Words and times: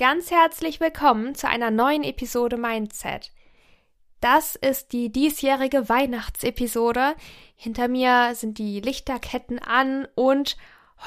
ganz 0.00 0.30
herzlich 0.30 0.80
willkommen 0.80 1.34
zu 1.34 1.46
einer 1.46 1.70
neuen 1.70 2.04
Episode 2.04 2.56
Mindset. 2.56 3.32
Das 4.22 4.56
ist 4.56 4.94
die 4.94 5.12
diesjährige 5.12 5.90
Weihnachtsepisode. 5.90 7.14
Hinter 7.54 7.86
mir 7.86 8.34
sind 8.34 8.56
die 8.56 8.80
Lichterketten 8.80 9.58
an 9.58 10.08
und 10.14 10.56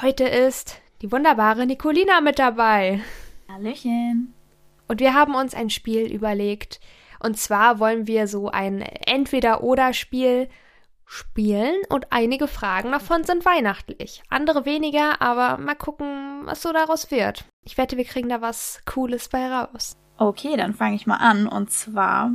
heute 0.00 0.22
ist 0.22 0.80
die 1.02 1.10
wunderbare 1.10 1.66
Nicolina 1.66 2.20
mit 2.20 2.38
dabei. 2.38 3.00
Hallöchen. 3.48 4.32
Und 4.86 5.00
wir 5.00 5.12
haben 5.12 5.34
uns 5.34 5.54
ein 5.54 5.70
Spiel 5.70 6.12
überlegt. 6.12 6.78
Und 7.18 7.36
zwar 7.36 7.80
wollen 7.80 8.06
wir 8.06 8.28
so 8.28 8.48
ein 8.48 8.80
Entweder-Oder-Spiel 8.80 10.48
spielen 11.14 11.76
und 11.88 12.12
einige 12.12 12.48
Fragen 12.48 12.90
davon 12.90 13.24
sind 13.24 13.44
weihnachtlich. 13.44 14.22
Andere 14.28 14.66
weniger, 14.66 15.22
aber 15.22 15.58
mal 15.58 15.76
gucken, 15.76 16.42
was 16.44 16.60
so 16.60 16.72
daraus 16.72 17.10
wird. 17.10 17.44
Ich 17.64 17.78
wette, 17.78 17.96
wir 17.96 18.04
kriegen 18.04 18.28
da 18.28 18.40
was 18.40 18.80
Cooles 18.84 19.28
bei 19.28 19.48
raus. 19.48 19.96
Okay, 20.18 20.56
dann 20.56 20.74
fange 20.74 20.96
ich 20.96 21.06
mal 21.06 21.16
an. 21.16 21.46
Und 21.46 21.70
zwar, 21.70 22.30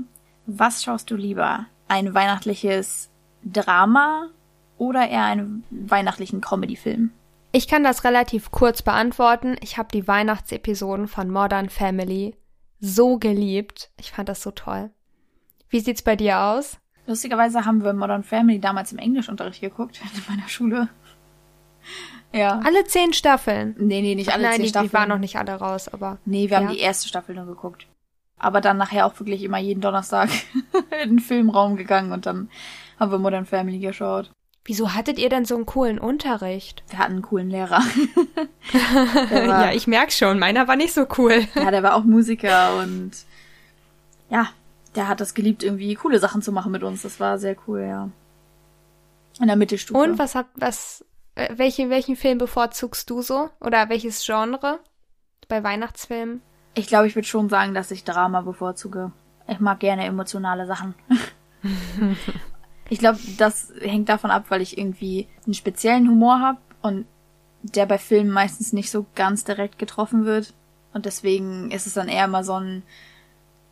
was 0.45 0.83
schaust 0.83 1.11
du 1.11 1.15
lieber? 1.15 1.65
Ein 1.87 2.13
weihnachtliches 2.13 3.09
Drama 3.43 4.29
oder 4.77 5.09
eher 5.09 5.25
einen 5.25 5.63
weihnachtlichen 5.69 6.41
Comedy-Film? 6.41 7.11
Ich 7.51 7.67
kann 7.67 7.83
das 7.83 8.03
relativ 8.03 8.51
kurz 8.51 8.81
beantworten. 8.81 9.57
Ich 9.61 9.77
habe 9.77 9.89
die 9.91 10.07
Weihnachtsepisoden 10.07 11.07
von 11.07 11.29
Modern 11.29 11.69
Family 11.69 12.35
so 12.79 13.17
geliebt. 13.17 13.91
Ich 13.99 14.11
fand 14.11 14.29
das 14.29 14.41
so 14.41 14.51
toll. 14.51 14.91
Wie 15.67 15.79
sieht's 15.79 16.01
bei 16.01 16.15
dir 16.15 16.39
aus? 16.39 16.77
Lustigerweise 17.09 17.65
haben 17.65 17.83
wir 17.83 17.91
Modern 17.93 18.23
Family 18.23 18.59
damals 18.59 18.91
im 18.91 18.99
Englischunterricht 18.99 19.61
geguckt, 19.61 19.99
in 20.15 20.23
meiner 20.29 20.47
Schule. 20.47 20.89
Ja. 22.31 22.61
Alle 22.63 22.85
zehn 22.85 23.13
Staffeln? 23.13 23.75
Nee, 23.79 24.03
nee, 24.03 24.13
nicht 24.13 24.31
alle 24.31 24.43
Nein, 24.43 24.53
zehn 24.57 24.63
die, 24.63 24.69
Staffeln. 24.69 24.89
die 24.89 24.93
waren 24.93 25.09
noch 25.09 25.17
nicht 25.17 25.35
alle 25.35 25.53
raus, 25.55 25.87
aber. 25.87 26.19
Nee, 26.25 26.51
wir 26.51 26.57
ja. 26.57 26.63
haben 26.63 26.71
die 26.71 26.79
erste 26.79 27.07
Staffel 27.07 27.33
nur 27.33 27.47
geguckt. 27.47 27.87
Aber 28.37 28.61
dann 28.61 28.77
nachher 28.77 29.07
auch 29.07 29.19
wirklich 29.19 29.41
immer 29.41 29.57
jeden 29.57 29.81
Donnerstag 29.81 30.29
in 31.03 31.09
den 31.09 31.19
Filmraum 31.19 31.77
gegangen 31.77 32.11
und 32.11 32.27
dann 32.27 32.49
haben 32.99 33.11
wir 33.11 33.17
Modern 33.17 33.47
Family 33.47 33.79
geschaut. 33.79 34.29
Wieso 34.63 34.93
hattet 34.93 35.17
ihr 35.17 35.29
denn 35.29 35.45
so 35.45 35.55
einen 35.55 35.65
coolen 35.65 35.97
Unterricht? 35.97 36.83
Wir 36.89 36.99
hatten 36.99 37.13
einen 37.13 37.21
coolen 37.23 37.49
Lehrer. 37.49 37.79
war, 39.31 39.65
ja, 39.65 39.71
ich 39.71 39.87
merk 39.87 40.11
schon, 40.11 40.37
meiner 40.37 40.67
war 40.67 40.75
nicht 40.75 40.93
so 40.93 41.07
cool. 41.17 41.47
ja, 41.55 41.71
der 41.71 41.81
war 41.81 41.95
auch 41.95 42.03
Musiker 42.03 42.77
und 42.77 43.13
ja, 44.29 44.49
der 44.95 45.07
hat 45.07 45.21
das 45.21 45.33
geliebt, 45.33 45.63
irgendwie 45.63 45.93
coole 45.95 46.19
Sachen 46.19 46.41
zu 46.41 46.51
machen 46.51 46.71
mit 46.71 46.83
uns. 46.83 47.03
Das 47.03 47.19
war 47.19 47.37
sehr 47.37 47.55
cool, 47.67 47.81
ja. 47.81 48.09
In 49.39 49.47
der 49.47 49.55
Mittelstufe. 49.55 49.99
Und 49.99 50.19
was 50.19 50.35
hat, 50.35 50.47
was, 50.55 51.05
äh, 51.35 51.49
welche, 51.55 51.89
welchen 51.89 52.15
Film 52.15 52.37
bevorzugst 52.37 53.09
du 53.09 53.21
so? 53.21 53.49
Oder 53.59 53.89
welches 53.89 54.25
Genre 54.25 54.79
bei 55.47 55.63
Weihnachtsfilmen? 55.63 56.41
Ich 56.75 56.87
glaube, 56.87 57.07
ich 57.07 57.15
würde 57.15 57.27
schon 57.27 57.49
sagen, 57.49 57.73
dass 57.73 57.91
ich 57.91 58.03
Drama 58.03 58.41
bevorzuge. 58.41 59.11
Ich 59.47 59.59
mag 59.59 59.79
gerne 59.79 60.05
emotionale 60.05 60.67
Sachen. 60.67 60.93
ich 62.89 62.99
glaube, 62.99 63.19
das 63.37 63.73
hängt 63.81 64.09
davon 64.09 64.31
ab, 64.31 64.45
weil 64.49 64.61
ich 64.61 64.77
irgendwie 64.77 65.27
einen 65.45 65.55
speziellen 65.55 66.07
Humor 66.07 66.39
habe 66.39 66.59
und 66.81 67.05
der 67.61 67.85
bei 67.85 67.97
Filmen 67.97 68.29
meistens 68.31 68.73
nicht 68.73 68.91
so 68.91 69.05
ganz 69.15 69.43
direkt 69.43 69.79
getroffen 69.79 70.25
wird. 70.25 70.53
Und 70.93 71.05
deswegen 71.05 71.71
ist 71.71 71.87
es 71.87 71.93
dann 71.93 72.07
eher 72.07 72.27
mal 72.27 72.43
so 72.43 72.53
ein 72.53 72.83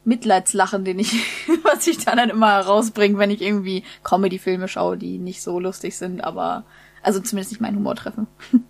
Mitleidslachen, 0.08 0.86
den 0.86 1.00
ich, 1.00 1.14
was 1.64 1.86
ich 1.86 2.04
dann, 2.04 2.18
dann 2.18 2.30
immer 2.30 2.54
herausbringe, 2.54 3.18
wenn 3.18 3.30
ich 3.30 3.42
irgendwie 3.42 3.84
Comedy-Filme 4.04 4.68
schaue, 4.68 4.98
die 4.98 5.20
nicht 5.20 5.42
so 5.42 5.60
lustig 5.60 5.98
sind, 5.98 6.24
aber 6.24 6.64
also 7.04 7.20
zumindest 7.20 7.52
nicht 7.52 7.62
meinen 7.62 7.78
Humor 7.78 7.96
treffen. 7.96 8.28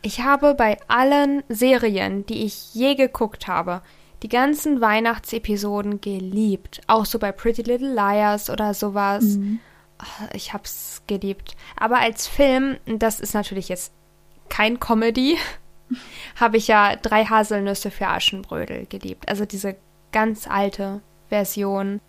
Ich 0.00 0.20
habe 0.20 0.54
bei 0.54 0.78
allen 0.86 1.42
Serien, 1.48 2.24
die 2.24 2.44
ich 2.44 2.72
je 2.72 2.94
geguckt 2.94 3.48
habe, 3.48 3.82
die 4.22 4.28
ganzen 4.28 4.80
Weihnachtsepisoden 4.80 6.00
geliebt. 6.00 6.80
Auch 6.86 7.04
so 7.04 7.18
bei 7.18 7.32
Pretty 7.32 7.62
Little 7.62 7.92
Liars 7.94 8.48
oder 8.48 8.74
sowas. 8.74 9.24
Mhm. 9.24 9.58
Ich 10.32 10.52
hab's 10.52 11.02
geliebt. 11.08 11.56
Aber 11.76 11.98
als 11.98 12.28
Film, 12.28 12.76
das 12.86 13.18
ist 13.18 13.34
natürlich 13.34 13.68
jetzt 13.68 13.92
kein 14.48 14.78
Comedy, 14.78 15.36
habe 16.36 16.58
ich 16.58 16.68
ja 16.68 16.94
drei 16.94 17.24
Haselnüsse 17.24 17.90
für 17.90 18.06
Aschenbrödel 18.06 18.86
geliebt. 18.86 19.28
Also 19.28 19.46
diese 19.46 19.76
ganz 20.12 20.48
alte 20.48 21.00
Version. 21.28 22.00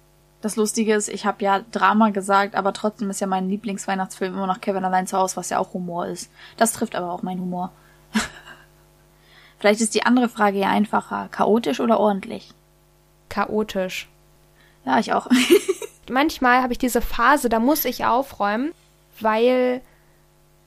Das 0.41 0.55
Lustige 0.55 0.93
ist, 0.95 1.09
ich 1.09 1.25
habe 1.25 1.43
ja 1.43 1.59
Drama 1.71 2.11
gesagt, 2.11 2.55
aber 2.55 2.71
trotzdem 2.71 3.09
ist 3.09 3.19
ja 3.19 3.27
mein 3.27 3.49
Lieblingsweihnachtsfilm 3.49 4.33
immer 4.33 4.47
noch 4.47 4.61
Kevin 4.61 4.85
allein 4.85 5.07
zu 5.07 5.17
Hause, 5.17 5.35
was 5.35 5.49
ja 5.49 5.59
auch 5.59 5.73
Humor 5.73 6.07
ist. 6.07 6.31
Das 6.55 6.71
trifft 6.71 6.95
aber 6.95 7.11
auch 7.11 7.23
meinen 7.23 7.41
Humor. 7.41 7.71
Vielleicht 9.59 9.81
ist 9.81 9.95
die 9.95 10.05
andere 10.05 10.29
Frage 10.29 10.59
ja 10.59 10.69
einfacher. 10.69 11.27
Chaotisch 11.31 11.81
oder 11.81 11.99
ordentlich? 11.99 12.53
Chaotisch. 13.27 14.07
Ja, 14.85 14.99
ich 14.99 15.11
auch. 15.11 15.27
Manchmal 16.09 16.61
habe 16.61 16.71
ich 16.71 16.79
diese 16.79 17.01
Phase, 17.01 17.49
da 17.49 17.59
muss 17.59 17.83
ich 17.83 18.05
aufräumen, 18.05 18.71
weil 19.19 19.81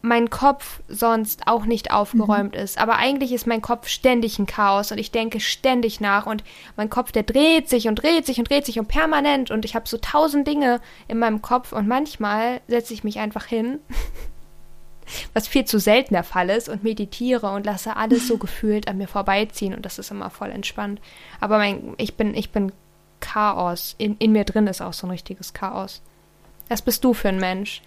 mein 0.03 0.31
Kopf 0.31 0.81
sonst 0.89 1.47
auch 1.47 1.65
nicht 1.65 1.93
aufgeräumt 1.93 2.55
mhm. 2.55 2.61
ist. 2.61 2.79
Aber 2.79 2.97
eigentlich 2.97 3.33
ist 3.33 3.47
mein 3.47 3.63
Kopf 3.63 3.87
ständig 3.87 4.39
ein 4.39 4.47
Chaos 4.47 4.91
und 4.91 4.99
ich 4.99 5.13
denke 5.13 5.39
ständig 5.41 6.01
nach 6.01 6.27
und 6.27 6.43
mein 6.77 6.91
Kopf, 6.91 7.13
der 7.13 7.23
dreht 7.23 7.69
sich 7.69 7.87
und 7.89 7.97
dreht 7.97 8.27
sich 8.27 8.39
und 8.39 8.51
dreht 8.51 8.67
sich 8.67 8.79
und 8.79 8.89
permanent 8.89 9.51
und 9.51 9.65
ich 9.65 9.75
habe 9.77 9.89
so 9.89 9.97
tausend 9.97 10.47
Dinge 10.47 10.81
in 11.07 11.19
meinem 11.19 11.41
Kopf 11.41 11.73
und 11.73 11.87
manchmal 11.87 12.61
setze 12.67 12.93
ich 12.93 13.05
mich 13.05 13.21
einfach 13.21 13.47
hin, 13.47 13.79
was 15.35 15.47
viel 15.47 15.65
zu 15.65 15.79
selten 15.79 16.15
der 16.15 16.25
Fall 16.25 16.51
ist 16.51 16.69
und 16.69 16.83
meditiere 16.83 17.53
und 17.53 17.65
lasse 17.65 17.97
alles 17.97 18.27
so 18.27 18.37
gefühlt 18.39 18.89
an 18.89 18.99
mir 18.99 19.09
vorbeiziehen 19.09 19.73
und 19.73 19.87
das 19.87 20.01
ist 20.01 20.11
immer 20.11 20.31
voll 20.31 20.51
entspannt. 20.51 21.01
Aber 21.41 21.59
mein, 21.59 21.95
ich 21.97 22.17
bin, 22.17 22.35
ich 22.35 22.51
bin 22.51 22.73
Chaos. 23.21 23.95
In, 23.99 24.17
in 24.19 24.33
mir 24.33 24.45
drin 24.45 24.67
ist 24.67 24.83
auch 24.83 24.93
so 24.93 25.07
ein 25.07 25.11
richtiges 25.11 25.55
Chaos. 25.55 26.03
Was 26.69 26.83
bist 26.83 27.05
du 27.05 27.15
für 27.15 27.29
ein 27.29 27.39
Mensch? 27.39 27.81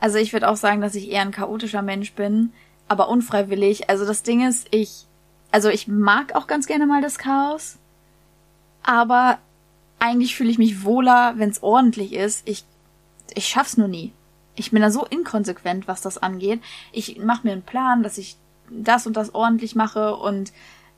Also 0.00 0.18
ich 0.18 0.32
würde 0.32 0.48
auch 0.48 0.56
sagen, 0.56 0.80
dass 0.80 0.94
ich 0.94 1.10
eher 1.10 1.22
ein 1.22 1.30
chaotischer 1.30 1.82
Mensch 1.82 2.12
bin, 2.14 2.52
aber 2.88 3.08
unfreiwillig. 3.08 3.90
Also 3.90 4.06
das 4.06 4.22
Ding 4.22 4.46
ist, 4.46 4.68
ich, 4.70 5.06
also 5.50 5.68
ich 5.68 5.88
mag 5.88 6.34
auch 6.34 6.46
ganz 6.46 6.66
gerne 6.66 6.86
mal 6.86 7.02
das 7.02 7.18
Chaos, 7.18 7.76
aber 8.82 9.38
eigentlich 9.98 10.34
fühle 10.34 10.50
ich 10.50 10.58
mich 10.58 10.84
wohler, 10.84 11.34
wenn 11.36 11.50
es 11.50 11.62
ordentlich 11.62 12.14
ist. 12.14 12.48
Ich, 12.48 12.64
ich 13.34 13.46
schaff's 13.46 13.76
nur 13.76 13.88
nie. 13.88 14.12
Ich 14.56 14.70
bin 14.70 14.82
da 14.82 14.90
so 14.90 15.04
inkonsequent, 15.04 15.86
was 15.86 16.00
das 16.00 16.18
angeht. 16.18 16.60
Ich 16.92 17.18
mache 17.18 17.46
mir 17.46 17.52
einen 17.52 17.62
Plan, 17.62 18.02
dass 18.02 18.18
ich 18.18 18.36
das 18.70 19.06
und 19.06 19.16
das 19.16 19.34
ordentlich 19.34 19.74
mache 19.74 20.16
und 20.16 20.52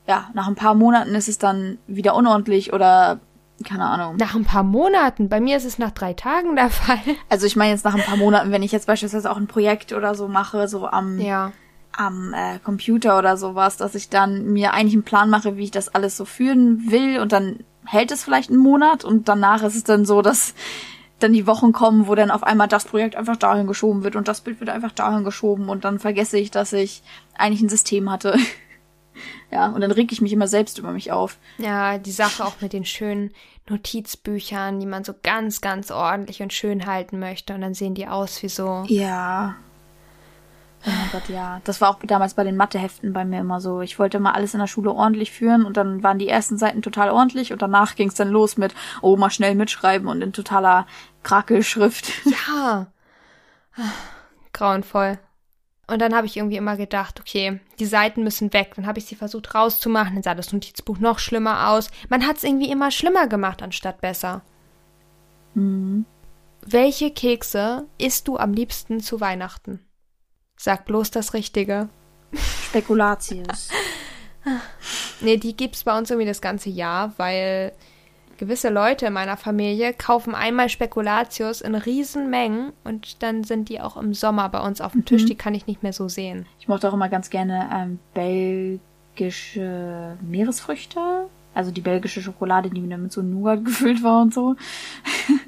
ja, 0.07 0.29
nach 0.33 0.47
ein 0.47 0.55
paar 0.55 0.75
Monaten 0.75 1.15
ist 1.15 1.29
es 1.29 1.37
dann 1.37 1.77
wieder 1.87 2.15
unordentlich 2.15 2.73
oder 2.73 3.19
keine 3.63 3.85
Ahnung. 3.85 4.17
Nach 4.17 4.35
ein 4.35 4.45
paar 4.45 4.63
Monaten. 4.63 5.29
Bei 5.29 5.39
mir 5.39 5.57
ist 5.57 5.65
es 5.65 5.77
nach 5.77 5.91
drei 5.91 6.13
Tagen 6.13 6.55
der 6.55 6.69
Fall. 6.69 6.99
Also 7.29 7.45
ich 7.45 7.55
meine 7.55 7.71
jetzt 7.71 7.85
nach 7.85 7.95
ein 7.95 8.03
paar 8.03 8.17
Monaten, 8.17 8.51
wenn 8.51 8.63
ich 8.63 8.71
jetzt 8.71 8.87
beispielsweise 8.87 9.31
auch 9.31 9.37
ein 9.37 9.47
Projekt 9.47 9.93
oder 9.93 10.15
so 10.15 10.27
mache, 10.27 10.67
so 10.67 10.87
am, 10.87 11.19
ja. 11.19 11.51
am 11.91 12.33
äh, 12.33 12.59
Computer 12.59 13.17
oder 13.17 13.37
sowas, 13.37 13.77
dass 13.77 13.95
ich 13.95 14.09
dann 14.09 14.51
mir 14.51 14.73
eigentlich 14.73 14.93
einen 14.93 15.03
Plan 15.03 15.29
mache, 15.29 15.57
wie 15.57 15.63
ich 15.63 15.71
das 15.71 15.89
alles 15.89 16.17
so 16.17 16.25
führen 16.25 16.91
will 16.91 17.19
und 17.19 17.31
dann 17.31 17.59
hält 17.85 18.11
es 18.11 18.23
vielleicht 18.23 18.49
einen 18.49 18.59
Monat 18.59 19.03
und 19.03 19.27
danach 19.27 19.63
ist 19.63 19.75
es 19.75 19.83
dann 19.83 20.05
so, 20.05 20.21
dass 20.21 20.53
dann 21.19 21.33
die 21.33 21.47
Wochen 21.47 21.71
kommen, 21.71 22.07
wo 22.07 22.15
dann 22.15 22.31
auf 22.31 22.43
einmal 22.43 22.67
das 22.67 22.85
Projekt 22.85 23.15
einfach 23.15 23.37
dahin 23.37 23.67
geschoben 23.67 24.03
wird 24.03 24.15
und 24.15 24.27
das 24.27 24.41
Bild 24.41 24.59
wird 24.59 24.69
einfach 24.69 24.91
dahin 24.91 25.23
geschoben 25.23 25.69
und 25.69 25.85
dann 25.85 25.99
vergesse 25.99 26.37
ich, 26.37 26.51
dass 26.51 26.73
ich 26.73 27.01
eigentlich 27.37 27.61
ein 27.61 27.69
System 27.69 28.11
hatte. 28.11 28.37
Ja, 29.51 29.67
und 29.67 29.81
dann 29.81 29.91
reg 29.91 30.11
ich 30.11 30.21
mich 30.21 30.33
immer 30.33 30.47
selbst 30.47 30.77
über 30.77 30.91
mich 30.91 31.11
auf. 31.11 31.37
Ja, 31.57 31.97
die 31.97 32.11
Sache 32.11 32.45
auch 32.45 32.61
mit 32.61 32.73
den 32.73 32.85
schönen 32.85 33.31
Notizbüchern, 33.69 34.79
die 34.79 34.85
man 34.85 35.03
so 35.03 35.13
ganz, 35.23 35.61
ganz 35.61 35.91
ordentlich 35.91 36.41
und 36.41 36.53
schön 36.53 36.85
halten 36.85 37.19
möchte. 37.19 37.53
Und 37.53 37.61
dann 37.61 37.73
sehen 37.73 37.95
die 37.95 38.07
aus 38.07 38.43
wie 38.43 38.49
so. 38.49 38.83
Ja. 38.87 39.55
Oh 40.85 40.89
mein 40.89 41.09
Gott, 41.13 41.29
ja. 41.29 41.61
Das 41.63 41.79
war 41.79 41.89
auch 41.89 41.99
damals 42.03 42.33
bei 42.33 42.43
den 42.43 42.57
Matheheften 42.57 43.13
bei 43.13 43.23
mir 43.23 43.39
immer 43.39 43.61
so. 43.61 43.79
Ich 43.79 43.99
wollte 43.99 44.17
immer 44.17 44.35
alles 44.35 44.53
in 44.53 44.59
der 44.59 44.67
Schule 44.67 44.91
ordentlich 44.91 45.31
führen 45.31 45.65
und 45.65 45.77
dann 45.77 46.03
waren 46.03 46.19
die 46.19 46.27
ersten 46.27 46.57
Seiten 46.57 46.81
total 46.81 47.09
ordentlich 47.09 47.53
und 47.53 47.61
danach 47.61 47.95
ging 47.95 48.09
es 48.09 48.15
dann 48.15 48.29
los 48.29 48.57
mit, 48.57 48.75
oh, 49.01 49.15
mal 49.15 49.29
schnell 49.29 49.55
mitschreiben 49.55 50.09
und 50.09 50.21
in 50.21 50.33
totaler 50.33 50.85
Krakelschrift. 51.23 52.11
Ja. 52.25 52.87
Grauenvoll. 54.51 55.19
Und 55.87 55.99
dann 55.99 56.15
habe 56.15 56.27
ich 56.27 56.37
irgendwie 56.37 56.55
immer 56.55 56.77
gedacht, 56.77 57.19
okay, 57.19 57.59
die 57.79 57.85
Seiten 57.85 58.23
müssen 58.23 58.53
weg. 58.53 58.73
Dann 58.75 58.87
habe 58.87 58.99
ich 58.99 59.05
sie 59.05 59.15
versucht 59.15 59.53
rauszumachen, 59.53 60.15
dann 60.15 60.23
sah 60.23 60.35
das 60.35 60.53
Notizbuch 60.53 60.99
noch 60.99 61.19
schlimmer 61.19 61.69
aus. 61.69 61.91
Man 62.09 62.25
hat 62.25 62.37
es 62.37 62.43
irgendwie 62.43 62.71
immer 62.71 62.89
schlimmer 62.89 63.27
gemacht, 63.27 63.61
anstatt 63.61 63.99
besser. 63.99 64.41
Mhm. 65.55 66.05
Welche 66.65 67.11
Kekse 67.11 67.85
isst 67.97 68.29
du 68.29 68.37
am 68.37 68.53
liebsten 68.53 69.01
zu 69.01 69.19
Weihnachten? 69.19 69.85
Sag 70.55 70.85
bloß 70.85 71.11
das 71.11 71.33
Richtige. 71.33 71.89
Spekulatius. 72.33 73.69
nee, 75.21 75.35
die 75.35 75.57
gibt's 75.57 75.83
bei 75.83 75.97
uns 75.97 76.09
irgendwie 76.09 76.27
das 76.27 76.41
ganze 76.41 76.69
Jahr, 76.69 77.13
weil 77.17 77.73
gewisse 78.43 78.67
Leute 78.67 79.05
in 79.05 79.13
meiner 79.13 79.37
Familie 79.37 79.93
kaufen 79.93 80.35
einmal 80.35 80.67
Spekulatius 80.67 81.61
in 81.61 81.75
Riesenmengen 81.75 82.73
und 82.83 83.23
dann 83.23 83.45
sind 83.45 83.69
die 83.69 83.79
auch 83.79 83.95
im 83.95 84.13
Sommer 84.13 84.49
bei 84.49 84.59
uns 84.59 84.81
auf 84.81 84.91
dem 84.91 85.05
Tisch. 85.05 85.23
Mhm. 85.23 85.27
Die 85.27 85.35
kann 85.35 85.55
ich 85.55 85.65
nicht 85.65 85.81
mehr 85.81 85.93
so 85.93 86.09
sehen. 86.09 86.45
Ich 86.59 86.67
mochte 86.67 86.89
auch 86.89 86.93
immer 86.93 87.07
ganz 87.07 87.29
gerne 87.29 87.69
ähm, 87.73 87.99
belgische 88.13 90.17
Meeresfrüchte. 90.21 91.29
Also 91.53 91.71
die 91.71 91.79
belgische 91.79 92.21
Schokolade, 92.21 92.69
die 92.69 92.83
wieder 92.83 92.97
mit 92.97 93.13
so 93.13 93.21
Nougat 93.21 93.63
gefüllt 93.65 94.03
war 94.03 94.21
und 94.21 94.33
so. 94.33 94.57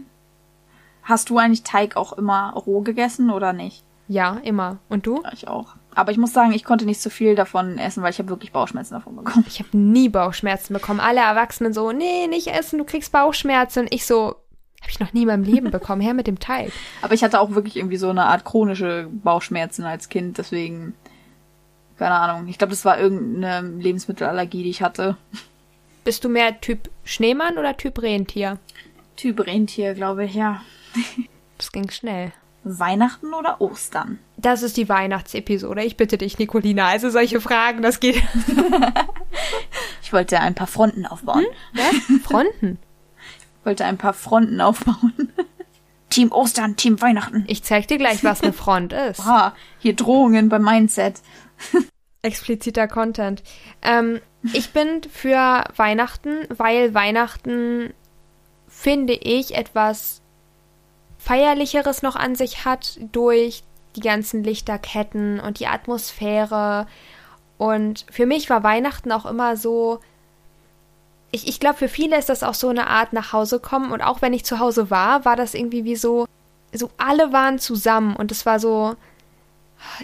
Hast 1.04 1.30
du 1.30 1.38
eigentlich 1.38 1.64
Teig 1.64 1.98
auch 1.98 2.14
immer 2.14 2.54
roh 2.54 2.80
gegessen 2.80 3.30
oder 3.30 3.52
nicht? 3.52 3.84
Ja, 4.08 4.40
immer. 4.44 4.78
Und 4.88 5.06
du? 5.06 5.22
Ich 5.34 5.50
auch. 5.50 5.76
Aber 5.96 6.12
ich 6.12 6.18
muss 6.18 6.34
sagen, 6.34 6.52
ich 6.52 6.66
konnte 6.66 6.86
nicht 6.86 7.02
so 7.02 7.10
viel 7.10 7.36
davon 7.36 7.78
essen, 7.78 8.04
weil 8.04 8.12
ich 8.12 8.20
habe 8.20 8.30
wirklich 8.30 8.52
Bauchschmerzen 8.52 8.96
davon 8.96 9.16
bekommen. 9.16 9.46
Ich 9.48 9.60
habe 9.60 9.76
nie 9.78 10.10
Bauchschmerzen 10.10 10.74
bekommen. 10.74 11.00
Alle 11.00 11.22
Erwachsenen 11.22 11.74
so, 11.74 11.94
nee, 11.94 12.28
nicht 12.28 12.48
essen, 12.48 12.78
du 12.80 12.84
kriegst 12.84 13.14
Bauchschmerzen. 13.14 13.84
Und 13.84 13.94
ich 13.94 14.06
so, 14.06 14.36
habe 14.82 14.92
ich 14.92 15.00
noch 15.00 15.14
nie 15.14 15.22
in 15.22 15.28
meinem 15.28 15.44
Leben 15.44 15.72
bekommen, 15.72 16.02
her 16.02 16.14
mit 16.14 16.28
dem 16.28 16.38
Teig. 16.38 16.72
Aber 17.02 17.14
ich 17.14 17.24
hatte 17.24 17.40
auch 17.40 17.52
wirklich 17.52 17.78
irgendwie 17.78 17.96
so 17.96 18.10
eine 18.10 18.26
Art 18.26 18.44
chronische 18.44 19.08
Bauchschmerzen 19.10 19.86
als 19.86 20.10
Kind, 20.10 20.38
deswegen, 20.38 20.94
keine 21.98 22.16
Ahnung. 22.16 22.48
Ich 22.50 22.58
glaube, 22.58 22.72
das 22.72 22.84
war 22.84 23.00
irgendeine 23.00 23.68
Lebensmittelallergie, 23.68 24.64
die 24.64 24.70
ich 24.70 24.82
hatte. 24.82 25.16
Bist 26.04 26.26
du 26.26 26.30
mehr 26.30 26.60
Typ 26.60 26.92
Schneemann 27.06 27.58
oder 27.58 27.78
Typ 27.78 28.02
Rentier? 28.02 28.60
Typ 29.16 29.40
Rentier, 29.48 29.94
glaube 29.94 30.26
ich, 30.26 30.36
ja. 30.36 30.62
Das 31.58 31.72
ging 31.72 31.90
schnell. 31.90 32.34
Weihnachten 32.66 33.34
oder 33.34 33.62
Ostern? 33.62 34.20
Das 34.38 34.64
ist 34.64 34.76
die 34.76 34.90
Weihnachtsepisode. 34.90 35.84
Ich 35.84 35.98
bitte 35.98 36.18
dich, 36.18 36.40
Nicolina. 36.40 36.88
Also 36.88 37.10
solche 37.10 37.40
Fragen, 37.40 37.82
das 37.82 38.00
geht. 38.00 38.16
ich 40.02 40.12
wollte 40.12 40.40
ein 40.40 40.56
paar 40.56 40.68
Fronten 40.68 41.06
aufbauen. 41.06 41.46
Hm? 41.74 41.80
Was? 41.80 42.22
Fronten? 42.24 42.80
Ich 43.60 43.66
wollte 43.66 43.86
ein 43.86 43.98
paar 43.98 44.14
Fronten 44.14 44.60
aufbauen. 44.62 45.32
Team 46.10 46.32
Ostern, 46.32 46.76
Team 46.76 47.02
Weihnachten. 47.02 47.46
Ich 47.48 47.64
zeig 47.64 47.88
dir 47.88 47.98
gleich, 47.98 48.24
was 48.24 48.42
eine 48.42 48.54
Front 48.64 48.94
ist. 48.94 49.22
Ah, 49.22 49.54
hier 49.80 49.96
Drohungen 49.96 50.50
beim 50.50 50.64
Mindset. 50.64 51.22
Expliziter 52.22 52.88
Content. 52.88 53.44
Ähm, 53.82 54.20
ich 54.54 54.72
bin 54.72 55.02
für 55.12 55.64
Weihnachten, 55.76 56.48
weil 56.50 56.94
Weihnachten, 56.94 57.94
finde 58.68 59.14
ich, 59.14 59.56
etwas 59.56 60.22
Feierlicheres 61.26 62.04
noch 62.04 62.16
an 62.16 62.36
sich 62.36 62.66
hat 62.66 63.00
durch 63.12 63.64
die 63.96 64.02
ganzen 64.02 64.44
Lichterketten 64.44 65.40
und 65.40 65.60
die 65.60 65.66
Atmosphäre. 65.66 66.86
Und 67.58 68.06
für 68.12 68.28
mich 68.28 68.48
war 68.52 68.62
Weihnachten 68.62 69.12
auch 69.12 69.26
immer 69.26 69.58
so. 69.58 70.02
Ich, 71.32 71.48
ich 71.48 71.60
glaube, 71.60 71.80
für 71.80 71.90
viele 71.90 72.16
ist 72.20 72.30
das 72.30 72.44
auch 72.44 72.54
so 72.54 72.70
eine 72.70 72.86
Art 72.86 73.12
nach 73.12 73.34
Hause 73.34 73.60
kommen. 73.60 73.92
Und 73.92 74.04
auch 74.04 74.22
wenn 74.22 74.34
ich 74.34 74.46
zu 74.46 74.60
Hause 74.60 74.92
war, 74.92 75.26
war 75.26 75.36
das 75.36 75.56
irgendwie 75.56 75.84
wie 75.84 75.96
so. 75.96 76.28
So 76.72 76.92
alle 76.98 77.34
waren 77.34 77.58
zusammen 77.58 78.16
und 78.16 78.32
es 78.32 78.46
war 78.46 78.60
so. 78.60 78.96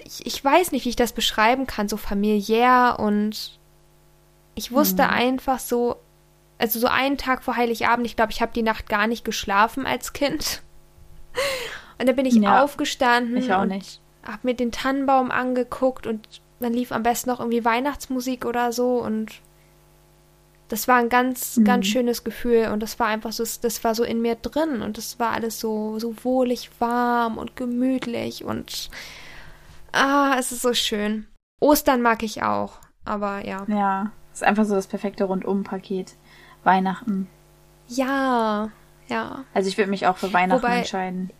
Ich, 0.04 0.26
ich 0.26 0.44
weiß 0.44 0.72
nicht, 0.72 0.86
wie 0.86 0.90
ich 0.90 0.96
das 0.96 1.14
beschreiben 1.14 1.68
kann, 1.68 1.88
so 1.88 1.98
familiär 1.98 2.98
und 3.00 3.60
ich 4.56 4.72
wusste 4.72 5.04
mhm. 5.04 5.10
einfach 5.10 5.60
so, 5.60 5.98
also 6.58 6.80
so 6.80 6.88
einen 6.88 7.18
Tag 7.18 7.44
vor 7.44 7.56
Heiligabend, 7.56 8.06
ich 8.06 8.16
glaube, 8.16 8.32
ich 8.32 8.42
habe 8.42 8.54
die 8.54 8.64
Nacht 8.64 8.90
gar 8.90 9.08
nicht 9.08 9.24
geschlafen 9.24 9.86
als 9.86 10.14
Kind. 10.14 10.62
Und 12.00 12.08
dann 12.08 12.16
bin 12.16 12.26
ich 12.26 12.36
ja, 12.36 12.64
aufgestanden. 12.64 13.38
Ich 13.38 13.54
auch 13.54 13.66
nicht. 13.66 14.02
Hab 14.24 14.44
mir 14.44 14.54
den 14.54 14.72
Tannenbaum 14.72 15.32
angeguckt 15.32 16.08
und 16.08 16.42
dann 16.60 16.74
lief 16.74 16.92
am 16.92 17.04
besten 17.04 17.30
noch 17.30 17.40
irgendwie 17.40 17.66
Weihnachtsmusik 17.66 18.46
oder 18.46 18.72
so 18.72 19.02
und 19.02 19.42
das 20.72 20.88
war 20.88 20.96
ein 20.98 21.10
ganz, 21.10 21.58
mhm. 21.58 21.66
ganz 21.66 21.88
schönes 21.88 22.24
Gefühl 22.24 22.70
und 22.72 22.82
das 22.82 22.98
war 22.98 23.08
einfach 23.08 23.34
so, 23.34 23.44
das 23.44 23.84
war 23.84 23.94
so 23.94 24.04
in 24.04 24.22
mir 24.22 24.36
drin 24.36 24.82
und 24.82 24.98
das 24.98 25.20
war 25.20 25.32
alles 25.32 25.60
so, 25.60 26.00
so 26.00 26.16
wohlig 26.24 26.70
warm 26.80 27.38
und 27.38 27.56
gemütlich 27.56 28.46
und 28.46 28.90
ah, 29.92 30.36
es 30.40 30.52
ist 30.52 30.62
so 30.62 30.74
schön. 30.74 31.28
Ostern 31.60 32.02
mag 32.02 32.24
ich 32.24 32.42
auch, 32.42 32.80
aber 33.04 33.46
ja. 33.46 33.66
Ja, 33.68 34.12
ist 34.34 34.44
einfach 34.44 34.66
so 34.66 34.76
das 34.76 34.88
perfekte 34.88 35.26
Rundum-Paket. 35.26 36.16
Weihnachten. 36.64 37.28
Ja, 37.88 38.72
ja. 39.12 39.46
Also 39.54 39.70
ich 39.70 39.78
würde 39.78 39.90
mich 39.90 40.08
auch 40.08 40.18
für 40.18 40.34
Weihnachten 40.34 40.64
Wobei, 40.64 40.78
entscheiden. 40.80 41.32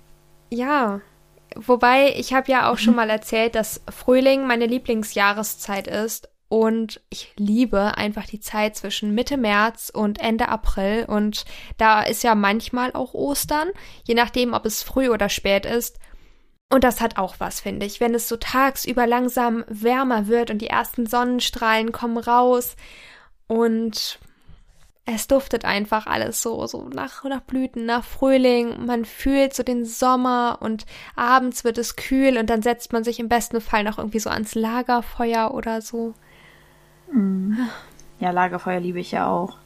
Ja. 0.50 1.02
Wobei, 1.56 2.14
ich 2.16 2.34
habe 2.34 2.52
ja 2.52 2.72
auch 2.72 2.78
schon 2.78 2.96
mal 2.98 3.10
erzählt, 3.10 3.56
dass 3.56 3.82
Frühling 3.90 4.46
meine 4.46 4.66
Lieblingsjahreszeit 4.66 5.88
ist. 5.88 6.30
Und 6.50 7.00
ich 7.10 7.32
liebe 7.38 7.96
einfach 7.98 8.26
die 8.26 8.42
Zeit 8.42 8.76
zwischen 8.76 9.16
Mitte 9.16 9.38
März 9.38 9.90
und 9.90 10.20
Ende 10.20 10.50
April. 10.50 11.06
Und 11.08 11.46
da 11.78 12.02
ist 12.02 12.24
ja 12.24 12.36
manchmal 12.36 12.92
auch 12.92 13.14
Ostern, 13.14 13.70
je 14.04 14.16
nachdem, 14.16 14.54
ob 14.54 14.66
es 14.66 14.84
früh 14.84 15.10
oder 15.10 15.30
spät 15.30 15.66
ist. 15.66 15.98
Und 16.70 16.84
das 16.84 17.00
hat 17.00 17.18
auch 17.18 17.36
was, 17.40 17.62
finde 17.62 17.86
ich. 17.86 18.02
Wenn 18.02 18.14
es 18.14 18.28
so 18.28 18.36
tagsüber 18.36 19.08
langsam 19.08 19.64
wärmer 19.68 20.28
wird 20.28 20.52
und 20.52 20.58
die 20.58 20.68
ersten 20.68 21.06
Sonnenstrahlen 21.06 21.94
kommen 21.94 22.18
raus 22.18 22.76
und 23.48 24.20
es 25.06 25.28
duftet 25.28 25.66
einfach 25.66 26.06
alles 26.06 26.42
so, 26.42 26.66
so 26.68 26.88
nach, 26.90 27.24
nach 27.24 27.42
Blüten, 27.42 27.86
nach 27.86 28.04
Frühling. 28.04 28.86
Man 28.86 29.06
fühlt 29.06 29.54
so 29.54 29.64
den 29.64 29.84
Sommer 29.84 30.60
und 30.62 30.86
abends 31.16 31.64
wird 31.64 31.78
es 31.78 31.96
kühl 31.96 32.38
und 32.38 32.50
dann 32.50 32.62
setzt 32.62 32.94
man 32.94 33.04
sich 33.04 33.20
im 33.20 33.28
besten 33.28 33.62
Fall 33.62 33.84
noch 33.84 33.98
irgendwie 33.98 34.20
so 34.20 34.30
ans 34.30 34.54
Lagerfeuer 34.54 35.54
oder 35.54 35.82
so. 35.82 36.14
Mhm. 37.12 37.58
Ja, 38.20 38.30
Lagerfeuer 38.32 38.80
liebe 38.80 39.00
ich 39.00 39.12
ja 39.12 39.28
auch. 39.28 39.58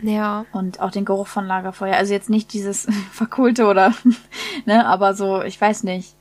Ja. 0.00 0.44
Und 0.52 0.80
auch 0.80 0.90
den 0.90 1.06
Geruch 1.06 1.26
von 1.26 1.46
Lagerfeuer. 1.46 1.96
Also 1.96 2.12
jetzt 2.12 2.30
nicht 2.30 2.52
dieses 2.52 2.86
verkohlte 3.12 3.66
oder, 3.66 3.94
ne, 4.66 4.86
aber 4.86 5.14
so, 5.14 5.42
ich 5.42 5.60
weiß 5.60 5.84
nicht. 5.84 6.14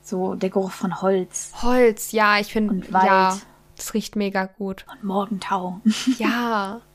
So 0.00 0.34
der 0.34 0.50
Geruch 0.50 0.70
von 0.70 1.02
Holz. 1.02 1.52
Holz, 1.62 2.12
ja, 2.12 2.38
ich 2.38 2.52
finde, 2.52 2.86
ja, 2.92 3.38
das 3.76 3.94
riecht 3.94 4.16
mega 4.16 4.44
gut. 4.44 4.84
Und 4.92 5.02
Morgentau. 5.02 5.80
Ja. 6.18 6.80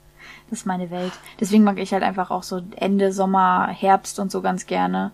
Das 0.50 0.60
ist 0.60 0.66
meine 0.66 0.90
Welt. 0.92 1.14
Deswegen 1.40 1.64
mag 1.64 1.80
ich 1.80 1.94
halt 1.94 2.04
einfach 2.04 2.31
auch 2.31 2.44
so 2.44 2.62
Ende 2.76 3.12
Sommer, 3.12 3.68
Herbst 3.68 4.20
und 4.20 4.31
so 4.31 4.42
ganz 4.42 4.66
gerne. 4.66 5.12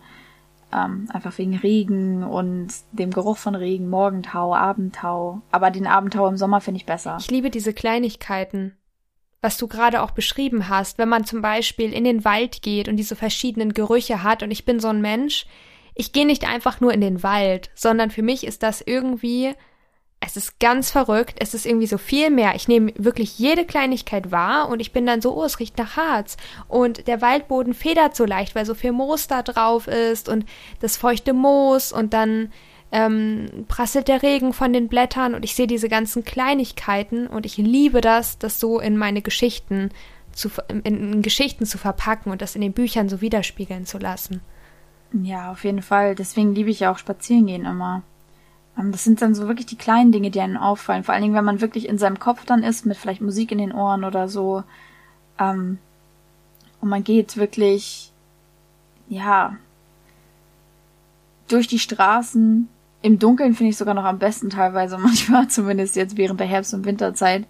Ähm, 0.72 1.08
einfach 1.12 1.36
wegen 1.38 1.56
Regen 1.56 2.24
und 2.24 2.68
dem 2.92 3.10
Geruch 3.10 3.36
von 3.36 3.54
Regen, 3.54 3.88
Morgentau, 3.88 4.54
Abendtau. 4.54 5.40
Aber 5.50 5.70
den 5.70 5.86
Abendtau 5.86 6.26
im 6.28 6.36
Sommer 6.36 6.60
finde 6.60 6.78
ich 6.78 6.86
besser. 6.86 7.16
Ich 7.20 7.30
liebe 7.30 7.50
diese 7.50 7.72
Kleinigkeiten. 7.72 8.76
Was 9.42 9.58
du 9.58 9.68
gerade 9.68 10.02
auch 10.02 10.10
beschrieben 10.10 10.68
hast, 10.68 10.98
wenn 10.98 11.08
man 11.08 11.24
zum 11.24 11.40
Beispiel 11.40 11.92
in 11.92 12.04
den 12.04 12.24
Wald 12.24 12.62
geht 12.62 12.88
und 12.88 12.96
diese 12.96 13.14
verschiedenen 13.14 13.74
Gerüche 13.74 14.22
hat 14.22 14.42
und 14.42 14.50
ich 14.50 14.64
bin 14.64 14.80
so 14.80 14.88
ein 14.88 15.00
Mensch, 15.00 15.46
ich 15.94 16.12
gehe 16.12 16.26
nicht 16.26 16.48
einfach 16.48 16.80
nur 16.80 16.92
in 16.92 17.00
den 17.00 17.22
Wald, 17.22 17.70
sondern 17.74 18.10
für 18.10 18.22
mich 18.22 18.46
ist 18.46 18.62
das 18.62 18.80
irgendwie 18.80 19.54
es 20.20 20.36
ist 20.36 20.58
ganz 20.58 20.90
verrückt. 20.90 21.36
Es 21.40 21.54
ist 21.54 21.66
irgendwie 21.66 21.86
so 21.86 21.98
viel 21.98 22.30
mehr. 22.30 22.54
Ich 22.54 22.68
nehme 22.68 22.92
wirklich 22.96 23.38
jede 23.38 23.64
Kleinigkeit 23.64 24.30
wahr 24.30 24.68
und 24.68 24.80
ich 24.80 24.92
bin 24.92 25.06
dann 25.06 25.20
so, 25.20 25.36
oh, 25.36 25.44
es 25.44 25.60
riecht 25.60 25.78
nach 25.78 25.96
Harz. 25.96 26.36
Und 26.68 27.06
der 27.06 27.20
Waldboden 27.20 27.74
federt 27.74 28.16
so 28.16 28.24
leicht, 28.24 28.54
weil 28.54 28.66
so 28.66 28.74
viel 28.74 28.92
Moos 28.92 29.28
da 29.28 29.42
drauf 29.42 29.86
ist 29.86 30.28
und 30.28 30.46
das 30.80 30.96
feuchte 30.96 31.32
Moos 31.32 31.92
und 31.92 32.12
dann 32.12 32.52
ähm, 32.92 33.66
prasselt 33.68 34.08
der 34.08 34.22
Regen 34.22 34.52
von 34.52 34.72
den 34.72 34.88
Blättern 34.88 35.34
und 35.34 35.44
ich 35.44 35.54
sehe 35.54 35.66
diese 35.66 35.88
ganzen 35.88 36.24
Kleinigkeiten 36.24 37.26
und 37.26 37.44
ich 37.44 37.56
liebe 37.56 38.00
das, 38.00 38.38
das 38.38 38.60
so 38.60 38.78
in 38.78 38.96
meine 38.96 39.22
Geschichten 39.22 39.90
zu, 40.32 40.50
in, 40.68 40.82
in 40.82 41.22
Geschichten 41.22 41.66
zu 41.66 41.78
verpacken 41.78 42.30
und 42.30 42.42
das 42.42 42.54
in 42.54 42.60
den 42.60 42.72
Büchern 42.72 43.08
so 43.08 43.20
widerspiegeln 43.20 43.86
zu 43.86 43.98
lassen. 43.98 44.40
Ja, 45.12 45.50
auf 45.50 45.64
jeden 45.64 45.82
Fall. 45.82 46.14
Deswegen 46.14 46.54
liebe 46.54 46.70
ich 46.70 46.80
ja 46.80 46.92
auch 46.92 46.98
Spazierengehen 46.98 47.64
immer. 47.64 48.02
Ähm, 48.78 48.92
das 48.92 49.04
sind 49.04 49.22
dann 49.22 49.34
so 49.34 49.48
wirklich 49.48 49.66
die 49.66 49.76
kleinen 49.76 50.12
Dinge, 50.12 50.30
die 50.30 50.40
einem 50.40 50.56
auffallen. 50.56 51.04
Vor 51.04 51.14
allen 51.14 51.22
Dingen, 51.22 51.34
wenn 51.34 51.44
man 51.44 51.60
wirklich 51.60 51.88
in 51.88 51.98
seinem 51.98 52.18
Kopf 52.18 52.44
dann 52.44 52.62
ist, 52.62 52.86
mit 52.86 52.96
vielleicht 52.96 53.20
Musik 53.20 53.52
in 53.52 53.58
den 53.58 53.72
Ohren 53.72 54.04
oder 54.04 54.28
so. 54.28 54.62
Ähm, 55.38 55.78
und 56.80 56.88
man 56.88 57.04
geht 57.04 57.36
wirklich, 57.36 58.12
ja, 59.08 59.56
durch 61.48 61.68
die 61.68 61.78
Straßen. 61.78 62.68
Im 63.02 63.18
Dunkeln 63.18 63.54
finde 63.54 63.70
ich 63.70 63.76
sogar 63.76 63.94
noch 63.94 64.04
am 64.04 64.18
besten 64.18 64.50
teilweise, 64.50 64.98
manchmal 64.98 65.48
zumindest 65.48 65.96
jetzt 65.96 66.16
während 66.16 66.40
der 66.40 66.46
Herbst- 66.46 66.74
und 66.74 66.84
Winterzeit. 66.84 67.46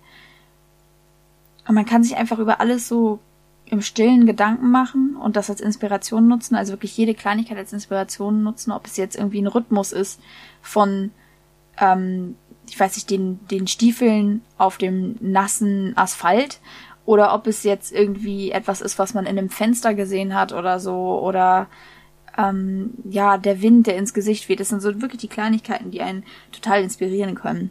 Und 1.69 1.75
man 1.75 1.87
kann 1.87 2.05
sich 2.05 2.17
einfach 2.17 2.39
über 2.39 2.61
alles 2.61 2.87
so 2.87 3.19
im 3.69 3.83
stillen 3.83 4.27
Gedanken 4.27 4.71
machen 4.71 5.17
und 5.17 5.37
das 5.37 5.51
als 5.51 5.61
Inspiration 5.61 6.29
nutzen, 6.29 6.55
also 6.55 6.73
wirklich 6.73 6.97
jede 6.97 7.15
Kleinigkeit 7.15 7.59
als 7.59 7.73
Inspiration 7.73 8.43
nutzen, 8.43 8.71
ob 8.71 8.87
es 8.87 8.97
jetzt 8.97 9.17
irgendwie 9.17 9.43
ein 9.43 9.49
Rhythmus 9.49 9.93
ist 9.93 10.21
von, 10.63 11.11
ähm, 11.79 12.37
ich 12.69 12.79
weiß 12.79 12.95
nicht, 12.95 13.11
den, 13.11 13.41
den 13.49 13.67
Stiefeln 13.67 14.43
auf 14.57 14.79
dem 14.79 15.17
nassen 15.21 15.97
Asphalt 15.97 16.61
oder 17.07 17.35
ob 17.35 17.47
es 17.49 17.65
jetzt 17.65 17.93
irgendwie 17.93 18.53
etwas 18.53 18.81
ist, 18.81 18.99
was 18.99 19.15
man 19.15 19.27
in 19.27 19.39
einem 19.39 19.51
Fenster 19.51 19.95
gesehen 19.95 20.35
hat 20.35 20.53
oder 20.53 20.79
so 20.79 21.21
oder 21.21 21.67
ähm, 22.39 22.91
ja, 23.05 23.37
der 23.39 23.63
Wind, 23.63 23.87
der 23.87 23.97
ins 23.97 24.15
Gesicht 24.15 24.49
weht. 24.49 24.61
Das 24.61 24.69
sind 24.69 24.81
so 24.81 25.01
wirklich 25.01 25.21
die 25.21 25.29
Kleinigkeiten, 25.29 25.91
die 25.91 26.03
einen 26.03 26.25
total 26.53 26.83
inspirieren 26.83 27.35
können. 27.35 27.71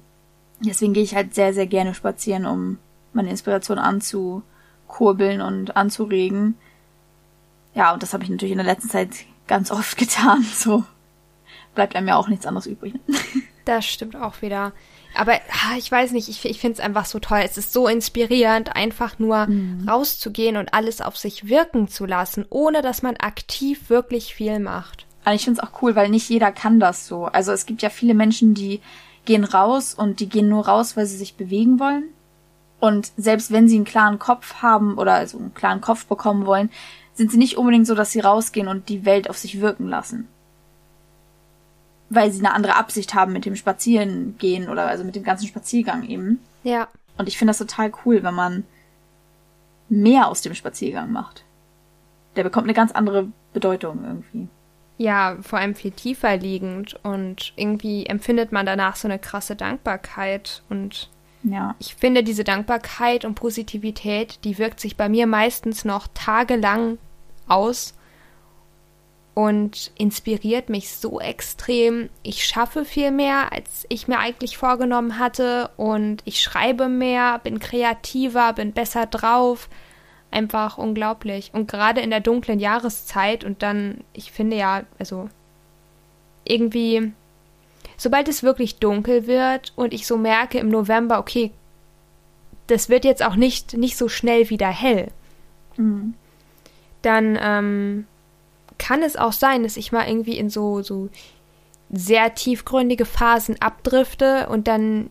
Deswegen 0.59 0.93
gehe 0.93 1.03
ich 1.03 1.15
halt 1.15 1.35
sehr, 1.35 1.53
sehr 1.53 1.67
gerne 1.67 1.93
spazieren, 1.93 2.45
um 2.45 2.79
meine 3.13 3.29
Inspiration 3.29 3.77
anzu 3.77 4.43
anzukurbeln 4.85 5.41
und 5.41 5.75
anzuregen. 5.75 6.55
Ja, 7.73 7.93
und 7.93 8.03
das 8.03 8.13
habe 8.13 8.23
ich 8.23 8.29
natürlich 8.29 8.53
in 8.53 8.57
der 8.57 8.65
letzten 8.65 8.89
Zeit 8.89 9.09
ganz 9.47 9.71
oft 9.71 9.97
getan. 9.97 10.43
So 10.43 10.83
bleibt 11.73 11.95
einem 11.95 12.07
ja 12.07 12.15
auch 12.15 12.27
nichts 12.27 12.45
anderes 12.45 12.67
übrig. 12.67 12.93
Das 13.65 13.83
stimmt 13.83 14.15
auch 14.15 14.43
wieder. 14.43 14.73
Aber 15.15 15.33
ich 15.79 15.91
weiß 15.91 16.11
nicht, 16.11 16.29
ich, 16.29 16.45
ich 16.45 16.59
finde 16.59 16.73
es 16.73 16.79
einfach 16.79 17.05
so 17.05 17.17
toll. 17.17 17.39
Es 17.43 17.57
ist 17.57 17.73
so 17.73 17.87
inspirierend, 17.87 18.75
einfach 18.75 19.17
nur 19.17 19.47
mhm. 19.47 19.89
rauszugehen 19.89 20.55
und 20.55 20.75
alles 20.75 21.01
auf 21.01 21.17
sich 21.17 21.49
wirken 21.49 21.87
zu 21.87 22.05
lassen, 22.05 22.45
ohne 22.51 22.83
dass 22.83 23.01
man 23.01 23.17
aktiv 23.17 23.89
wirklich 23.89 24.35
viel 24.35 24.59
macht. 24.59 25.07
Aber 25.23 25.33
ich 25.33 25.45
finde 25.45 25.59
es 25.59 25.67
auch 25.67 25.81
cool, 25.81 25.95
weil 25.95 26.09
nicht 26.09 26.29
jeder 26.29 26.51
kann 26.51 26.79
das 26.79 27.07
so. 27.07 27.25
Also 27.25 27.53
es 27.53 27.65
gibt 27.65 27.81
ja 27.81 27.89
viele 27.89 28.13
Menschen, 28.13 28.53
die 28.53 28.81
gehen 29.25 29.45
raus 29.45 29.95
und 29.95 30.19
die 30.19 30.29
gehen 30.29 30.47
nur 30.47 30.67
raus, 30.67 30.95
weil 30.95 31.07
sie 31.07 31.17
sich 31.17 31.33
bewegen 31.33 31.79
wollen. 31.79 32.03
Und 32.79 33.11
selbst 33.17 33.51
wenn 33.51 33.67
sie 33.67 33.75
einen 33.75 33.85
klaren 33.85 34.19
Kopf 34.19 34.55
haben 34.61 34.97
oder 34.97 35.13
also 35.13 35.37
einen 35.37 35.53
klaren 35.53 35.81
Kopf 35.81 36.05
bekommen 36.05 36.45
wollen, 36.45 36.69
sind 37.13 37.31
sie 37.31 37.37
nicht 37.37 37.57
unbedingt 37.57 37.87
so, 37.87 37.95
dass 37.95 38.11
sie 38.11 38.19
rausgehen 38.19 38.67
und 38.67 38.89
die 38.89 39.05
Welt 39.05 39.29
auf 39.29 39.37
sich 39.37 39.61
wirken 39.61 39.87
lassen. 39.87 40.27
Weil 42.09 42.31
sie 42.31 42.39
eine 42.39 42.53
andere 42.53 42.75
Absicht 42.75 43.13
haben 43.13 43.33
mit 43.33 43.45
dem 43.45 43.55
Spazierengehen 43.55 44.69
oder 44.69 44.87
also 44.87 45.03
mit 45.03 45.15
dem 45.15 45.23
ganzen 45.23 45.47
Spaziergang 45.47 46.03
eben. 46.07 46.39
Ja. 46.63 46.87
Und 47.17 47.27
ich 47.27 47.37
finde 47.37 47.51
das 47.51 47.57
total 47.57 47.91
cool, 48.05 48.21
wenn 48.23 48.33
man 48.33 48.65
mehr 49.89 50.27
aus 50.27 50.41
dem 50.41 50.53
Spaziergang 50.53 51.11
macht. 51.11 51.43
Der 52.35 52.43
bekommt 52.43 52.65
eine 52.65 52.73
ganz 52.73 52.91
andere 52.91 53.29
Bedeutung 53.53 54.03
irgendwie. 54.03 54.47
Ja, 54.97 55.37
vor 55.41 55.59
allem 55.59 55.75
viel 55.75 55.91
tiefer 55.91 56.37
liegend 56.37 56.97
und 57.03 57.53
irgendwie 57.55 58.05
empfindet 58.05 58.51
man 58.51 58.65
danach 58.65 58.95
so 58.95 59.07
eine 59.07 59.19
krasse 59.19 59.55
Dankbarkeit 59.55 60.63
und 60.69 61.09
ja. 61.45 61.75
Ich 61.79 61.95
finde, 61.95 62.23
diese 62.23 62.43
Dankbarkeit 62.43 63.23
und 63.23 63.35
Positivität, 63.35 64.39
die 64.43 64.57
wirkt 64.57 64.79
sich 64.79 64.97
bei 64.97 65.09
mir 65.09 65.27
meistens 65.27 65.85
noch 65.85 66.07
tagelang 66.13 66.97
aus 67.47 67.93
und 69.35 69.91
inspiriert 69.97 70.69
mich 70.69 70.91
so 70.91 71.19
extrem. 71.19 72.09
Ich 72.23 72.45
schaffe 72.45 72.85
viel 72.85 73.11
mehr, 73.11 73.51
als 73.51 73.85
ich 73.89 74.07
mir 74.07 74.17
eigentlich 74.17 74.57
vorgenommen 74.57 75.19
hatte 75.19 75.69
und 75.77 76.21
ich 76.25 76.41
schreibe 76.41 76.87
mehr, 76.87 77.39
bin 77.39 77.59
kreativer, 77.59 78.53
bin 78.53 78.71
besser 78.71 79.05
drauf. 79.05 79.69
Einfach 80.31 80.77
unglaublich. 80.77 81.51
Und 81.53 81.69
gerade 81.69 82.01
in 82.01 82.09
der 82.09 82.21
dunklen 82.21 82.59
Jahreszeit 82.59 83.43
und 83.43 83.61
dann, 83.61 84.03
ich 84.13 84.31
finde 84.31 84.57
ja, 84.57 84.83
also 84.99 85.29
irgendwie 86.45 87.13
sobald 87.97 88.27
es 88.27 88.43
wirklich 88.43 88.79
dunkel 88.79 89.27
wird 89.27 89.73
und 89.75 89.93
ich 89.93 90.07
so 90.07 90.17
merke 90.17 90.59
im 90.59 90.69
November, 90.69 91.19
okay, 91.19 91.51
das 92.67 92.89
wird 92.89 93.05
jetzt 93.05 93.23
auch 93.23 93.35
nicht, 93.35 93.75
nicht 93.77 93.97
so 93.97 94.09
schnell 94.09 94.49
wieder 94.49 94.69
hell, 94.69 95.11
mhm. 95.77 96.15
dann 97.01 97.37
ähm, 97.41 98.07
kann 98.77 99.03
es 99.03 99.15
auch 99.15 99.33
sein, 99.33 99.63
dass 99.63 99.77
ich 99.77 99.91
mal 99.91 100.07
irgendwie 100.07 100.37
in 100.37 100.49
so, 100.49 100.81
so 100.81 101.09
sehr 101.91 102.33
tiefgründige 102.33 103.05
Phasen 103.05 103.61
abdrifte 103.61 104.47
und 104.49 104.67
dann 104.67 105.09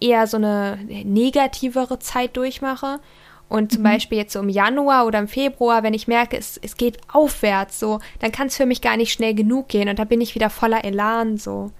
eher 0.00 0.26
so 0.26 0.36
eine 0.36 0.78
negativere 1.04 1.98
Zeit 1.98 2.36
durchmache. 2.36 3.00
Und 3.48 3.72
zum 3.72 3.82
mhm. 3.82 3.84
Beispiel 3.84 4.18
jetzt 4.18 4.32
so 4.32 4.40
im 4.40 4.48
Januar 4.48 5.06
oder 5.06 5.18
im 5.18 5.28
Februar, 5.28 5.82
wenn 5.82 5.94
ich 5.94 6.08
merke, 6.08 6.36
es, 6.36 6.58
es 6.62 6.76
geht 6.76 6.98
aufwärts, 7.12 7.78
so, 7.78 8.00
dann 8.20 8.32
kann 8.32 8.46
es 8.46 8.56
für 8.56 8.66
mich 8.66 8.80
gar 8.80 8.96
nicht 8.96 9.12
schnell 9.12 9.34
genug 9.34 9.68
gehen 9.68 9.88
und 9.88 9.98
da 9.98 10.04
bin 10.04 10.20
ich 10.20 10.34
wieder 10.34 10.50
voller 10.50 10.84
Elan, 10.84 11.36
so. 11.36 11.70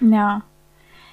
Ja. 0.00 0.42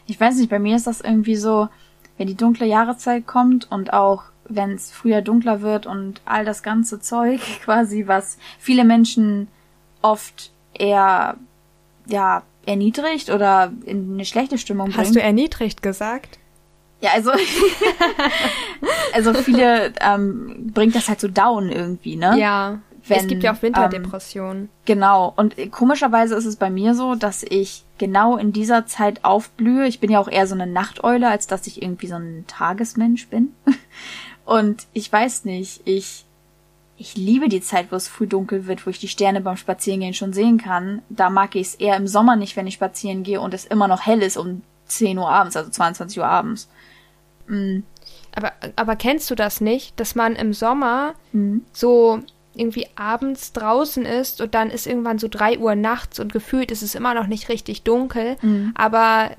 Ich 0.05 0.19
weiß 0.19 0.37
nicht, 0.37 0.49
bei 0.49 0.59
mir 0.59 0.75
ist 0.75 0.87
das 0.87 1.01
irgendwie 1.01 1.35
so, 1.35 1.69
wenn 2.17 2.27
die 2.27 2.35
dunkle 2.35 2.65
Jahreszeit 2.65 3.25
kommt 3.25 3.71
und 3.71 3.93
auch 3.93 4.23
wenn 4.45 4.71
es 4.71 4.91
früher 4.91 5.21
dunkler 5.21 5.61
wird 5.61 5.85
und 5.85 6.21
all 6.25 6.45
das 6.45 6.63
ganze 6.63 6.99
Zeug 6.99 7.39
quasi, 7.63 8.07
was 8.07 8.37
viele 8.59 8.83
Menschen 8.83 9.47
oft 10.01 10.51
eher, 10.73 11.37
ja, 12.07 12.43
erniedrigt 12.65 13.29
oder 13.29 13.71
in 13.85 14.13
eine 14.13 14.25
schlechte 14.25 14.57
Stimmung 14.57 14.87
bringt. 14.87 14.97
Hast 14.97 15.15
du 15.15 15.21
erniedrigt 15.21 15.81
gesagt? 15.81 16.39
Ja, 17.01 17.11
also, 17.13 17.31
also 19.13 19.33
viele 19.33 19.93
ähm, 19.99 20.71
bringt 20.73 20.95
das 20.95 21.09
halt 21.09 21.19
so 21.19 21.27
down 21.27 21.69
irgendwie, 21.69 22.15
ne? 22.15 22.37
Ja. 22.39 22.79
Wenn, 23.07 23.19
es 23.19 23.27
gibt 23.27 23.43
ja 23.43 23.53
auch 23.53 23.61
Winterdepressionen. 23.61 24.63
Ähm, 24.63 24.69
genau. 24.85 25.33
Und 25.35 25.55
komischerweise 25.71 26.35
ist 26.35 26.45
es 26.45 26.55
bei 26.55 26.69
mir 26.69 26.95
so, 26.95 27.15
dass 27.15 27.43
ich 27.43 27.83
genau 27.97 28.37
in 28.37 28.53
dieser 28.53 28.85
Zeit 28.85 29.25
aufblühe. 29.25 29.87
Ich 29.87 29.99
bin 29.99 30.09
ja 30.09 30.19
auch 30.19 30.29
eher 30.29 30.47
so 30.47 30.55
eine 30.55 30.67
Nachteule, 30.67 31.27
als 31.27 31.47
dass 31.47 31.67
ich 31.67 31.81
irgendwie 31.81 32.07
so 32.07 32.15
ein 32.15 32.45
Tagesmensch 32.47 33.27
bin. 33.27 33.53
Und 34.45 34.87
ich 34.93 35.11
weiß 35.11 35.43
nicht, 35.45 35.81
ich, 35.85 36.25
ich 36.97 37.15
liebe 37.17 37.49
die 37.49 37.61
Zeit, 37.61 37.91
wo 37.91 37.97
es 37.97 38.07
früh 38.07 38.27
dunkel 38.27 38.67
wird, 38.67 38.85
wo 38.85 38.89
ich 38.89 38.99
die 38.99 39.07
Sterne 39.09 39.41
beim 39.41 39.57
Spazierengehen 39.57 40.13
schon 40.13 40.31
sehen 40.31 40.57
kann. 40.57 41.01
Da 41.09 41.29
mag 41.29 41.55
ich 41.55 41.67
es 41.67 41.75
eher 41.75 41.97
im 41.97 42.07
Sommer 42.07 42.37
nicht, 42.37 42.55
wenn 42.55 42.67
ich 42.67 42.75
spazieren 42.75 43.23
gehe 43.23 43.41
und 43.41 43.53
es 43.53 43.65
immer 43.65 43.89
noch 43.89 44.05
hell 44.05 44.21
ist 44.21 44.37
um 44.37 44.61
10 44.85 45.17
Uhr 45.17 45.29
abends, 45.29 45.57
also 45.57 45.69
22 45.69 46.19
Uhr 46.19 46.25
abends. 46.25 46.69
Mhm. 47.47 47.83
Aber, 48.35 48.53
aber 48.75 48.95
kennst 48.95 49.29
du 49.29 49.35
das 49.35 49.61
nicht, 49.61 49.99
dass 49.99 50.15
man 50.15 50.35
im 50.35 50.53
Sommer 50.53 51.13
mhm. 51.33 51.65
so 51.73 52.21
irgendwie 52.55 52.87
abends 52.95 53.53
draußen 53.53 54.05
ist 54.05 54.41
und 54.41 54.53
dann 54.53 54.69
ist 54.69 54.87
irgendwann 54.87 55.19
so 55.19 55.27
drei 55.27 55.57
Uhr 55.57 55.75
nachts 55.75 56.19
und 56.19 56.31
gefühlt 56.31 56.71
ist 56.71 56.83
es 56.83 56.95
immer 56.95 57.13
noch 57.13 57.27
nicht 57.27 57.49
richtig 57.49 57.83
dunkel, 57.83 58.37
mhm. 58.41 58.73
aber 58.75 59.31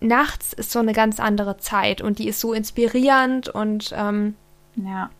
nachts 0.00 0.52
ist 0.52 0.70
so 0.70 0.78
eine 0.78 0.92
ganz 0.92 1.20
andere 1.20 1.58
Zeit 1.58 2.02
und 2.02 2.18
die 2.18 2.28
ist 2.28 2.40
so 2.40 2.52
inspirierend 2.52 3.48
und 3.48 3.94
ähm, 3.96 4.34
ja. 4.76 5.10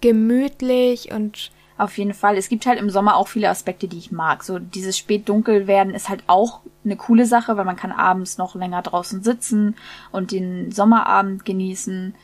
gemütlich 0.00 1.10
und 1.10 1.50
auf 1.80 1.96
jeden 1.96 2.12
Fall. 2.12 2.36
Es 2.36 2.50
gibt 2.50 2.66
halt 2.66 2.78
im 2.78 2.90
Sommer 2.90 3.16
auch 3.16 3.26
viele 3.26 3.48
Aspekte, 3.48 3.88
die 3.88 3.96
ich 3.96 4.12
mag. 4.12 4.44
So 4.44 4.58
dieses 4.58 4.98
spätdunkel 4.98 5.66
werden 5.66 5.94
ist 5.94 6.10
halt 6.10 6.22
auch 6.26 6.60
eine 6.84 6.96
coole 6.96 7.24
Sache, 7.24 7.56
weil 7.56 7.64
man 7.64 7.76
kann 7.76 7.90
abends 7.90 8.36
noch 8.36 8.54
länger 8.54 8.82
draußen 8.82 9.22
sitzen 9.22 9.76
und 10.12 10.30
den 10.30 10.70
Sommerabend 10.72 11.46
genießen. 11.46 12.14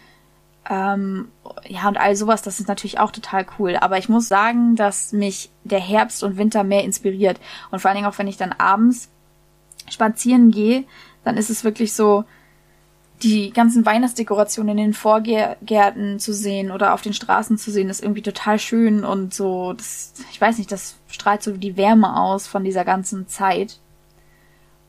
Ähm, 0.69 1.29
ja, 1.67 1.89
und 1.89 1.97
all 1.97 2.17
sowas, 2.17 2.43
das 2.43 2.61
ist 2.61 2.69
natürlich 2.69 2.99
auch 2.99 3.13
total 3.13 3.47
cool. 3.59 3.77
Aber 3.77 3.99
ich 3.99 4.09
muss 4.09 4.29
sagen, 4.29 4.75
dass 4.77 5.13
mich 5.13 5.51
der 5.65 5.81
Herbst 5.81 6.23
und 6.23 6.37
Winter 6.37 6.65
mehr 6.65 6.85
inspiriert. 6.85 7.41
Und 7.71 7.81
vor 7.81 7.89
allen 7.89 7.97
Dingen 7.97 8.09
auch, 8.09 8.19
wenn 8.19 8.29
ich 8.29 8.37
dann 8.37 8.53
abends 8.53 9.09
spazieren 9.89 10.51
gehe, 10.51 10.85
dann 11.25 11.37
ist 11.37 11.51
es 11.51 11.65
wirklich 11.65 11.93
so, 11.93 12.25
die 13.23 13.51
ganzen 13.51 13.87
Weihnachtsdekorationen 13.87 14.77
in 14.77 14.85
den 14.85 14.93
Vorgärten 14.93 16.19
zu 16.19 16.35
sehen 16.35 16.71
oder 16.71 16.93
auf 16.93 17.01
den 17.01 17.15
Straßen 17.15 17.57
zu 17.57 17.71
sehen, 17.71 17.89
ist 17.89 18.03
irgendwie 18.03 18.23
total 18.23 18.59
schön 18.59 19.05
und 19.05 19.33
so, 19.33 19.73
das, 19.73 20.13
ich 20.31 20.41
weiß 20.41 20.59
nicht, 20.59 20.71
das 20.71 20.97
strahlt 21.09 21.43
so 21.43 21.57
die 21.57 21.77
Wärme 21.77 22.15
aus 22.21 22.47
von 22.47 22.63
dieser 22.63 22.85
ganzen 22.85 23.27
Zeit. 23.27 23.79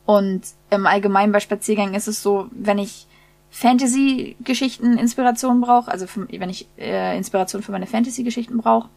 Und 0.04 0.42
im 0.70 0.86
Allgemeinen 0.86 1.32
bei 1.32 1.40
Spaziergängen 1.40 1.94
ist 1.94 2.08
es 2.08 2.22
so, 2.22 2.48
wenn 2.50 2.78
ich 2.78 3.06
Fantasy-Geschichten 3.50 4.98
Inspiration 4.98 5.60
brauche, 5.60 5.90
also 5.90 6.06
für, 6.06 6.28
wenn 6.28 6.50
ich 6.50 6.68
äh, 6.78 7.16
Inspiration 7.16 7.62
für 7.62 7.72
meine 7.72 7.86
Fantasy-Geschichten 7.86 8.58
brauche, 8.58 8.88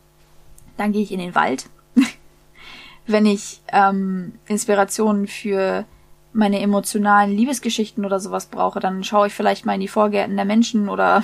dann 0.78 0.92
gehe 0.92 1.02
ich 1.02 1.12
in 1.12 1.20
den 1.20 1.36
Wald. 1.36 1.70
wenn 3.08 3.26
ich 3.26 3.62
ähm, 3.72 4.34
Inspiration 4.48 5.28
für 5.28 5.86
meine 6.34 6.60
emotionalen 6.60 7.32
Liebesgeschichten 7.36 8.06
oder 8.06 8.20
sowas 8.20 8.48
brauche, 8.48 8.80
dann 8.80 9.04
schaue 9.04 9.28
ich 9.28 9.34
vielleicht 9.34 9.66
mal 9.66 9.76
in 9.76 9.82
die 9.82 9.88
Vorgärten 9.88 10.36
der 10.36 10.46
Menschen 10.46 10.90
oder 10.90 11.24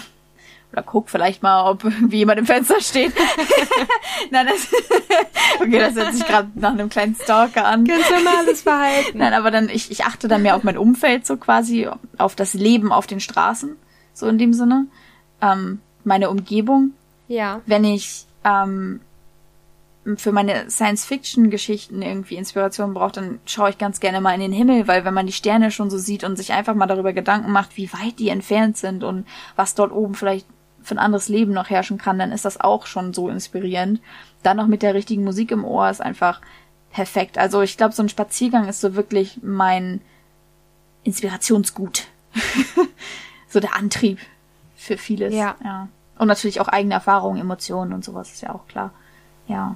oder 0.72 0.84
guck 0.84 1.10
vielleicht 1.10 1.44
mal, 1.44 1.70
ob 1.70 1.84
irgendwie 1.84 2.18
jemand 2.18 2.40
im 2.40 2.46
Fenster 2.46 2.82
steht. 2.82 3.14
Nein, 4.32 4.48
das 4.48 4.68
okay, 5.60 5.80
das 5.80 5.96
hört 5.96 6.14
sich 6.14 6.26
gerade 6.26 6.50
nach 6.56 6.72
einem 6.72 6.90
kleinen 6.90 7.16
Stalker 7.16 7.66
an. 7.66 7.86
Ganz 7.86 8.10
normales 8.10 8.62
Verhalten. 8.62 9.18
Nein, 9.18 9.34
aber 9.34 9.52
dann 9.52 9.70
ich, 9.70 9.92
ich 9.92 10.06
achte 10.06 10.28
dann 10.28 10.42
mehr 10.42 10.56
auf 10.56 10.64
mein 10.64 10.78
Umfeld 10.78 11.26
so 11.26 11.38
quasi, 11.38 11.90
auf 12.18 12.36
das 12.36 12.54
Leben 12.54 12.92
auf 12.92 13.08
den 13.08 13.20
Straßen, 13.20 13.76
so 14.14 14.28
in 14.28 14.38
dem 14.38 14.54
Sinne, 14.54 14.88
ähm, 15.42 15.80
meine 16.04 16.30
Umgebung. 16.30 16.92
Ja. 17.28 17.62
Wenn 17.66 17.84
ich 17.84 18.26
ähm, 18.44 19.02
für 20.16 20.32
meine 20.32 20.70
Science-Fiction-Geschichten 20.70 22.02
irgendwie 22.02 22.36
Inspiration 22.36 22.94
braucht, 22.94 23.18
dann 23.18 23.40
schaue 23.46 23.72
ich 23.72 23.78
ganz 23.78 24.00
gerne 24.00 24.22
mal 24.22 24.34
in 24.34 24.40
den 24.40 24.54
Himmel, 24.54 24.88
weil 24.88 25.04
wenn 25.04 25.14
man 25.14 25.26
die 25.26 25.34
Sterne 25.34 25.70
schon 25.70 25.90
so 25.90 25.98
sieht 25.98 26.24
und 26.24 26.38
sich 26.38 26.54
einfach 26.54 26.76
mal 26.76 26.88
darüber 26.88 27.12
Gedanken 27.12 27.52
macht, 27.52 27.76
wie 27.76 27.92
weit 27.92 28.18
die 28.20 28.30
entfernt 28.30 28.78
sind 28.78 29.04
und 29.04 29.28
was 29.58 29.76
dort 29.76 29.92
oben 29.92 30.16
vielleicht 30.16 30.48
für 30.88 30.96
ein 30.96 31.00
anderes 31.00 31.30
Leben 31.30 31.54
noch 31.54 31.70
herrschen 31.70 31.98
kann, 31.98 32.20
dann 32.20 32.32
ist 32.32 32.46
das 32.46 32.60
auch 32.60 32.86
schon 32.86 33.14
so 33.14 33.30
inspirierend. 33.30 34.02
Dann 34.44 34.58
noch 34.58 34.68
mit 34.68 34.82
der 34.82 34.94
richtigen 34.94 35.24
Musik 35.24 35.52
im 35.52 35.66
Ohr 35.66 35.90
ist 35.90 36.02
einfach 36.02 36.42
perfekt. 36.92 37.38
Also 37.38 37.62
ich 37.62 37.78
glaube, 37.78 37.94
so 37.94 38.04
ein 38.04 38.10
Spaziergang 38.10 38.68
ist 38.68 38.82
so 38.82 38.96
wirklich 38.96 39.40
mein 39.44 40.02
Inspirationsgut. 41.04 42.08
so 43.50 43.60
der 43.60 43.76
Antrieb 43.76 44.20
für 44.76 44.98
vieles. 44.98 45.34
Ja. 45.34 45.56
ja. 45.64 45.88
Und 46.18 46.28
natürlich 46.28 46.62
auch 46.62 46.68
eigene 46.68 46.94
Erfahrungen, 46.94 47.40
Emotionen 47.40 47.94
und 47.94 48.04
sowas 48.04 48.32
ist 48.32 48.42
ja 48.42 48.54
auch 48.54 48.68
klar. 48.68 48.92
Ja 49.48 49.76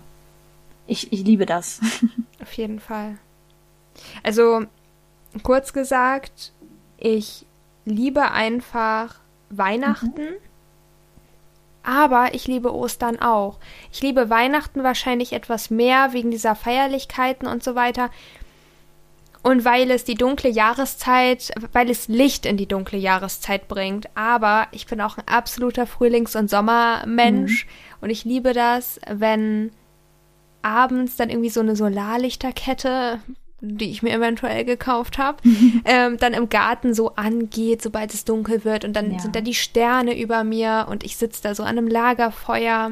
ich, 0.91 1.13
ich 1.13 1.23
liebe 1.23 1.45
das. 1.45 1.79
Auf 2.41 2.51
jeden 2.53 2.79
Fall. 2.79 3.17
Also, 4.23 4.65
kurz 5.41 5.73
gesagt, 5.73 6.51
ich 6.97 7.45
liebe 7.85 8.31
einfach 8.31 9.15
Weihnachten. 9.49 10.21
Mhm. 10.21 10.50
Aber 11.83 12.33
ich 12.33 12.47
liebe 12.47 12.73
Ostern 12.73 13.19
auch. 13.19 13.57
Ich 13.91 14.01
liebe 14.01 14.29
Weihnachten 14.29 14.83
wahrscheinlich 14.83 15.33
etwas 15.33 15.69
mehr 15.69 16.13
wegen 16.13 16.31
dieser 16.31 16.55
Feierlichkeiten 16.55 17.47
und 17.47 17.63
so 17.63 17.75
weiter. 17.75 18.11
Und 19.43 19.65
weil 19.65 19.89
es 19.89 20.03
die 20.03 20.15
dunkle 20.15 20.49
Jahreszeit, 20.49 21.51
weil 21.73 21.89
es 21.89 22.07
Licht 22.07 22.45
in 22.45 22.57
die 22.57 22.67
dunkle 22.67 22.99
Jahreszeit 22.99 23.67
bringt. 23.67 24.07
Aber 24.15 24.67
ich 24.71 24.85
bin 24.85 25.01
auch 25.01 25.17
ein 25.17 25.27
absoluter 25.27 25.87
Frühlings- 25.87 26.35
und 26.35 26.49
Sommermensch. 26.49 27.65
Mhm. 27.65 27.69
Und 28.01 28.09
ich 28.11 28.23
liebe 28.23 28.53
das, 28.53 28.99
wenn 29.09 29.71
abends 30.61 31.15
dann 31.15 31.31
irgendwie 31.31 31.49
so 31.49 31.59
eine 31.59 31.75
Solarlichterkette, 31.75 33.19
die 33.61 33.91
ich 33.91 34.01
mir 34.01 34.13
eventuell 34.13 34.65
gekauft 34.65 35.17
habe, 35.17 35.37
ähm, 35.85 36.17
dann 36.17 36.33
im 36.33 36.49
Garten 36.49 36.93
so 36.93 37.15
angeht, 37.15 37.81
sobald 37.81 38.13
es 38.13 38.25
dunkel 38.25 38.65
wird. 38.65 38.83
Und 38.83 38.93
dann 38.93 39.11
ja. 39.11 39.19
sind 39.19 39.35
da 39.35 39.41
die 39.41 39.53
Sterne 39.53 40.19
über 40.19 40.43
mir 40.43 40.87
und 40.89 41.03
ich 41.03 41.15
sitze 41.15 41.43
da 41.43 41.55
so 41.55 41.63
an 41.63 41.77
einem 41.77 41.87
Lagerfeuer. 41.87 42.91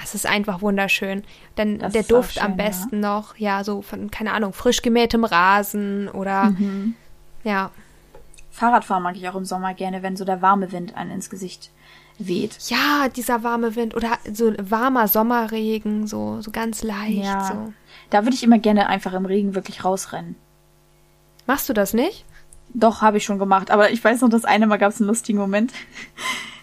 Es 0.00 0.14
ist 0.14 0.26
einfach 0.26 0.62
wunderschön. 0.62 1.24
Dann 1.56 1.80
das 1.80 1.92
der 1.92 2.04
Duft 2.04 2.34
schön, 2.34 2.44
am 2.44 2.56
besten 2.56 3.02
ja. 3.02 3.10
noch, 3.10 3.36
ja, 3.36 3.64
so 3.64 3.82
von, 3.82 4.12
keine 4.12 4.32
Ahnung, 4.32 4.52
frisch 4.52 4.82
gemähtem 4.82 5.24
Rasen 5.24 6.08
oder 6.08 6.50
mhm. 6.50 6.94
ja. 7.42 7.72
Fahrradfahren 8.50 9.02
mag 9.02 9.16
ich 9.16 9.28
auch 9.28 9.34
im 9.34 9.44
Sommer 9.44 9.74
gerne, 9.74 10.02
wenn 10.02 10.16
so 10.16 10.24
der 10.24 10.40
warme 10.40 10.70
Wind 10.70 10.96
einen 10.96 11.10
ins 11.10 11.30
Gesicht 11.30 11.70
weht. 12.18 12.58
Ja, 12.68 13.08
dieser 13.08 13.42
warme 13.42 13.76
Wind 13.76 13.94
oder 13.94 14.18
so 14.32 14.52
warmer 14.58 15.08
Sommerregen, 15.08 16.06
so, 16.06 16.40
so 16.40 16.50
ganz 16.50 16.82
leicht. 16.82 17.24
Ja. 17.24 17.44
So. 17.44 17.72
Da 18.10 18.24
würde 18.24 18.34
ich 18.34 18.42
immer 18.42 18.58
gerne 18.58 18.88
einfach 18.88 19.12
im 19.12 19.26
Regen 19.26 19.54
wirklich 19.54 19.84
rausrennen. 19.84 20.36
Machst 21.46 21.68
du 21.68 21.72
das 21.72 21.94
nicht? 21.94 22.24
Doch, 22.74 23.00
habe 23.00 23.16
ich 23.16 23.24
schon 23.24 23.38
gemacht. 23.38 23.70
Aber 23.70 23.90
ich 23.90 24.02
weiß 24.02 24.20
noch, 24.20 24.28
das 24.28 24.44
eine 24.44 24.66
Mal 24.66 24.76
gab 24.76 24.92
es 24.92 25.00
einen 25.00 25.08
lustigen 25.08 25.38
Moment. 25.38 25.72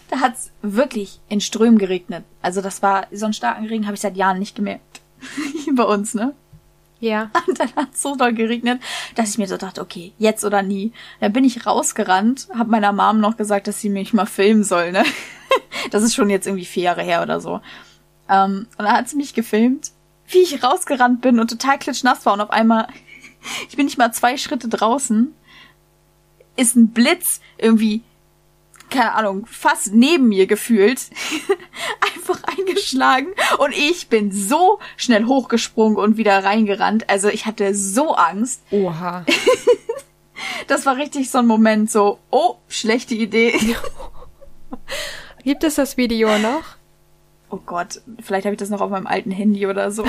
Da 0.07 0.19
hat 0.19 0.35
es 0.35 0.51
wirklich 0.61 1.19
in 1.29 1.41
Strömen 1.41 1.79
geregnet. 1.79 2.25
Also 2.43 2.61
das 2.61 2.83
war 2.83 3.07
so 3.11 3.25
einen 3.25 3.33
starken 3.33 3.65
Regen, 3.65 3.85
habe 3.87 3.95
ich 3.95 4.01
seit 4.01 4.15
Jahren 4.15 4.37
nicht 4.37 4.55
gemerkt. 4.55 5.01
Bei 5.75 5.83
uns, 5.83 6.13
ne? 6.13 6.35
Ja. 6.99 7.31
Und 7.47 7.59
dann 7.59 7.75
hat 7.75 7.93
es 7.93 8.01
so 8.01 8.15
doll 8.15 8.33
geregnet, 8.33 8.81
dass 9.15 9.29
ich 9.29 9.37
mir 9.37 9.47
so 9.47 9.57
dachte, 9.57 9.81
okay, 9.81 10.13
jetzt 10.17 10.43
oder 10.45 10.61
nie. 10.61 10.91
Dann 11.19 11.33
bin 11.33 11.43
ich 11.43 11.65
rausgerannt, 11.65 12.47
habe 12.57 12.71
meiner 12.71 12.93
Mom 12.93 13.19
noch 13.19 13.37
gesagt, 13.37 13.67
dass 13.67 13.81
sie 13.81 13.89
mich 13.89 14.13
mal 14.13 14.25
filmen 14.25 14.63
soll, 14.63 14.91
ne? 14.91 15.03
Das 15.91 16.03
ist 16.03 16.15
schon 16.15 16.29
jetzt 16.29 16.47
irgendwie 16.47 16.65
vier 16.65 16.83
Jahre 16.83 17.03
her 17.03 17.21
oder 17.21 17.39
so. 17.39 17.61
Ähm, 18.29 18.67
und 18.77 18.85
dann 18.85 18.93
hat 18.93 19.07
sie 19.07 19.17
mich 19.17 19.33
gefilmt, 19.33 19.91
wie 20.27 20.39
ich 20.39 20.63
rausgerannt 20.63 21.21
bin 21.21 21.39
und 21.39 21.49
total 21.49 21.77
klitschnass 21.77 22.25
war 22.25 22.33
und 22.33 22.41
auf 22.41 22.49
einmal, 22.49 22.87
ich 23.69 23.75
bin 23.75 23.85
nicht 23.85 23.97
mal 23.97 24.11
zwei 24.11 24.37
Schritte 24.37 24.67
draußen, 24.67 25.33
ist 26.55 26.75
ein 26.75 26.89
Blitz 26.89 27.41
irgendwie 27.57 28.01
keine 28.89 29.13
Ahnung, 29.13 29.45
fast 29.45 29.93
neben 29.93 30.27
mir 30.27 30.47
gefühlt, 30.47 31.09
einfach 32.15 32.41
eingeschlagen 32.43 33.27
und 33.59 33.73
ich 33.75 34.07
bin 34.07 34.31
so 34.31 34.79
schnell 34.97 35.25
hochgesprungen 35.25 35.97
und 35.97 36.17
wieder 36.17 36.43
reingerannt. 36.43 37.09
Also 37.09 37.29
ich 37.29 37.45
hatte 37.45 37.75
so 37.75 38.15
Angst. 38.15 38.61
Oha. 38.71 39.25
das 40.67 40.85
war 40.85 40.97
richtig 40.97 41.29
so 41.29 41.39
ein 41.39 41.47
Moment, 41.47 41.91
so, 41.91 42.19
oh, 42.31 42.55
schlechte 42.67 43.15
Idee. 43.15 43.53
Gibt 45.43 45.63
es 45.63 45.75
das 45.75 45.97
Video 45.97 46.37
noch? 46.39 46.63
Oh 47.49 47.59
Gott, 47.63 48.01
vielleicht 48.21 48.45
habe 48.45 48.55
ich 48.55 48.59
das 48.59 48.69
noch 48.69 48.81
auf 48.81 48.89
meinem 48.89 49.07
alten 49.07 49.31
Handy 49.31 49.67
oder 49.67 49.91
so. 49.91 50.03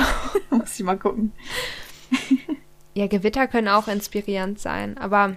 Muss 0.50 0.78
ich 0.78 0.84
mal 0.84 0.98
gucken. 0.98 1.32
ja, 2.94 3.06
Gewitter 3.06 3.46
können 3.46 3.68
auch 3.68 3.88
inspirierend 3.88 4.58
sein, 4.58 4.96
aber 4.96 5.36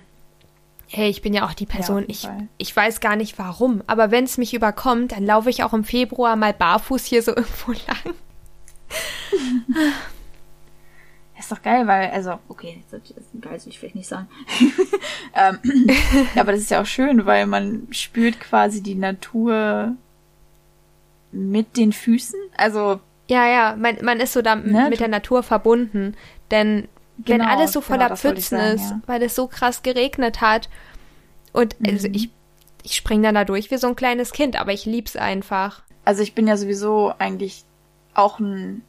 hey, 0.91 1.09
ich 1.09 1.21
bin 1.21 1.33
ja 1.33 1.45
auch 1.45 1.53
die 1.53 1.67
Person, 1.67 2.01
ja, 2.01 2.07
ich, 2.09 2.27
ich 2.57 2.75
weiß 2.75 2.99
gar 2.99 3.15
nicht 3.15 3.37
warum, 3.37 3.83
aber 3.87 4.11
wenn 4.11 4.23
es 4.23 4.37
mich 4.37 4.53
überkommt, 4.53 5.11
dann 5.11 5.25
laufe 5.25 5.49
ich 5.49 5.63
auch 5.63 5.73
im 5.73 5.83
Februar 5.83 6.35
mal 6.35 6.53
barfuß 6.53 7.05
hier 7.05 7.21
so 7.21 7.31
irgendwo 7.35 7.71
lang. 7.71 8.15
ist 11.39 11.51
doch 11.51 11.61
geil, 11.61 11.85
weil, 11.87 12.09
also, 12.09 12.39
okay, 12.47 12.83
das 12.89 13.01
ist 13.01 13.13
geil, 13.39 13.53
das 13.53 13.65
will 13.65 13.73
ich 13.73 13.79
vielleicht 13.79 13.95
nicht 13.95 14.07
sagen. 14.07 14.27
ähm, 15.35 15.59
aber 16.35 16.51
das 16.51 16.61
ist 16.61 16.71
ja 16.71 16.81
auch 16.81 16.87
schön, 16.87 17.25
weil 17.25 17.45
man 17.45 17.87
spürt 17.91 18.39
quasi 18.39 18.81
die 18.81 18.95
Natur 18.95 19.95
mit 21.31 21.77
den 21.77 21.93
Füßen. 21.93 22.39
Also. 22.57 22.99
Ja, 23.29 23.47
ja, 23.47 23.75
man, 23.75 23.97
man 24.01 24.19
ist 24.19 24.33
so 24.33 24.41
da 24.41 24.55
ne? 24.55 24.87
mit 24.89 24.99
der 24.99 25.07
Natur 25.07 25.43
verbunden. 25.43 26.15
Denn 26.49 26.87
Genau, 27.25 27.43
wenn 27.43 27.49
alles 27.49 27.73
so 27.73 27.81
voller 27.81 28.05
genau, 28.05 28.15
Pfützen 28.15 28.57
sagen, 28.57 28.75
ist, 28.75 28.89
ja. 28.91 29.01
weil 29.05 29.21
es 29.23 29.35
so 29.35 29.47
krass 29.47 29.83
geregnet 29.83 30.41
hat. 30.41 30.69
Und 31.53 31.75
also 31.75 31.89
mhm. 31.89 31.93
also 31.93 32.07
ich, 32.11 32.29
ich 32.83 32.95
spring 32.95 33.23
dann 33.23 33.35
da 33.35 33.45
durch 33.45 33.71
wie 33.71 33.77
so 33.77 33.87
ein 33.87 33.95
kleines 33.95 34.31
Kind, 34.31 34.59
aber 34.59 34.71
ich 34.73 34.85
lieb's 34.85 35.15
einfach. 35.15 35.81
Also 36.05 36.21
ich 36.21 36.33
bin 36.33 36.47
ja 36.47 36.57
sowieso 36.57 37.13
eigentlich 37.17 37.63
auch 38.13 38.39
ein 38.39 38.83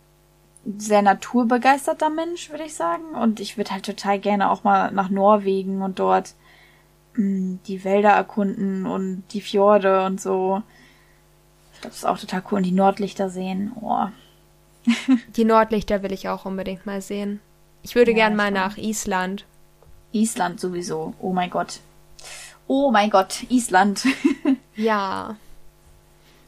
sehr 0.79 1.03
naturbegeisterter 1.03 2.11
Mensch, 2.11 2.51
würde 2.51 2.65
ich 2.65 2.75
sagen. 2.75 3.15
Und 3.15 3.41
ich 3.41 3.57
würde 3.57 3.71
halt 3.71 3.87
total 3.87 4.19
gerne 4.19 4.51
auch 4.51 4.65
mal 4.65 4.93
nach 4.93 5.11
Norwegen 5.11 5.83
und 5.83 5.99
dort 5.99 6.35
mh, 7.15 7.23
hm, 7.23 7.61
die 7.67 7.85
Wälder 7.85 8.11
erkunden 8.11 8.87
und 8.87 9.25
die 9.33 9.41
Fjorde 9.41 10.05
und 10.05 10.21
so. 10.21 10.63
Ich 11.73 11.81
glaube, 11.81 11.93
das 11.93 11.99
ist 11.99 12.07
auch 12.07 12.19
total 12.19 12.43
cool. 12.51 12.59
Und 12.59 12.65
die 12.65 12.73
Nordlichter 12.73 13.31
sehen. 13.31 13.73
Oh. 13.81 14.07
die 15.37 15.45
Nordlichter 15.45 16.03
will 16.03 16.13
ich 16.13 16.29
auch 16.29 16.45
unbedingt 16.45 16.87
mal 16.87 17.01
sehen. 17.01 17.41
Ich 17.83 17.95
würde 17.95 18.11
ja, 18.11 18.19
gern 18.19 18.37
mal 18.37 18.51
nach 18.51 18.77
Island. 18.77 19.47
Island 20.13 20.61
sowieso. 20.61 21.15
Oh 21.21 21.33
mein 21.33 21.51
Gott. 21.51 21.81
Oh 22.73 22.93
mein 22.93 23.11
Gott, 23.11 23.47
Island. 23.49 24.07
ja. 24.77 25.35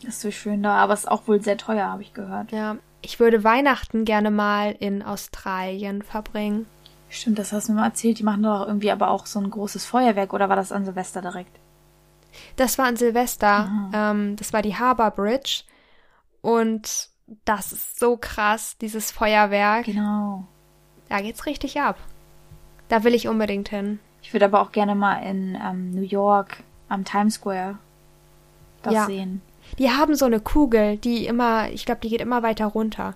Das 0.04 0.14
ist 0.14 0.20
so 0.20 0.30
schön 0.30 0.62
da, 0.62 0.76
aber 0.76 0.92
es 0.92 1.00
ist 1.00 1.11
auch 1.11 1.26
wohl 1.26 1.42
sehr 1.42 1.58
teuer, 1.58 1.88
habe 1.88 2.02
ich 2.02 2.14
gehört. 2.14 2.52
Ja. 2.52 2.76
Ich 3.00 3.18
würde 3.18 3.42
Weihnachten 3.42 4.04
gerne 4.04 4.30
mal 4.30 4.76
in 4.78 5.02
Australien 5.02 6.02
verbringen. 6.02 6.66
Stimmt, 7.08 7.40
das 7.40 7.52
hast 7.52 7.66
du 7.66 7.72
mir 7.72 7.80
mal 7.80 7.87
erzählt. 7.87 8.20
Die 8.20 8.22
machen 8.22 8.44
doch 8.44 8.68
irgendwie 8.68 8.92
aber 8.92 9.11
auch 9.11 9.26
so 9.26 9.40
ein 9.40 9.50
großes 9.50 9.85
Feuerwerk, 9.85 10.32
oder 10.32 10.48
war 10.48 10.54
das 10.54 10.70
an 10.70 10.85
Silvester 10.85 11.22
direkt? 11.22 11.58
Das 12.54 12.78
war 12.78 12.87
an 12.87 12.94
Silvester. 12.94 13.90
Ähm, 13.92 14.37
das 14.37 14.52
war 14.52 14.62
die 14.62 14.76
Harbour 14.76 15.11
Bridge. 15.11 15.64
Und 16.40 17.08
das 17.44 17.72
ist 17.72 17.98
so 17.98 18.16
krass, 18.16 18.78
dieses 18.80 19.11
Feuerwerk. 19.11 19.87
Genau. 19.87 20.46
Da 21.08 21.20
geht's 21.20 21.46
richtig 21.46 21.80
ab. 21.80 21.98
Da 22.88 23.02
will 23.02 23.12
ich 23.12 23.26
unbedingt 23.26 23.70
hin. 23.70 23.98
Ich 24.22 24.32
würde 24.32 24.46
aber 24.46 24.61
auch 24.61 24.72
gerne 24.72 24.94
mal 24.94 25.18
in 25.18 25.56
ähm, 25.62 25.90
New 25.90 26.02
York 26.02 26.58
am 26.88 27.04
Times 27.04 27.35
Square 27.35 27.78
das 28.82 28.94
ja. 28.94 29.06
sehen. 29.06 29.42
Die 29.78 29.90
haben 29.90 30.14
so 30.14 30.26
eine 30.26 30.40
Kugel, 30.40 30.96
die 30.96 31.26
immer, 31.26 31.70
ich 31.70 31.87
glaube, 31.87 32.00
die 32.02 32.08
geht 32.08 32.20
immer 32.20 32.42
weiter 32.42 32.66
runter. 32.66 33.14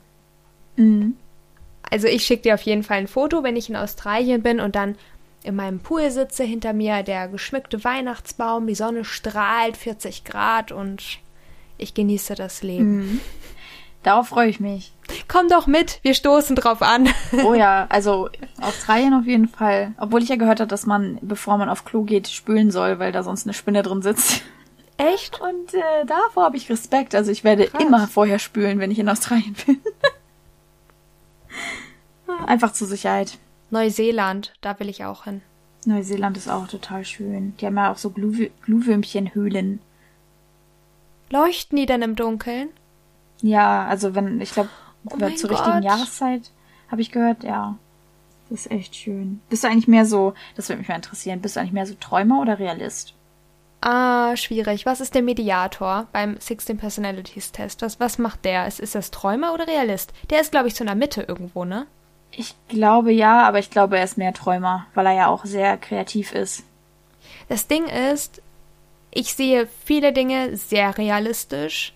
Mhm. 0.76 1.16
Also 1.90 2.08
ich 2.08 2.24
schicke 2.24 2.42
dir 2.42 2.54
auf 2.54 2.62
jeden 2.62 2.82
Fall 2.82 2.98
ein 2.98 3.08
Foto, 3.08 3.42
wenn 3.42 3.56
ich 3.56 3.68
in 3.68 3.76
Australien 3.76 4.42
bin 4.42 4.60
und 4.60 4.74
dann 4.74 4.96
in 5.44 5.54
meinem 5.54 5.78
Pool 5.78 6.10
sitze, 6.10 6.42
hinter 6.42 6.72
mir 6.72 7.02
der 7.02 7.28
geschmückte 7.28 7.84
Weihnachtsbaum, 7.84 8.66
die 8.66 8.74
Sonne 8.74 9.04
strahlt, 9.04 9.76
40 9.76 10.24
Grad 10.24 10.72
und 10.72 11.20
ich 11.78 11.94
genieße 11.94 12.34
das 12.34 12.62
Leben. 12.62 12.96
Mhm. 12.96 13.20
Darauf 14.06 14.28
freue 14.28 14.48
ich 14.48 14.60
mich. 14.60 14.92
Komm 15.26 15.48
doch 15.48 15.66
mit, 15.66 15.98
wir 16.02 16.14
stoßen 16.14 16.54
drauf 16.54 16.80
an. 16.80 17.08
oh 17.44 17.54
ja, 17.54 17.86
also 17.88 18.30
Australien 18.60 19.12
auf 19.14 19.26
jeden 19.26 19.48
Fall. 19.48 19.94
Obwohl 19.98 20.22
ich 20.22 20.28
ja 20.28 20.36
gehört 20.36 20.60
habe, 20.60 20.68
dass 20.68 20.86
man, 20.86 21.18
bevor 21.22 21.58
man 21.58 21.68
auf 21.68 21.84
Klo 21.84 22.04
geht, 22.04 22.28
spülen 22.28 22.70
soll, 22.70 23.00
weil 23.00 23.10
da 23.10 23.24
sonst 23.24 23.46
eine 23.46 23.52
Spinne 23.52 23.82
drin 23.82 24.02
sitzt. 24.02 24.42
Echt? 24.96 25.40
Und 25.40 25.74
äh, 25.74 26.06
davor 26.06 26.44
habe 26.44 26.56
ich 26.56 26.70
Respekt. 26.70 27.16
Also 27.16 27.32
ich 27.32 27.42
werde 27.42 27.66
Krass. 27.66 27.82
immer 27.82 28.06
vorher 28.06 28.38
spülen, 28.38 28.78
wenn 28.78 28.92
ich 28.92 29.00
in 29.00 29.08
Australien 29.08 29.56
bin. 29.66 29.80
Einfach 32.46 32.74
zur 32.74 32.86
Sicherheit. 32.86 33.38
Neuseeland, 33.70 34.52
da 34.60 34.78
will 34.78 34.88
ich 34.88 35.04
auch 35.04 35.24
hin. 35.24 35.42
Neuseeland 35.84 36.36
ist 36.36 36.48
auch 36.48 36.68
total 36.68 37.04
schön. 37.04 37.56
Die 37.56 37.66
haben 37.66 37.76
ja 37.76 37.90
auch 37.90 37.98
so 37.98 38.10
Glühwürmchenhöhlen. 38.10 39.80
Leuchten 41.28 41.76
die 41.76 41.86
denn 41.86 42.02
im 42.02 42.14
Dunkeln? 42.14 42.68
Ja, 43.42 43.86
also 43.86 44.14
wenn, 44.14 44.40
ich 44.40 44.52
glaube, 44.52 44.70
oh 45.06 45.16
zur 45.30 45.50
Gott. 45.50 45.58
richtigen 45.58 45.82
Jahreszeit 45.82 46.50
habe 46.90 47.00
ich 47.00 47.12
gehört, 47.12 47.44
ja. 47.44 47.76
Das 48.48 48.60
ist 48.60 48.70
echt 48.70 48.94
schön. 48.94 49.40
Bist 49.48 49.64
du 49.64 49.68
eigentlich 49.68 49.88
mehr 49.88 50.06
so, 50.06 50.34
das 50.54 50.68
würde 50.68 50.78
mich 50.78 50.88
mal 50.88 50.94
interessieren, 50.94 51.40
bist 51.40 51.56
du 51.56 51.60
eigentlich 51.60 51.72
mehr 51.72 51.86
so 51.86 51.94
Träumer 51.94 52.40
oder 52.40 52.58
Realist? 52.58 53.14
Ah, 53.80 54.36
schwierig. 54.36 54.86
Was 54.86 55.00
ist 55.00 55.14
der 55.14 55.22
Mediator 55.22 56.06
beim 56.12 56.36
16 56.38 56.78
Personalities 56.78 57.52
Test? 57.52 57.82
Was, 57.82 58.00
was 58.00 58.18
macht 58.18 58.44
der? 58.44 58.66
Ist, 58.66 58.80
ist 58.80 58.94
das 58.94 59.10
Träumer 59.10 59.52
oder 59.52 59.66
Realist? 59.66 60.12
Der 60.30 60.40
ist, 60.40 60.50
glaube 60.50 60.68
ich, 60.68 60.74
so 60.74 60.82
in 60.82 60.86
der 60.86 60.96
Mitte 60.96 61.22
irgendwo, 61.22 61.64
ne? 61.64 61.86
Ich 62.32 62.54
glaube 62.68 63.12
ja, 63.12 63.46
aber 63.46 63.58
ich 63.58 63.70
glaube, 63.70 63.98
er 63.98 64.04
ist 64.04 64.18
mehr 64.18 64.32
Träumer, 64.32 64.86
weil 64.94 65.06
er 65.06 65.12
ja 65.12 65.26
auch 65.28 65.44
sehr 65.44 65.76
kreativ 65.76 66.32
ist. 66.32 66.64
Das 67.48 67.66
Ding 67.66 67.86
ist, 67.86 68.42
ich 69.10 69.34
sehe 69.34 69.68
viele 69.84 70.12
Dinge 70.12 70.56
sehr 70.56 70.98
realistisch 70.98 71.94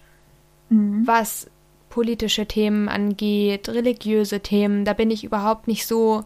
mhm. 0.70 1.06
was 1.06 1.50
politische 1.88 2.46
Themen 2.46 2.88
angeht, 2.88 3.68
religiöse 3.68 4.40
Themen. 4.40 4.84
Da 4.84 4.94
bin 4.94 5.10
ich 5.10 5.24
überhaupt 5.24 5.68
nicht 5.68 5.86
so 5.86 6.24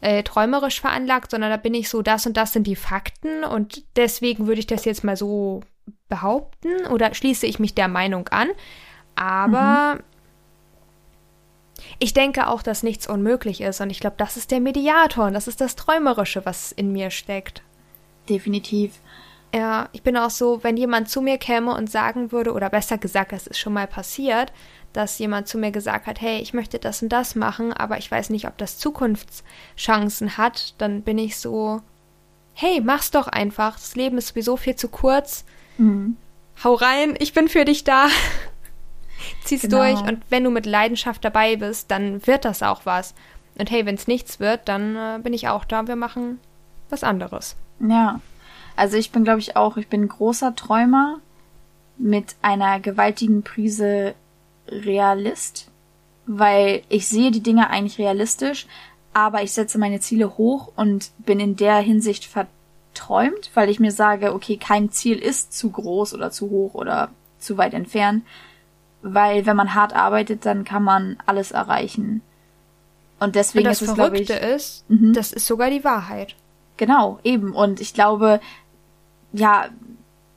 äh, 0.00 0.22
träumerisch 0.22 0.80
veranlagt, 0.80 1.30
sondern 1.30 1.50
da 1.50 1.56
bin 1.56 1.74
ich 1.74 1.88
so, 1.88 2.02
das 2.02 2.26
und 2.26 2.36
das 2.36 2.52
sind 2.52 2.66
die 2.66 2.76
Fakten 2.76 3.44
und 3.44 3.84
deswegen 3.96 4.46
würde 4.46 4.60
ich 4.60 4.66
das 4.66 4.84
jetzt 4.84 5.04
mal 5.04 5.16
so 5.16 5.60
behaupten 6.08 6.86
oder 6.90 7.14
schließe 7.14 7.46
ich 7.46 7.58
mich 7.58 7.74
der 7.74 7.88
Meinung 7.88 8.28
an. 8.28 8.48
Aber 9.14 9.96
mhm. 9.96 10.02
Ich 11.98 12.12
denke 12.12 12.48
auch, 12.48 12.62
dass 12.62 12.82
nichts 12.82 13.08
unmöglich 13.08 13.60
ist 13.60 13.80
und 13.80 13.90
ich 13.90 14.00
glaube, 14.00 14.16
das 14.18 14.36
ist 14.36 14.50
der 14.50 14.60
Mediator 14.60 15.26
und 15.26 15.32
das 15.34 15.48
ist 15.48 15.60
das 15.60 15.76
Träumerische, 15.76 16.44
was 16.44 16.72
in 16.72 16.92
mir 16.92 17.10
steckt. 17.10 17.62
Definitiv. 18.28 19.00
Ja, 19.54 19.88
ich 19.92 20.02
bin 20.02 20.16
auch 20.16 20.30
so, 20.30 20.62
wenn 20.62 20.76
jemand 20.76 21.08
zu 21.08 21.22
mir 21.22 21.38
käme 21.38 21.74
und 21.74 21.90
sagen 21.90 22.32
würde, 22.32 22.52
oder 22.52 22.68
besser 22.68 22.98
gesagt, 22.98 23.32
das 23.32 23.46
ist 23.46 23.58
schon 23.58 23.72
mal 23.72 23.86
passiert, 23.86 24.52
dass 24.92 25.18
jemand 25.18 25.48
zu 25.48 25.58
mir 25.58 25.70
gesagt 25.70 26.06
hat, 26.06 26.20
hey, 26.20 26.40
ich 26.40 26.52
möchte 26.52 26.78
das 26.78 27.02
und 27.02 27.08
das 27.10 27.34
machen, 27.34 27.72
aber 27.72 27.98
ich 27.98 28.10
weiß 28.10 28.30
nicht, 28.30 28.46
ob 28.46 28.58
das 28.58 28.78
Zukunftschancen 28.78 30.36
hat, 30.36 30.74
dann 30.78 31.02
bin 31.02 31.18
ich 31.18 31.38
so, 31.38 31.80
hey, 32.54 32.80
mach's 32.80 33.10
doch 33.10 33.28
einfach. 33.28 33.74
Das 33.74 33.94
Leben 33.94 34.18
ist 34.18 34.28
sowieso 34.28 34.56
viel 34.56 34.76
zu 34.76 34.88
kurz. 34.88 35.44
Mhm. 35.78 36.16
Hau 36.64 36.74
rein, 36.74 37.14
ich 37.18 37.32
bin 37.32 37.48
für 37.48 37.64
dich 37.64 37.84
da. 37.84 38.08
Zieh's 39.44 39.62
genau. 39.62 39.78
durch 39.78 40.00
und 40.00 40.22
wenn 40.28 40.44
du 40.44 40.50
mit 40.50 40.66
Leidenschaft 40.66 41.24
dabei 41.24 41.56
bist, 41.56 41.90
dann 41.90 42.26
wird 42.26 42.44
das 42.44 42.62
auch 42.62 42.84
was. 42.84 43.14
Und 43.58 43.70
hey, 43.70 43.86
wenn 43.86 43.94
es 43.94 44.06
nichts 44.08 44.40
wird, 44.40 44.68
dann 44.68 44.96
äh, 44.96 45.18
bin 45.22 45.32
ich 45.32 45.48
auch 45.48 45.64
da. 45.64 45.86
Wir 45.86 45.96
machen 45.96 46.38
was 46.90 47.04
anderes. 47.04 47.56
Ja. 47.80 48.20
Also 48.78 48.96
ich 48.96 49.10
bin, 49.10 49.24
glaube 49.24 49.40
ich, 49.40 49.56
auch, 49.56 49.76
ich 49.76 49.88
bin 49.88 50.02
ein 50.02 50.08
großer 50.08 50.54
Träumer 50.54 51.18
mit 51.96 52.36
einer 52.42 52.78
gewaltigen 52.78 53.42
Prise 53.42 54.14
Realist, 54.68 55.68
weil 56.26 56.82
ich 56.88 57.08
sehe 57.08 57.32
die 57.32 57.42
Dinge 57.42 57.70
eigentlich 57.70 57.98
realistisch, 57.98 58.68
aber 59.12 59.42
ich 59.42 59.50
setze 59.50 59.78
meine 59.78 59.98
Ziele 59.98 60.38
hoch 60.38 60.70
und 60.76 61.10
bin 61.18 61.40
in 61.40 61.56
der 61.56 61.78
Hinsicht 61.78 62.24
verträumt, 62.24 63.50
weil 63.54 63.68
ich 63.68 63.80
mir 63.80 63.90
sage, 63.90 64.32
okay, 64.32 64.56
kein 64.56 64.92
Ziel 64.92 65.18
ist 65.18 65.52
zu 65.58 65.70
groß 65.70 66.14
oder 66.14 66.30
zu 66.30 66.48
hoch 66.48 66.74
oder 66.74 67.10
zu 67.40 67.58
weit 67.58 67.74
entfernt, 67.74 68.24
weil 69.02 69.44
wenn 69.44 69.56
man 69.56 69.74
hart 69.74 69.92
arbeitet, 69.92 70.46
dann 70.46 70.62
kann 70.62 70.84
man 70.84 71.16
alles 71.26 71.50
erreichen. 71.50 72.22
Und 73.18 73.34
deswegen 73.34 73.66
und 73.66 73.72
das 73.72 73.82
ist 73.82 73.88
es, 73.88 73.94
glaube 73.96 74.18
ich, 74.18 74.30
ist, 74.30 74.88
mhm. 74.88 75.14
das 75.14 75.32
ist 75.32 75.48
sogar 75.48 75.68
die 75.68 75.82
Wahrheit. 75.82 76.36
Genau, 76.76 77.18
eben. 77.24 77.54
Und 77.54 77.80
ich 77.80 77.92
glaube, 77.92 78.40
ja, 79.32 79.68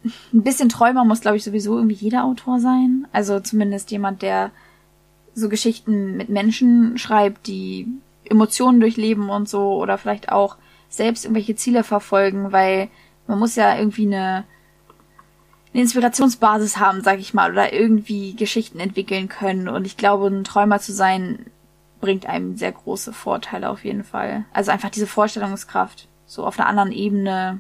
ein 0.04 0.44
bisschen 0.44 0.70
Träumer 0.70 1.06
muss, 1.06 1.22
glaube 1.22 1.38
ich, 1.38 1.44
sowieso 1.44 1.78
irgendwie 1.78 1.96
jeder 1.96 2.24
Autor 2.24 2.60
sein. 2.60 3.08
Also 3.12 3.40
zumindest 3.40 3.92
jemand, 3.92 4.22
der 4.22 4.52
so 5.34 5.48
Geschichten 5.48 6.18
mit 6.18 6.30
Menschen 6.30 6.98
schreibt, 6.98 7.48
die 7.48 7.88
Emotionen 8.26 8.80
durchleben 8.80 9.30
und 9.30 9.48
so 9.48 9.76
oder 9.76 9.98
vielleicht 9.98 10.32
auch 10.32 10.58
selbst 10.90 11.26
irgendwelche 11.26 11.56
Ziele 11.56 11.84
verfolgen, 11.84 12.52
weil 12.52 12.90
man 13.28 13.40
muss 13.40 13.56
ja 13.56 13.78
irgendwie 13.78 14.08
eine, 14.08 14.44
eine 15.74 15.84
Inspirationsbasis 15.84 16.78
haben, 16.78 17.02
sag 17.02 17.20
ich 17.20 17.34
mal, 17.34 17.52
oder 17.52 17.72
irgendwie 17.72 18.36
Geschichten 18.36 18.80
entwickeln 18.80 19.30
können. 19.30 19.70
Und 19.70 19.86
ich 19.86 19.98
glaube, 19.98 20.28
ein 20.28 20.44
Träumer 20.44 20.80
zu 20.80 20.92
sein, 20.92 21.46
bringt 22.02 22.26
einem 22.26 22.58
sehr 22.58 22.72
große 22.72 23.14
Vorteile 23.14 23.70
auf 23.70 23.86
jeden 23.86 24.04
Fall. 24.04 24.46
Also 24.52 24.72
einfach 24.72 24.90
diese 24.90 25.08
Vorstellungskraft, 25.08 26.08
so 26.26 26.46
auf 26.46 26.60
einer 26.60 26.68
anderen 26.68 26.92
Ebene 26.92 27.60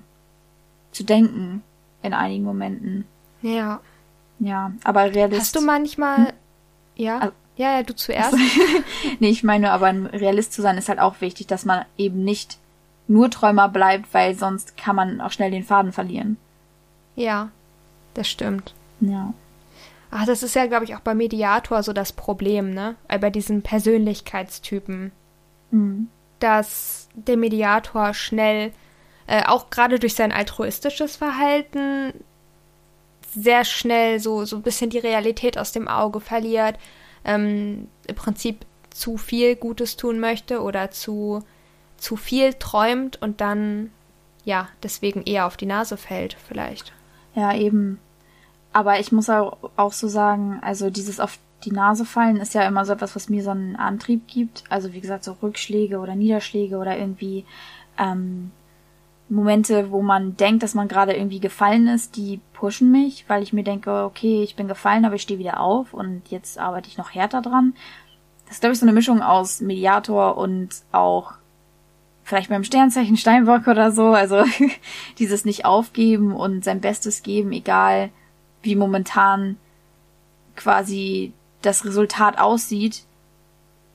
zu 0.91 1.03
denken 1.03 1.63
in 2.01 2.13
einigen 2.13 2.43
Momenten. 2.43 3.05
Ja. 3.41 3.79
Ja, 4.39 4.71
aber 4.83 5.13
realistisch. 5.13 5.39
Hast 5.39 5.55
du 5.55 5.61
manchmal, 5.61 6.17
hm? 6.17 6.33
ja, 6.95 7.19
also, 7.19 7.33
ja, 7.57 7.77
ja, 7.77 7.83
du 7.83 7.95
zuerst. 7.95 8.35
nee, 9.19 9.29
ich 9.29 9.43
meine, 9.43 9.71
aber 9.71 9.87
ein 9.87 10.07
Realist 10.07 10.53
zu 10.53 10.61
sein 10.61 10.77
ist 10.77 10.89
halt 10.89 10.99
auch 10.99 11.21
wichtig, 11.21 11.47
dass 11.47 11.63
man 11.63 11.85
eben 11.97 12.23
nicht 12.23 12.57
nur 13.07 13.29
Träumer 13.29 13.69
bleibt, 13.69 14.13
weil 14.13 14.35
sonst 14.35 14.77
kann 14.77 14.95
man 14.95 15.21
auch 15.21 15.31
schnell 15.31 15.51
den 15.51 15.63
Faden 15.63 15.91
verlieren. 15.91 16.37
Ja, 17.15 17.49
das 18.13 18.27
stimmt. 18.29 18.73
Ja. 18.99 19.33
Ach, 20.09 20.25
das 20.25 20.43
ist 20.43 20.55
ja, 20.55 20.65
glaube 20.65 20.85
ich, 20.85 20.95
auch 20.95 21.01
bei 21.01 21.13
Mediator 21.13 21.83
so 21.83 21.93
das 21.93 22.11
Problem, 22.11 22.73
ne? 22.73 22.95
Äh, 23.07 23.19
bei 23.19 23.29
diesen 23.29 23.61
Persönlichkeitstypen. 23.61 25.11
Mhm. 25.71 26.07
Dass 26.39 27.07
der 27.13 27.37
Mediator 27.37 28.13
schnell, 28.13 28.73
äh, 29.31 29.45
auch 29.45 29.69
gerade 29.69 29.97
durch 29.97 30.13
sein 30.13 30.33
altruistisches 30.33 31.15
Verhalten, 31.15 32.13
sehr 33.33 33.63
schnell 33.63 34.19
so, 34.19 34.43
so 34.43 34.57
ein 34.57 34.61
bisschen 34.61 34.89
die 34.89 34.97
Realität 34.97 35.57
aus 35.57 35.71
dem 35.71 35.87
Auge 35.87 36.19
verliert, 36.19 36.77
ähm, 37.23 37.87
im 38.07 38.15
Prinzip 38.15 38.65
zu 38.89 39.15
viel 39.15 39.55
Gutes 39.55 39.95
tun 39.95 40.19
möchte 40.19 40.61
oder 40.61 40.91
zu, 40.91 41.45
zu 41.95 42.17
viel 42.17 42.55
träumt 42.55 43.21
und 43.21 43.39
dann, 43.39 43.91
ja, 44.43 44.67
deswegen 44.83 45.23
eher 45.23 45.45
auf 45.45 45.55
die 45.55 45.65
Nase 45.65 45.95
fällt, 45.95 46.35
vielleicht. 46.49 46.91
Ja, 47.33 47.55
eben. 47.55 48.01
Aber 48.73 48.99
ich 48.99 49.13
muss 49.13 49.29
auch 49.29 49.93
so 49.93 50.09
sagen, 50.09 50.59
also 50.61 50.89
dieses 50.89 51.21
auf 51.21 51.39
die 51.63 51.71
Nase 51.71 52.03
fallen 52.03 52.35
ist 52.35 52.53
ja 52.53 52.63
immer 52.63 52.83
so 52.83 52.91
etwas, 52.91 53.15
was 53.15 53.29
mir 53.29 53.43
so 53.43 53.51
einen 53.51 53.77
Antrieb 53.77 54.27
gibt. 54.27 54.65
Also 54.67 54.91
wie 54.91 54.99
gesagt, 54.99 55.23
so 55.23 55.37
Rückschläge 55.41 55.99
oder 55.99 56.15
Niederschläge 56.15 56.75
oder 56.75 56.97
irgendwie 56.97 57.45
ähm, 57.97 58.51
Momente, 59.31 59.91
wo 59.91 60.01
man 60.01 60.35
denkt, 60.35 60.61
dass 60.61 60.73
man 60.73 60.89
gerade 60.89 61.13
irgendwie 61.13 61.39
gefallen 61.39 61.87
ist, 61.87 62.17
die 62.17 62.41
pushen 62.53 62.91
mich, 62.91 63.25
weil 63.29 63.41
ich 63.41 63.53
mir 63.53 63.63
denke, 63.63 64.03
okay, 64.03 64.43
ich 64.43 64.55
bin 64.55 64.67
gefallen, 64.67 65.05
aber 65.05 65.15
ich 65.15 65.21
stehe 65.21 65.39
wieder 65.39 65.61
auf 65.61 65.93
und 65.93 66.23
jetzt 66.29 66.59
arbeite 66.59 66.89
ich 66.89 66.97
noch 66.97 67.15
härter 67.15 67.41
dran. 67.41 67.73
Das 68.45 68.55
ist, 68.55 68.59
glaube 68.59 68.73
ich, 68.73 68.79
so 68.79 68.85
eine 68.85 68.93
Mischung 68.93 69.21
aus 69.21 69.61
Mediator 69.61 70.37
und 70.37 70.69
auch 70.91 71.33
vielleicht 72.25 72.49
beim 72.49 72.65
Sternzeichen 72.65 73.15
Steinbock 73.15 73.67
oder 73.67 73.91
so. 73.91 74.07
Also 74.07 74.43
dieses 75.17 75.45
nicht 75.45 75.63
aufgeben 75.63 76.33
und 76.33 76.65
sein 76.65 76.81
Bestes 76.81 77.23
geben, 77.23 77.53
egal 77.53 78.09
wie 78.61 78.75
momentan 78.75 79.55
quasi 80.57 81.31
das 81.61 81.85
Resultat 81.85 82.37
aussieht. 82.37 83.05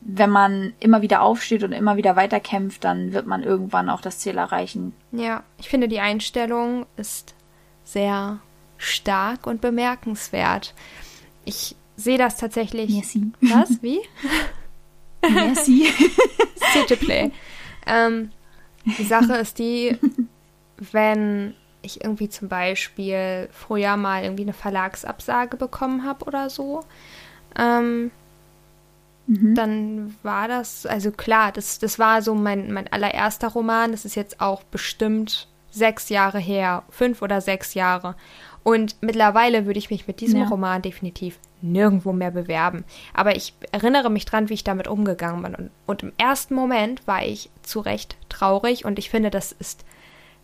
Wenn 0.09 0.31
man 0.31 0.73
immer 0.79 1.03
wieder 1.03 1.23
aufsteht 1.23 1.65
und 1.65 1.73
immer 1.73 1.97
wieder 1.97 2.15
weiterkämpft, 2.15 2.85
dann 2.85 3.13
wird 3.13 3.27
man 3.27 3.43
irgendwann 3.43 3.91
auch 3.91 4.01
das 4.01 4.21
Ziel 4.21 4.39
erreichen. 4.39 4.95
Ja, 5.11 5.43
ich 5.59 5.69
finde, 5.69 5.89
die 5.89 5.99
Einstellung 5.99 6.87
ist 6.97 7.35
sehr 7.83 8.39
stark 8.79 9.47
und 9.47 9.61
bemerkenswert. 9.61 10.75
Ich 11.45 11.75
sehe 11.97 12.19
das 12.19 12.37
tatsächlich. 12.37 12.91
Merci. 12.91 13.33
Was? 13.41 13.71
Wie? 13.83 14.01
Merci. 15.29 15.89
City 16.73 16.97
Play. 16.97 17.31
Ähm, 17.87 18.31
die 18.85 19.05
Sache 19.05 19.35
ist 19.37 19.59
die, 19.59 19.97
wenn 20.93 21.55
ich 21.83 22.03
irgendwie 22.05 22.29
zum 22.29 22.49
Beispiel 22.49 23.49
früher 23.53 23.97
mal 23.97 24.23
irgendwie 24.23 24.43
eine 24.43 24.53
Verlagsabsage 24.53 25.57
bekommen 25.57 26.05
habe 26.05 26.25
oder 26.25 26.51
so, 26.51 26.85
ähm, 27.59 28.11
mhm. 29.27 29.55
dann 29.55 30.15
war 30.23 30.49
das, 30.49 30.87
also 30.87 31.11
klar, 31.11 31.53
das, 31.53 31.79
das 31.79 31.99
war 31.99 32.23
so 32.23 32.35
mein, 32.35 32.73
mein 32.73 32.91
allererster 32.93 33.49
Roman. 33.49 33.93
Das 33.93 34.05
ist 34.05 34.15
jetzt 34.15 34.41
auch 34.41 34.63
bestimmt 34.65 35.49
sechs 35.71 36.09
Jahre 36.09 36.39
her, 36.39 36.85
fünf 36.91 37.23
oder 37.23 37.41
sechs 37.41 37.75
Jahre. 37.75 38.15
Und 38.63 38.97
mittlerweile 39.01 39.65
würde 39.65 39.79
ich 39.79 39.91
mich 39.91 40.09
mit 40.09 40.21
diesem 40.21 40.41
ja. 40.41 40.49
Roman 40.49 40.83
definitiv 40.83 41.39
nirgendwo 41.63 42.13
mehr 42.13 42.33
bewerben. 42.33 42.85
Aber 43.15 43.37
ich 43.37 43.55
erinnere 43.71 44.11
mich 44.11 44.25
dran, 44.25 44.49
wie 44.49 44.55
ich 44.55 44.65
damit 44.65 44.89
umgegangen 44.89 45.43
bin. 45.43 45.55
Und, 45.55 45.71
und 45.87 46.03
im 46.03 46.13
ersten 46.19 46.55
Moment 46.55 47.07
war 47.07 47.25
ich 47.25 47.51
zu 47.63 47.81
Recht 47.81 48.17
traurig 48.29 48.85
und 48.85 48.99
ich 48.99 49.09
finde, 49.09 49.31
das 49.31 49.53
ist 49.53 49.85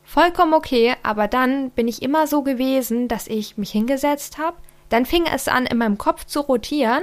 vollkommen 0.04 0.54
okay. 0.54 0.94
Aber 1.02 1.26
dann 1.26 1.70
bin 1.70 1.88
ich 1.88 2.02
immer 2.02 2.26
so 2.26 2.42
gewesen, 2.42 3.08
dass 3.08 3.26
ich 3.26 3.56
mich 3.56 3.72
hingesetzt 3.72 4.38
habe. 4.38 4.56
Dann 4.88 5.06
fing 5.06 5.24
es 5.26 5.48
an, 5.48 5.66
in 5.66 5.78
meinem 5.78 5.98
Kopf 5.98 6.24
zu 6.24 6.40
rotieren. 6.40 7.02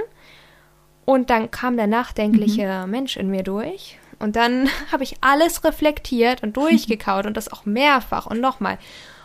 Und 1.10 1.32
dann 1.32 1.50
kam 1.50 1.76
der 1.76 1.88
nachdenkliche 1.88 2.84
mhm. 2.86 2.92
Mensch 2.92 3.18
in 3.18 3.32
mir 3.32 3.42
durch. 3.42 3.98
Und 4.20 4.36
dann 4.36 4.70
habe 4.92 5.02
ich 5.02 5.16
alles 5.22 5.64
reflektiert 5.64 6.44
und 6.44 6.56
durchgekaut 6.56 7.26
und 7.26 7.36
das 7.36 7.52
auch 7.52 7.66
mehrfach 7.66 8.28
und 8.28 8.40
nochmal 8.40 8.78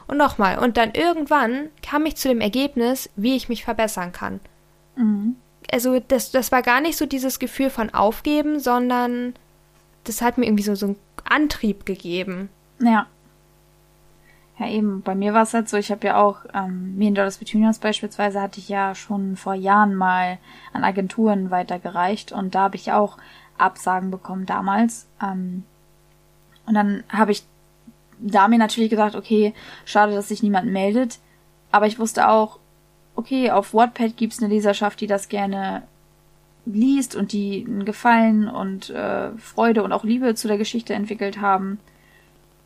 und 0.06 0.16
nochmal. 0.16 0.58
Und 0.58 0.78
dann 0.78 0.92
irgendwann 0.94 1.68
kam 1.82 2.06
ich 2.06 2.16
zu 2.16 2.28
dem 2.28 2.40
Ergebnis, 2.40 3.10
wie 3.16 3.36
ich 3.36 3.50
mich 3.50 3.64
verbessern 3.64 4.12
kann. 4.12 4.40
Mhm. 4.96 5.36
Also 5.70 6.00
das, 6.00 6.30
das 6.30 6.50
war 6.52 6.62
gar 6.62 6.80
nicht 6.80 6.96
so 6.96 7.04
dieses 7.04 7.38
Gefühl 7.38 7.68
von 7.68 7.92
Aufgeben, 7.92 8.60
sondern 8.60 9.34
das 10.04 10.22
hat 10.22 10.38
mir 10.38 10.46
irgendwie 10.46 10.64
so, 10.64 10.74
so 10.74 10.86
einen 10.86 10.96
Antrieb 11.24 11.84
gegeben. 11.84 12.48
Ja. 12.80 13.08
Ja, 14.58 14.68
eben. 14.68 15.02
Bei 15.02 15.14
mir 15.14 15.34
war 15.34 15.42
es 15.42 15.54
halt 15.54 15.68
so, 15.68 15.76
ich 15.76 15.90
habe 15.90 16.06
ja 16.06 16.16
auch, 16.22 16.40
ähm, 16.54 16.96
mir 16.96 17.08
in 17.08 17.14
Dollars 17.14 17.38
Petunias 17.38 17.78
beispielsweise 17.78 18.40
hatte 18.40 18.60
ich 18.60 18.68
ja 18.68 18.94
schon 18.94 19.36
vor 19.36 19.54
Jahren 19.54 19.94
mal 19.94 20.38
an 20.72 20.84
Agenturen 20.84 21.50
weitergereicht 21.50 22.30
und 22.30 22.54
da 22.54 22.62
habe 22.62 22.76
ich 22.76 22.92
auch 22.92 23.18
Absagen 23.58 24.10
bekommen 24.10 24.46
damals. 24.46 25.06
Ähm, 25.20 25.64
und 26.66 26.74
dann 26.74 27.02
habe 27.08 27.32
ich 27.32 27.44
da 28.20 28.48
mir 28.48 28.58
natürlich 28.58 28.90
gesagt, 28.90 29.16
okay, 29.16 29.54
schade, 29.84 30.14
dass 30.14 30.28
sich 30.28 30.42
niemand 30.42 30.70
meldet. 30.70 31.18
Aber 31.72 31.86
ich 31.86 31.98
wusste 31.98 32.28
auch, 32.28 32.58
okay, 33.16 33.50
auf 33.50 33.74
Wattpad 33.74 34.16
gibt's 34.16 34.42
eine 34.42 34.52
Leserschaft, 34.52 35.00
die 35.00 35.06
das 35.06 35.28
gerne 35.28 35.82
liest 36.66 37.14
und 37.14 37.32
die 37.32 37.64
einen 37.66 37.84
Gefallen 37.84 38.48
und 38.48 38.90
äh, 38.90 39.30
Freude 39.38 39.82
und 39.82 39.92
auch 39.92 40.04
Liebe 40.04 40.34
zu 40.34 40.48
der 40.48 40.58
Geschichte 40.58 40.94
entwickelt 40.94 41.40
haben. 41.40 41.78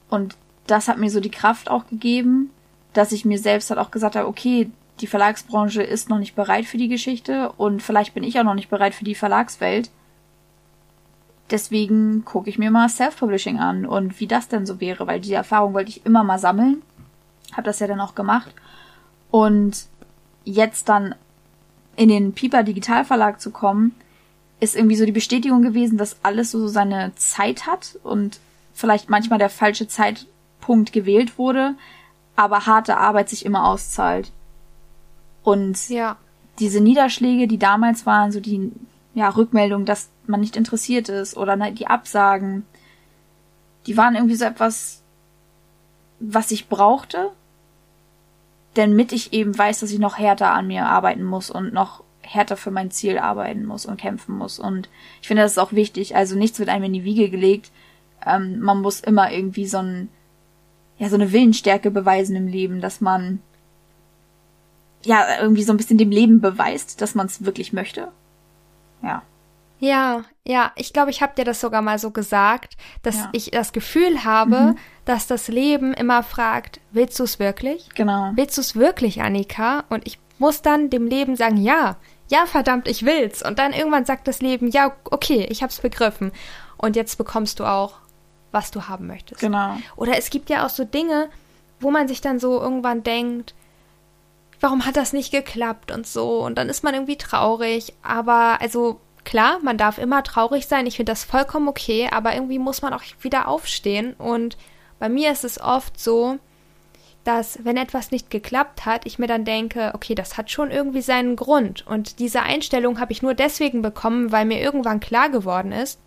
Und 0.09 0.37
das 0.71 0.89
hat 0.89 0.99
mir 0.99 1.11
so 1.11 1.21
die 1.21 1.31
Kraft 1.31 1.71
auch 1.71 1.87
gegeben, 1.89 2.51
dass 2.93 3.13
ich 3.13 3.25
mir 3.25 3.39
selbst 3.39 3.71
halt 3.71 3.81
auch 3.81 3.91
gesagt 3.91 4.17
habe, 4.17 4.29
okay, 4.29 4.71
die 5.01 5.07
Verlagsbranche 5.07 5.83
ist 5.83 6.09
noch 6.09 6.19
nicht 6.19 6.35
bereit 6.35 6.65
für 6.65 6.79
die 6.79 6.89
Geschichte 6.89 7.53
und 7.57 7.83
vielleicht 7.83 8.15
bin 8.15 8.25
ich 8.25 8.39
auch 8.39 8.45
noch 8.45 8.55
nicht 8.55 8.71
bereit 8.71 8.95
für 8.95 9.05
die 9.05 9.15
Verlagswelt. 9.15 9.91
deswegen 11.51 12.25
gucke 12.25 12.51
ich 12.51 12.59
mir 12.59 12.71
mal 12.71 12.89
Self-Publishing 12.89 13.59
an 13.59 13.87
und 13.87 14.21
wie 14.21 14.27
das 14.27 14.49
denn 14.49 14.67
so 14.67 14.81
wäre, 14.81 15.07
weil 15.07 15.21
die 15.21 15.33
Erfahrung 15.33 15.75
wollte 15.75 15.91
ich 15.91 16.05
immer 16.05 16.25
mal 16.25 16.39
sammeln. 16.39 16.83
Hab 17.57 17.65
das 17.65 17.79
ja 17.79 17.87
dann 17.87 18.01
auch 18.01 18.15
gemacht. 18.15 18.55
Und 19.31 19.87
jetzt 20.45 20.89
dann 20.89 21.15
in 21.97 22.09
den 22.09 22.33
Piper 22.33 22.63
Digitalverlag 22.63 23.41
zu 23.41 23.51
kommen, 23.51 23.95
ist 24.61 24.77
irgendwie 24.77 24.97
so 24.97 25.07
die 25.07 25.13
Bestätigung 25.13 25.63
gewesen, 25.63 25.99
dass 25.99 26.17
alles 26.23 26.51
so 26.51 26.69
seine 26.69 27.13
Zeit 27.17 27.67
hat 27.67 27.99
und 28.03 28.41
vielleicht 28.75 29.09
manchmal 29.09 29.39
der 29.39 29.51
falsche 29.51 29.89
Zeitpunkt 30.59 30.93
gewählt 30.93 31.39
wurde, 31.39 31.75
aber 32.37 32.67
harte 32.67 32.97
Arbeit 32.97 33.29
sich 33.29 33.45
immer 33.45 33.67
auszahlt. 33.67 34.33
Und 35.43 35.89
ja. 35.89 36.17
diese 36.59 36.81
Niederschläge, 36.81 37.49
die 37.49 37.59
damals 37.59 38.07
waren, 38.07 38.33
so 38.33 38.41
die 38.41 38.73
ja, 39.15 39.29
Rückmeldung, 39.29 39.85
dass 39.85 40.11
man 40.27 40.41
nicht 40.41 40.57
interessiert 40.57 41.09
ist 41.09 41.37
oder 41.37 41.57
ne, 41.57 41.73
die 41.73 41.87
Absagen, 41.87 42.67
die 43.87 43.97
waren 43.97 44.15
irgendwie 44.15 44.35
so 44.35 44.45
etwas, 44.45 45.03
was 46.21 46.51
ich 46.51 46.69
brauchte, 46.69 47.31
denn 48.77 48.95
mit 48.95 49.13
ich 49.13 49.33
eben 49.33 49.57
weiß, 49.57 49.81
dass 49.81 49.91
ich 49.91 49.99
noch 49.99 50.19
härter 50.19 50.53
an 50.53 50.67
mir 50.67 50.87
arbeiten 50.87 51.25
muss 51.25 51.51
und 51.51 51.73
noch 51.73 52.05
härter 52.21 52.59
für 52.59 52.71
mein 52.71 52.91
Ziel 52.91 53.19
arbeiten 53.19 53.65
muss 53.65 53.87
und 53.87 53.99
kämpfen 53.99 54.37
muss. 54.37 54.59
Und 54.59 54.91
ich 55.23 55.29
finde, 55.29 55.43
das 55.43 55.53
ist 55.53 55.59
auch 55.59 55.73
wichtig. 55.73 56.15
Also 56.15 56.37
nichts 56.37 56.59
wird 56.59 56.69
einem 56.69 56.85
in 56.85 56.93
die 56.93 57.05
Wiege 57.05 57.31
gelegt. 57.31 57.71
Ähm, 58.27 58.61
man 58.61 58.83
muss 58.83 59.01
immer 59.01 59.33
irgendwie 59.33 59.67
so 59.67 59.79
ein, 59.79 60.11
ja, 60.99 61.09
so 61.09 61.15
eine 61.15 61.33
Willensstärke 61.33 61.91
beweisen 61.91 62.37
im 62.37 62.49
Leben, 62.49 62.81
dass 62.81 63.01
man 63.01 63.41
ja 65.05 65.25
irgendwie 65.41 65.63
so 65.63 65.73
ein 65.73 65.77
bisschen 65.77 65.99
dem 65.99 66.11
Leben 66.11 66.41
beweist, 66.41 67.01
dass 67.01 67.15
man 67.15 67.27
es 67.27 67.45
wirklich 67.45 67.73
möchte. 67.73 68.09
Ja. 69.03 69.23
Ja, 69.81 70.25
ja, 70.45 70.73
ich 70.75 70.93
glaube, 70.93 71.11
ich 71.11 71.23
habe 71.23 71.35
dir 71.37 71.45
das 71.45 71.61
sogar 71.61 71.83
mal 71.83 72.01
so 72.01 72.11
gesagt, 72.11 72.77
dass 73.03 73.17
ja. 73.17 73.29
ich 73.33 73.53
das 73.53 73.73
Gefühl 73.73 74.25
habe, 74.25 74.61
mhm. 74.61 74.79
dass 75.05 75.29
das 75.29 75.47
Leben 75.47 75.95
immer 75.95 76.25
fragt, 76.25 76.81
willst 76.91 77.19
du 77.21 77.25
es 77.25 77.39
wirklich? 77.39 77.89
Genau. 77.95 78.33
Willst 78.35 78.57
du 78.57 78.61
es 78.61 78.75
wirklich, 78.75 79.23
Annika? 79.23 79.85
Und 79.89 80.05
ich 80.05 80.19
muss 80.41 80.63
dann 80.63 80.91
dem 80.91 81.07
Leben 81.07 81.37
sagen, 81.37 81.59
ja, 81.59 81.97
ja, 82.29 82.45
verdammt, 82.47 82.89
ich 82.89 83.05
will's. 83.05 83.47
Und 83.47 83.61
dann 83.61 83.73
irgendwann 83.73 84.05
sagt 84.05 84.27
das 84.27 84.41
Leben, 84.41 84.69
ja, 84.69 84.93
okay, 85.05 85.47
ich 85.49 85.63
hab's 85.63 85.81
begriffen. 85.81 86.33
Und 86.77 86.97
jetzt 86.97 87.17
bekommst 87.17 87.61
du 87.61 87.65
auch, 87.65 87.95
was 88.53 88.71
du 88.71 88.89
haben 88.89 89.07
möchtest. 89.07 89.41
Genau. 89.41 89.77
Oder 89.97 90.19
es 90.19 90.31
gibt 90.31 90.51
ja 90.51 90.65
auch 90.65 90.71
so 90.71 90.85
Dinge, 90.85 91.29
wo 91.81 91.91
man 91.91 92.09
sich 92.09 92.21
dann 92.21 92.39
so 92.39 92.61
irgendwann 92.61 93.03
denkt, 93.03 93.55
warum 94.61 94.87
hat 94.87 94.97
das 94.97 95.13
nicht 95.13 95.31
geklappt 95.31 95.91
und 95.91 96.07
so. 96.07 96.45
Und 96.45 96.57
dann 96.57 96.69
ist 96.69 96.85
man 96.85 96.95
irgendwie 96.95 97.19
traurig. 97.19 97.95
Aber 98.03 98.59
also 98.61 99.01
klar, 99.25 99.59
man 99.63 99.79
darf 99.79 99.99
immer 99.99 100.23
traurig 100.23 100.67
sein. 100.67 100.87
Ich 100.87 100.97
finde 100.97 101.13
das 101.13 101.25
vollkommen 101.25 101.69
okay. 101.69 102.09
Aber 102.11 102.35
irgendwie 102.35 102.59
muss 102.59 102.83
man 102.83 102.93
auch 102.93 103.03
wieder 103.21 103.49
aufstehen. 103.49 104.15
Und 104.15 104.57
bei 104.99 105.09
mir 105.09 105.31
ist 105.31 105.45
es 105.45 105.61
oft 105.61 105.99
so, 106.01 106.39
dass 107.25 107.63
wenn 107.63 107.77
etwas 107.77 108.11
nicht 108.11 108.31
geklappt 108.31 108.87
hat, 108.87 109.05
ich 109.05 109.19
mir 109.19 109.27
dann 109.27 109.45
denke, 109.45 109.93
okay, 109.95 110.15
das 110.15 110.39
hat 110.39 110.51
schon 110.51 110.71
irgendwie 110.71 111.03
seinen 111.03 111.37
Grund. 111.37 111.87
Und 111.87 112.21
diese 112.21 112.43
Einstellung 112.43 113.01
habe 113.01 113.13
ich 113.13 113.23
nur 113.23 113.35
deswegen 113.35 113.83
bekommen, 113.83 114.33
weil 114.33 114.47
mir 114.47 114.61
irgendwann 114.61 115.01
klar 115.01 115.29
geworden 115.29 115.73
ist, 115.73 116.01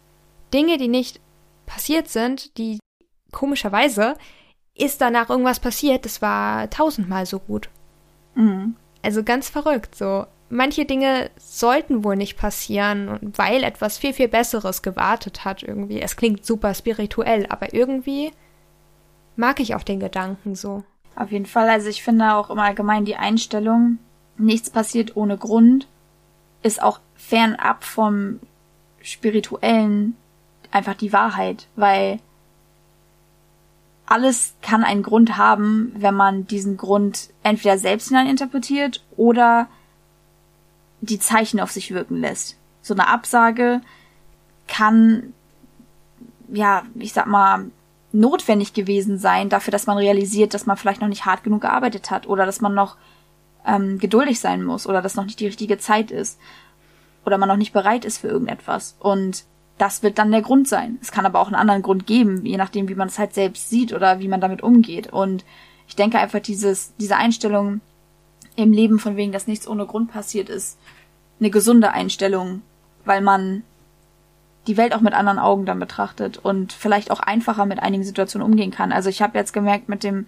Dinge, 0.53 0.77
die 0.77 0.87
nicht 0.87 1.19
passiert 1.71 2.09
sind, 2.09 2.57
die 2.57 2.79
komischerweise 3.31 4.15
ist 4.75 5.01
danach 5.01 5.29
irgendwas 5.29 5.59
passiert, 5.59 6.05
das 6.05 6.21
war 6.21 6.69
tausendmal 6.69 7.25
so 7.25 7.39
gut. 7.39 7.69
Mhm. 8.35 8.75
Also 9.01 9.23
ganz 9.23 9.49
verrückt 9.49 9.95
so. 9.95 10.25
Manche 10.49 10.83
Dinge 10.83 11.31
sollten 11.37 12.03
wohl 12.03 12.17
nicht 12.17 12.37
passieren, 12.37 13.19
weil 13.21 13.63
etwas 13.63 13.97
viel, 13.97 14.13
viel 14.13 14.27
Besseres 14.27 14.81
gewartet 14.81 15.45
hat 15.45 15.63
irgendwie. 15.63 16.01
Es 16.01 16.17
klingt 16.17 16.45
super 16.45 16.73
spirituell, 16.73 17.45
aber 17.47 17.73
irgendwie 17.73 18.31
mag 19.37 19.61
ich 19.61 19.75
auch 19.75 19.83
den 19.83 20.01
Gedanken 20.01 20.55
so. 20.55 20.83
Auf 21.15 21.31
jeden 21.31 21.45
Fall. 21.45 21.69
Also 21.69 21.87
ich 21.87 22.03
finde 22.03 22.33
auch 22.33 22.49
im 22.49 22.59
Allgemeinen 22.59 23.05
die 23.05 23.15
Einstellung, 23.15 23.97
nichts 24.37 24.69
passiert 24.69 25.15
ohne 25.15 25.37
Grund, 25.37 25.87
ist 26.63 26.83
auch 26.83 26.99
fernab 27.15 27.85
vom 27.85 28.41
spirituellen 29.01 30.17
einfach 30.71 30.95
die 30.95 31.13
Wahrheit, 31.13 31.67
weil 31.75 32.19
alles 34.05 34.55
kann 34.61 34.83
einen 34.83 35.03
Grund 35.03 35.37
haben, 35.37 35.93
wenn 35.95 36.15
man 36.15 36.45
diesen 36.45 36.75
Grund 36.75 37.29
entweder 37.43 37.77
selbst 37.77 38.09
hineininterpretiert 38.09 39.03
oder 39.15 39.67
die 40.99 41.19
Zeichen 41.19 41.59
auf 41.59 41.71
sich 41.71 41.93
wirken 41.93 42.17
lässt. 42.17 42.57
So 42.81 42.93
eine 42.93 43.07
Absage 43.07 43.81
kann, 44.67 45.33
ja, 46.49 46.83
ich 46.95 47.13
sag 47.13 47.27
mal, 47.27 47.71
notwendig 48.11 48.73
gewesen 48.73 49.17
sein 49.17 49.49
dafür, 49.49 49.71
dass 49.71 49.87
man 49.87 49.97
realisiert, 49.97 50.53
dass 50.53 50.65
man 50.65 50.77
vielleicht 50.77 51.01
noch 51.01 51.07
nicht 51.07 51.25
hart 51.25 51.43
genug 51.43 51.61
gearbeitet 51.61 52.11
hat 52.11 52.27
oder 52.27 52.45
dass 52.45 52.59
man 52.59 52.73
noch 52.73 52.97
ähm, 53.65 53.99
geduldig 53.99 54.39
sein 54.39 54.63
muss 54.63 54.87
oder 54.87 55.01
dass 55.01 55.15
noch 55.15 55.25
nicht 55.25 55.39
die 55.39 55.45
richtige 55.45 55.77
Zeit 55.77 56.11
ist 56.11 56.37
oder 57.25 57.37
man 57.37 57.47
noch 57.47 57.57
nicht 57.57 57.73
bereit 57.73 58.03
ist 58.03 58.17
für 58.17 58.27
irgendetwas. 58.27 58.95
Und 58.99 59.45
das 59.81 60.03
wird 60.03 60.19
dann 60.19 60.29
der 60.29 60.43
Grund 60.43 60.67
sein. 60.67 60.99
Es 61.01 61.11
kann 61.11 61.25
aber 61.25 61.39
auch 61.39 61.47
einen 61.47 61.55
anderen 61.55 61.81
Grund 61.81 62.05
geben, 62.05 62.45
je 62.45 62.57
nachdem, 62.57 62.87
wie 62.87 62.93
man 62.93 63.07
es 63.07 63.17
halt 63.17 63.33
selbst 63.33 63.71
sieht 63.71 63.93
oder 63.93 64.19
wie 64.19 64.27
man 64.27 64.39
damit 64.39 64.61
umgeht. 64.61 65.11
Und 65.11 65.43
ich 65.87 65.95
denke 65.95 66.19
einfach, 66.19 66.39
dieses, 66.39 66.93
diese 66.97 67.17
Einstellung 67.17 67.81
im 68.55 68.73
Leben 68.73 68.99
von 68.99 69.15
wegen, 69.15 69.31
dass 69.31 69.47
nichts 69.47 69.67
ohne 69.67 69.87
Grund 69.87 70.11
passiert 70.11 70.49
ist, 70.49 70.77
eine 71.39 71.49
gesunde 71.49 71.93
Einstellung, 71.93 72.61
weil 73.05 73.21
man 73.21 73.63
die 74.67 74.77
Welt 74.77 74.93
auch 74.93 75.01
mit 75.01 75.15
anderen 75.15 75.39
Augen 75.39 75.65
dann 75.65 75.79
betrachtet 75.79 76.37
und 76.37 76.73
vielleicht 76.73 77.09
auch 77.09 77.19
einfacher 77.19 77.65
mit 77.65 77.79
einigen 77.79 78.03
Situationen 78.03 78.47
umgehen 78.47 78.69
kann. 78.69 78.91
Also 78.91 79.09
ich 79.09 79.23
habe 79.23 79.39
jetzt 79.39 79.51
gemerkt 79.51 79.89
mit 79.89 80.03
dem 80.03 80.27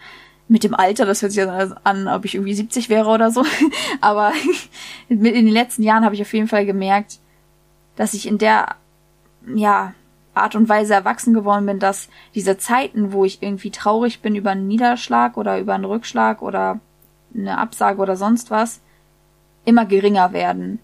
mit 0.50 0.64
dem 0.64 0.74
Alter, 0.74 1.06
das 1.06 1.22
hört 1.22 1.32
sich 1.32 1.42
an, 1.84 2.08
ob 2.10 2.26
ich 2.26 2.36
irgendwie 2.36 2.54
70 2.54 2.90
wäre 2.90 3.08
oder 3.08 3.32
so, 3.32 3.46
aber 4.02 4.34
in 5.10 5.24
den 5.24 5.48
letzten 5.48 5.84
Jahren 5.84 6.04
habe 6.04 6.16
ich 6.16 6.22
auf 6.22 6.34
jeden 6.34 6.50
Fall 6.50 6.66
gemerkt, 6.66 7.20
dass 7.96 8.14
ich 8.14 8.28
in 8.28 8.40
der 8.40 8.76
ja, 9.48 9.94
Art 10.34 10.56
und 10.56 10.68
Weise 10.68 10.94
erwachsen 10.94 11.34
geworden 11.34 11.66
bin, 11.66 11.80
dass 11.80 12.10
diese 12.34 12.58
Zeiten, 12.58 13.14
wo 13.14 13.24
ich 13.24 13.44
irgendwie 13.44 13.72
traurig 13.72 14.22
bin 14.22 14.36
über 14.36 14.52
einen 14.52 14.68
Niederschlag 14.68 15.38
oder 15.38 15.60
über 15.60 15.76
einen 15.76 15.86
Rückschlag 15.86 16.42
oder 16.42 16.80
eine 17.36 17.58
Absage 17.58 18.02
oder 18.02 18.16
sonst 18.16 18.50
was, 18.50 18.82
immer 19.66 19.86
geringer 19.86 20.34
werden. 20.34 20.80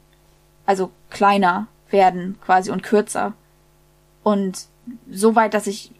Also 0.65 0.91
kleiner 1.09 1.67
werden 1.89 2.37
quasi 2.45 2.69
und 2.71 2.83
kürzer. 2.83 3.33
Und 4.23 4.67
so 5.09 5.35
weit, 5.35 5.53
dass 5.53 5.67
ich 5.67 5.91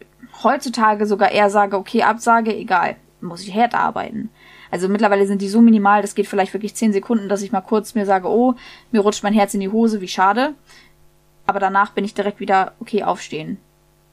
heutzutage 0.44 1.06
sogar 1.06 1.32
eher 1.32 1.50
sage, 1.50 1.78
okay, 1.78 2.04
Absage, 2.04 2.56
egal, 2.56 2.96
muss 3.22 3.42
ich 3.42 3.54
härter 3.54 3.80
arbeiten. 3.80 4.30
Also 4.72 4.88
mittlerweile 4.88 5.26
sind 5.26 5.42
die 5.42 5.50
so 5.50 5.62
minimal, 5.62 6.02
das 6.02 6.14
geht 6.14 6.28
vielleicht 6.28 6.54
wirklich 6.54 6.76
zehn 6.76 6.94
Sekunden, 6.94 7.28
dass 7.28 7.42
ich 7.42 7.52
mal 7.52 7.62
kurz 7.62 7.96
mir 7.96 8.06
sage, 8.06 8.28
oh, 8.28 8.54
mir 8.92 9.02
rutscht 9.02 9.24
mein 9.24 9.34
Herz 9.34 9.54
in 9.56 9.60
die 9.60 9.72
Hose, 9.72 10.02
wie 10.02 10.08
schade. 10.08 10.54
Aber 11.50 11.60
danach 11.60 11.94
bin 11.94 12.06
ich 12.06 12.14
direkt 12.14 12.40
wieder, 12.40 12.74
okay, 12.80 13.02
aufstehen. 13.02 13.58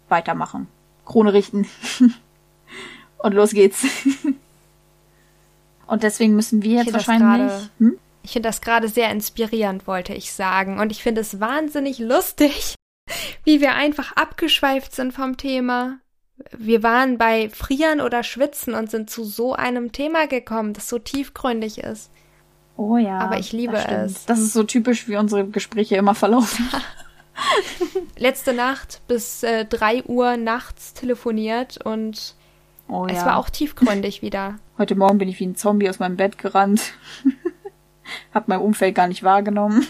Weitermachen. 0.08 0.68
Krone 1.04 1.34
richten. 1.34 1.68
Und 3.18 3.34
los 3.34 3.50
geht's. 3.50 3.84
Und 5.86 6.02
deswegen 6.02 6.34
müssen 6.34 6.62
wir 6.62 6.82
jetzt 6.82 6.94
wahrscheinlich. 6.94 7.52
Grade, 7.52 7.70
hm? 7.78 7.98
Ich 8.22 8.32
finde 8.32 8.48
das 8.48 8.62
gerade 8.62 8.88
sehr 8.88 9.10
inspirierend, 9.10 9.86
wollte 9.86 10.14
ich 10.14 10.32
sagen. 10.32 10.80
Und 10.80 10.90
ich 10.90 11.02
finde 11.02 11.20
es 11.20 11.38
wahnsinnig 11.38 11.98
lustig, 11.98 12.74
wie 13.44 13.60
wir 13.60 13.74
einfach 13.74 14.12
abgeschweift 14.12 14.94
sind 14.94 15.12
vom 15.12 15.36
Thema. 15.36 15.98
Wir 16.56 16.82
waren 16.82 17.18
bei 17.18 17.50
Frieren 17.50 18.00
oder 18.00 18.22
Schwitzen 18.22 18.72
und 18.72 18.90
sind 18.90 19.10
zu 19.10 19.24
so 19.24 19.52
einem 19.52 19.92
Thema 19.92 20.26
gekommen, 20.26 20.72
das 20.72 20.88
so 20.88 20.98
tiefgründig 20.98 21.80
ist. 21.80 22.10
Oh 22.78 22.96
ja. 22.96 23.18
Aber 23.18 23.38
ich 23.38 23.52
liebe 23.52 23.74
das 23.74 24.12
es. 24.12 24.24
Das 24.24 24.38
ist 24.38 24.54
so 24.54 24.62
typisch, 24.62 25.06
wie 25.06 25.16
unsere 25.16 25.46
Gespräche 25.46 25.96
immer 25.96 26.14
verlaufen. 26.14 26.66
letzte 28.16 28.52
Nacht 28.52 29.02
bis 29.08 29.42
äh, 29.42 29.64
3 29.64 30.04
Uhr 30.04 30.36
nachts 30.36 30.94
telefoniert 30.94 31.78
und 31.84 32.34
oh, 32.88 33.06
es 33.06 33.18
ja. 33.18 33.26
war 33.26 33.36
auch 33.38 33.50
tiefgründig 33.50 34.22
wieder. 34.22 34.58
Heute 34.78 34.94
Morgen 34.94 35.18
bin 35.18 35.28
ich 35.28 35.40
wie 35.40 35.46
ein 35.46 35.56
Zombie 35.56 35.88
aus 35.88 35.98
meinem 35.98 36.16
Bett 36.16 36.38
gerannt. 36.38 36.94
Hab 38.34 38.48
mein 38.48 38.60
Umfeld 38.60 38.94
gar 38.94 39.08
nicht 39.08 39.22
wahrgenommen. 39.22 39.86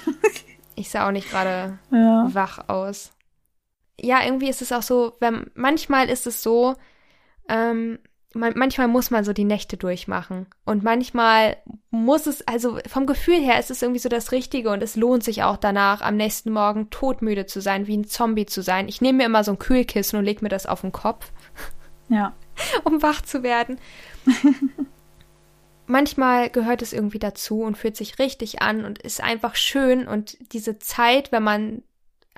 ich 0.74 0.90
sah 0.90 1.06
auch 1.06 1.12
nicht 1.12 1.30
gerade 1.30 1.78
ja. 1.90 2.28
wach 2.32 2.68
aus. 2.68 3.12
Ja, 4.00 4.22
irgendwie 4.24 4.48
ist 4.48 4.62
es 4.62 4.72
auch 4.72 4.82
so, 4.82 5.14
wenn 5.20 5.50
manchmal 5.54 6.08
ist 6.08 6.26
es 6.26 6.42
so, 6.42 6.76
ähm, 7.48 7.98
man, 8.36 8.52
manchmal 8.56 8.88
muss 8.88 9.10
man 9.10 9.24
so 9.24 9.32
die 9.32 9.44
Nächte 9.44 9.76
durchmachen. 9.76 10.46
Und 10.64 10.82
manchmal 10.82 11.56
muss 11.90 12.26
es, 12.26 12.46
also 12.46 12.78
vom 12.86 13.06
Gefühl 13.06 13.40
her 13.40 13.58
ist 13.58 13.70
es 13.70 13.82
irgendwie 13.82 14.00
so 14.00 14.08
das 14.08 14.32
Richtige 14.32 14.70
und 14.70 14.82
es 14.82 14.96
lohnt 14.96 15.24
sich 15.24 15.42
auch 15.42 15.56
danach, 15.56 16.00
am 16.00 16.16
nächsten 16.16 16.52
Morgen 16.52 16.90
todmüde 16.90 17.46
zu 17.46 17.60
sein, 17.60 17.86
wie 17.86 17.96
ein 17.96 18.06
Zombie 18.06 18.46
zu 18.46 18.62
sein. 18.62 18.88
Ich 18.88 19.00
nehme 19.00 19.18
mir 19.18 19.26
immer 19.26 19.44
so 19.44 19.52
ein 19.52 19.58
Kühlkissen 19.58 20.18
und 20.18 20.24
lege 20.24 20.44
mir 20.44 20.48
das 20.48 20.66
auf 20.66 20.82
den 20.82 20.92
Kopf. 20.92 21.32
Ja. 22.08 22.34
um 22.84 23.02
wach 23.02 23.22
zu 23.22 23.42
werden. 23.42 23.78
manchmal 25.86 26.50
gehört 26.50 26.82
es 26.82 26.92
irgendwie 26.92 27.18
dazu 27.18 27.62
und 27.62 27.78
fühlt 27.78 27.96
sich 27.96 28.18
richtig 28.18 28.62
an 28.62 28.84
und 28.84 28.98
ist 28.98 29.22
einfach 29.22 29.54
schön 29.54 30.06
und 30.06 30.36
diese 30.52 30.78
Zeit, 30.78 31.32
wenn 31.32 31.42
man 31.42 31.82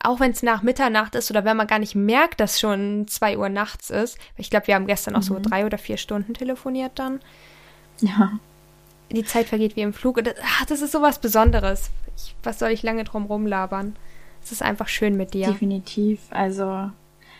auch 0.02 0.20
wenn 0.20 0.30
es 0.32 0.42
nach 0.42 0.62
Mitternacht 0.62 1.14
ist 1.14 1.30
oder 1.30 1.44
wenn 1.44 1.56
man 1.56 1.66
gar 1.66 1.78
nicht 1.78 1.94
merkt, 1.94 2.40
dass 2.40 2.60
schon 2.60 3.06
zwei 3.08 3.36
Uhr 3.38 3.48
nachts 3.48 3.90
ist. 3.90 4.18
Ich 4.36 4.50
glaube, 4.50 4.66
wir 4.66 4.74
haben 4.74 4.86
gestern 4.86 5.16
auch 5.16 5.22
so 5.22 5.34
Mhm. 5.34 5.42
drei 5.42 5.66
oder 5.66 5.78
vier 5.78 5.96
Stunden 5.96 6.34
telefoniert 6.34 6.92
dann. 6.96 7.20
Ja. 8.00 8.32
Die 9.10 9.24
Zeit 9.24 9.46
vergeht 9.46 9.76
wie 9.76 9.80
im 9.82 9.92
Flug. 9.94 10.22
Das, 10.22 10.34
ach, 10.44 10.66
das 10.66 10.82
ist 10.82 10.92
sowas 10.92 11.18
Besonderes. 11.18 11.90
Ich, 12.16 12.34
was 12.42 12.58
soll 12.58 12.70
ich 12.70 12.82
lange 12.82 13.04
drum 13.04 13.24
rumlabern? 13.26 13.96
Es 14.42 14.52
ist 14.52 14.62
einfach 14.62 14.88
schön 14.88 15.16
mit 15.16 15.34
dir. 15.34 15.46
Definitiv. 15.48 16.20
Also, 16.30 16.90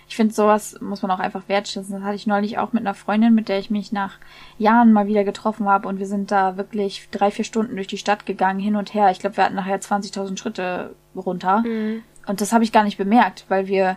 ich 0.08 0.16
finde, 0.16 0.32
sowas 0.34 0.78
muss 0.80 1.02
man 1.02 1.10
auch 1.10 1.18
einfach 1.18 1.42
wertschätzen. 1.48 1.94
Das 1.94 2.02
hatte 2.02 2.16
ich 2.16 2.26
neulich 2.26 2.58
auch 2.58 2.72
mit 2.72 2.82
einer 2.82 2.94
Freundin, 2.94 3.34
mit 3.34 3.48
der 3.50 3.58
ich 3.58 3.68
mich 3.70 3.92
nach 3.92 4.14
Jahren 4.56 4.92
mal 4.92 5.06
wieder 5.06 5.24
getroffen 5.24 5.68
habe. 5.68 5.86
Und 5.88 5.98
wir 5.98 6.06
sind 6.06 6.30
da 6.30 6.56
wirklich 6.56 7.08
drei, 7.10 7.30
vier 7.30 7.44
Stunden 7.44 7.76
durch 7.76 7.86
die 7.86 7.98
Stadt 7.98 8.24
gegangen, 8.26 8.58
hin 8.60 8.74
und 8.76 8.94
her. 8.94 9.10
Ich 9.10 9.18
glaube, 9.20 9.36
wir 9.36 9.44
hatten 9.44 9.54
nachher 9.56 9.80
20.000 9.80 10.38
Schritte 10.38 10.94
runter. 11.14 11.58
Mhm. 11.60 12.02
Und 12.28 12.40
das 12.40 12.52
habe 12.52 12.62
ich 12.62 12.72
gar 12.72 12.84
nicht 12.84 12.98
bemerkt, 12.98 13.46
weil 13.48 13.66
wir 13.66 13.96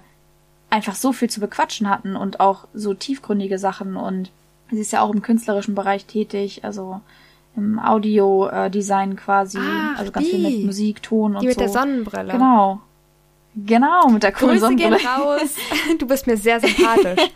einfach 0.70 0.96
so 0.96 1.12
viel 1.12 1.30
zu 1.30 1.42
bequatschen 1.42 1.90
hatten 1.90 2.16
und 2.16 2.40
auch 2.40 2.66
so 2.74 2.94
tiefgründige 2.94 3.60
Sachen. 3.60 3.98
Und 3.98 4.32
sie 4.72 4.80
ist 4.80 4.94
ja 4.94 5.02
auch 5.02 5.14
im 5.14 5.22
künstlerischen 5.22 5.76
Bereich 5.76 6.06
tätig, 6.06 6.64
also 6.64 7.02
im 7.58 7.78
Audio-Design 7.78 9.18
quasi. 9.18 9.60
Ach, 9.62 10.00
also 10.00 10.12
ganz 10.14 10.28
viel 10.28 10.40
die. 10.40 10.58
mit 10.58 10.66
Musik, 10.66 11.04
Ton 11.04 11.36
und 11.36 11.42
Die 11.42 11.48
mit 11.48 11.56
so. 11.56 11.60
der 11.60 11.70
Sonnenbrille. 11.70 12.32
Genau. 12.32 12.80
Genau, 13.54 14.08
mit 14.08 14.24
der 14.24 14.32
coolen 14.32 14.60
Grüße 14.60 14.76
gehen 14.76 14.98
Sonnenbrille. 14.98 15.42
raus. 15.42 15.56
Du 16.00 16.08
bist 16.08 16.26
mir 16.26 16.38
sehr 16.38 16.62
sympathisch. 16.62 17.30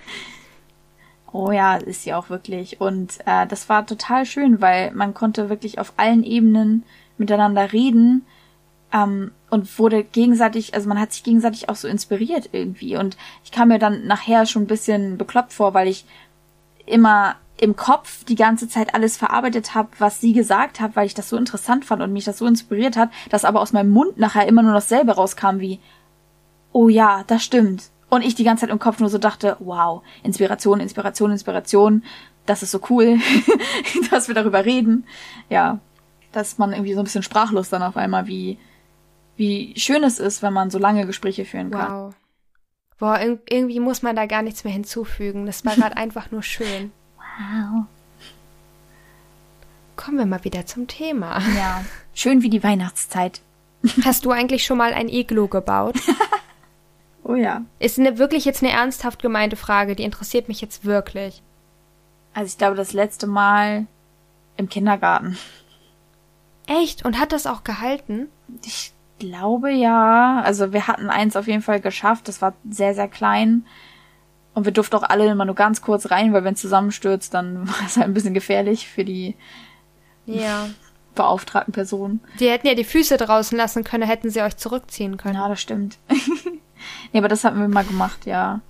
Oh 1.33 1.51
ja, 1.51 1.75
ist 1.75 2.03
sie 2.03 2.13
auch 2.13 2.29
wirklich. 2.29 2.79
Und 2.79 3.17
äh, 3.25 3.45
das 3.47 3.67
war 3.67 3.85
total 3.85 4.25
schön, 4.25 4.61
weil 4.61 4.91
man 4.91 5.13
konnte 5.13 5.49
wirklich 5.49 5.77
auf 5.79 5.91
allen 5.97 6.23
Ebenen 6.23 6.83
miteinander 7.17 7.73
reden 7.73 8.25
ähm, 8.95 9.31
und 9.49 9.77
wurde 9.77 10.03
gegenseitig, 10.03 10.73
also 10.73 10.87
man 10.87 10.99
hat 10.99 11.11
sich 11.11 11.23
gegenseitig 11.23 11.69
auch 11.69 11.75
so 11.75 11.87
inspiriert 11.87 12.49
irgendwie. 12.51 12.97
Und 12.97 13.17
ich 13.43 13.51
kam 13.51 13.67
mir 13.67 13.79
dann 13.79 14.07
nachher 14.07 14.45
schon 14.45 14.63
ein 14.63 14.67
bisschen 14.67 15.17
bekloppt 15.17 15.53
vor, 15.53 15.73
weil 15.73 15.87
ich 15.87 16.05
immer 16.85 17.35
im 17.57 17.75
Kopf 17.75 18.25
die 18.25 18.35
ganze 18.35 18.67
Zeit 18.67 18.93
alles 18.93 19.15
verarbeitet 19.17 19.75
habe, 19.75 19.89
was 19.97 20.19
sie 20.19 20.33
gesagt 20.33 20.79
hat, 20.79 20.95
weil 20.95 21.05
ich 21.05 21.13
das 21.13 21.29
so 21.29 21.37
interessant 21.37 21.85
fand 21.85 22.01
und 22.01 22.11
mich 22.11 22.25
das 22.25 22.37
so 22.37 22.45
inspiriert 22.45 22.97
hat, 22.97 23.09
dass 23.29 23.45
aber 23.45 23.61
aus 23.61 23.71
meinem 23.71 23.91
Mund 23.91 24.17
nachher 24.17 24.47
immer 24.47 24.61
nur 24.61 24.73
dasselbe 24.73 25.13
rauskam 25.13 25.59
wie, 25.59 25.79
oh 26.73 26.89
ja, 26.89 27.23
das 27.27 27.43
stimmt. 27.43 27.89
Und 28.09 28.23
ich 28.23 28.35
die 28.35 28.43
ganze 28.43 28.61
Zeit 28.61 28.69
im 28.69 28.79
Kopf 28.79 28.99
nur 28.99 29.09
so 29.09 29.17
dachte, 29.17 29.55
wow, 29.59 30.03
Inspiration, 30.23 30.79
Inspiration, 30.79 31.31
Inspiration, 31.31 32.03
das 32.45 32.61
ist 32.61 32.71
so 32.71 32.81
cool, 32.89 33.19
dass 34.11 34.27
wir 34.27 34.35
darüber 34.35 34.65
reden. 34.65 35.05
Ja, 35.49 35.79
dass 36.33 36.57
man 36.57 36.73
irgendwie 36.73 36.93
so 36.93 36.99
ein 36.99 37.05
bisschen 37.05 37.23
sprachlos 37.23 37.69
dann 37.69 37.81
auf 37.81 37.95
einmal, 37.95 38.27
wie, 38.27 38.59
wie 39.37 39.73
schön 39.77 40.03
es 40.03 40.19
ist, 40.19 40.41
wenn 40.41 40.53
man 40.53 40.69
so 40.69 40.77
lange 40.77 41.05
Gespräche 41.05 41.45
führen 41.45 41.71
kann. 41.71 41.91
Wow. 41.91 42.15
Boah, 42.97 43.19
irg 43.19 43.41
irgendwie 43.49 43.79
muss 43.79 44.01
man 44.01 44.15
da 44.15 44.25
gar 44.25 44.41
nichts 44.41 44.63
mehr 44.63 44.73
hinzufügen. 44.73 45.45
Das 45.45 45.65
war 45.65 45.75
gerade 45.75 45.97
einfach 45.97 46.31
nur 46.31 46.43
schön. 46.43 46.91
Wow. 47.17 47.85
Kommen 49.95 50.17
wir 50.17 50.25
mal 50.25 50.43
wieder 50.43 50.65
zum 50.65 50.87
Thema. 50.87 51.41
Ja, 51.55 51.83
schön 52.13 52.41
wie 52.41 52.49
die 52.49 52.63
Weihnachtszeit. 52.63 53.41
Hast 54.03 54.25
du 54.25 54.31
eigentlich 54.31 54.65
schon 54.65 54.77
mal 54.77 54.93
ein 54.93 55.09
Iglo 55.09 55.47
gebaut? 55.47 55.95
Oh 57.27 57.33
ja. 57.33 57.65
Ist 57.79 57.97
eine, 57.97 58.19
wirklich 58.19 58.45
jetzt 58.45 58.61
eine 58.61 58.71
ernsthaft 58.71 59.19
gemeinte 59.19 59.55
Frage, 59.55 59.95
die 59.95 60.03
interessiert 60.03 60.47
mich 60.47 60.61
jetzt 60.61 60.85
wirklich. 60.85 61.41
Also 62.35 62.51
ich 62.51 62.57
glaube, 62.59 62.75
das 62.75 62.93
letzte 62.93 63.25
Mal 63.25 63.87
im 64.57 64.69
Kindergarten. 64.69 65.35
Echt? 66.67 67.03
Und 67.03 67.19
hat 67.19 67.31
das 67.31 67.47
auch 67.47 67.63
gehalten? 67.63 68.27
Ich 68.63 68.93
glaube 69.19 69.71
ja. 69.71 70.41
Also 70.43 70.73
wir 70.73 70.87
hatten 70.87 71.09
eins 71.09 71.35
auf 71.35 71.47
jeden 71.47 71.61
Fall 71.61 71.79
geschafft. 71.81 72.27
Das 72.27 72.41
war 72.41 72.53
sehr, 72.69 72.93
sehr 72.93 73.07
klein. 73.07 73.65
Und 74.53 74.65
wir 74.65 74.71
durften 74.71 74.95
auch 74.95 75.03
alle 75.03 75.29
immer 75.29 75.45
nur 75.45 75.55
ganz 75.55 75.81
kurz 75.81 76.11
rein, 76.11 76.31
weil 76.33 76.43
wenn 76.43 76.53
es 76.53 76.61
zusammenstürzt, 76.61 77.33
dann 77.33 77.67
war 77.67 77.85
es 77.85 77.97
halt 77.97 78.07
ein 78.07 78.13
bisschen 78.13 78.33
gefährlich 78.33 78.87
für 78.87 79.03
die 79.03 79.35
Ja. 80.25 80.67
beauftragten 81.13 81.73
Personen. 81.73 82.21
Sie 82.37 82.49
hätten 82.49 82.67
ja 82.67 82.73
die 82.75 82.83
Füße 82.85 83.17
draußen 83.17 83.57
lassen 83.57 83.83
können, 83.83 84.03
hätten 84.07 84.29
sie 84.29 84.41
euch 84.41 84.57
zurückziehen 84.57 85.17
können. 85.17 85.35
Ja, 85.35 85.47
das 85.49 85.61
stimmt. 85.61 85.97
nee, 87.11 87.19
aber 87.19 87.27
das 87.27 87.43
hatten 87.43 87.59
wir 87.59 87.67
mal 87.67 87.83
gemacht, 87.85 88.25
ja. 88.25 88.61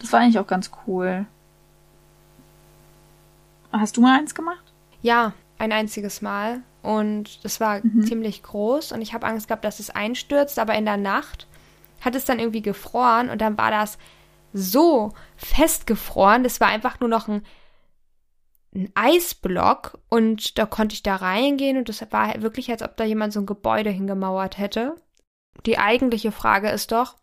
Das 0.00 0.12
war 0.12 0.20
eigentlich 0.20 0.38
auch 0.38 0.46
ganz 0.46 0.70
cool. 0.86 1.26
Hast 3.72 3.96
du 3.96 4.00
mal 4.00 4.18
eins 4.18 4.34
gemacht? 4.34 4.62
Ja, 5.02 5.32
ein 5.64 5.72
einziges 5.72 6.22
Mal. 6.22 6.62
Und 6.82 7.44
das 7.44 7.60
war 7.60 7.80
ziemlich 8.02 8.42
groß. 8.42 8.92
Und 8.92 9.00
ich 9.00 9.14
habe 9.14 9.26
Angst 9.26 9.48
gehabt, 9.48 9.64
dass 9.64 9.80
es 9.80 9.90
einstürzt, 9.90 10.58
aber 10.58 10.74
in 10.74 10.84
der 10.84 10.96
Nacht 10.96 11.46
hat 12.00 12.14
es 12.14 12.24
dann 12.24 12.38
irgendwie 12.38 12.62
gefroren. 12.62 13.30
Und 13.30 13.40
dann 13.40 13.58
war 13.58 13.70
das 13.70 13.98
so 14.52 15.12
festgefroren, 15.36 16.44
das 16.44 16.60
war 16.60 16.68
einfach 16.68 17.00
nur 17.00 17.08
noch 17.08 17.26
ein, 17.26 17.42
ein 18.74 18.90
Eisblock. 18.94 19.98
Und 20.10 20.58
da 20.58 20.66
konnte 20.66 20.94
ich 20.94 21.02
da 21.02 21.16
reingehen. 21.16 21.78
Und 21.78 21.88
das 21.88 22.06
war 22.10 22.40
wirklich, 22.42 22.70
als 22.70 22.82
ob 22.82 22.96
da 22.96 23.04
jemand 23.04 23.32
so 23.32 23.40
ein 23.40 23.46
Gebäude 23.46 23.90
hingemauert 23.90 24.58
hätte. 24.58 24.96
Die 25.66 25.78
eigentliche 25.78 26.32
Frage 26.32 26.68
ist 26.68 26.92
doch, 26.92 27.16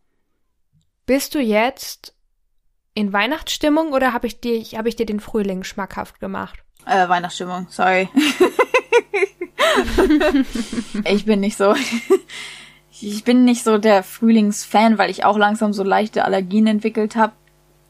bist 1.06 1.36
du 1.36 1.40
jetzt 1.40 2.16
in 2.94 3.14
Weihnachtsstimmung 3.14 3.94
oder 3.94 4.14
habe 4.14 4.28
ich, 4.28 4.42
dir, 4.42 4.62
hab 4.78 4.86
ich 4.86 4.96
dir 4.96 5.06
den 5.06 5.20
Frühling 5.20 5.64
schmackhaft 5.64 6.20
gemacht? 6.20 6.64
Äh, 6.86 7.08
Weihnachtsstimmung, 7.08 7.68
sorry. 7.70 8.10
ich 11.06 11.26
bin 11.26 11.40
nicht 11.40 11.58
so. 11.58 11.76
Ich 13.04 13.24
bin 13.24 13.46
nicht 13.46 13.64
so 13.64 13.78
der 13.78 14.04
Frühlingsfan, 14.04 14.98
weil 14.98 15.10
ich 15.10 15.26
auch 15.26 15.38
langsam 15.38 15.74
so 15.74 15.84
leichte 15.84 16.26
Allergien 16.26 16.68
entwickelt 16.68 17.16
habe. 17.16 17.34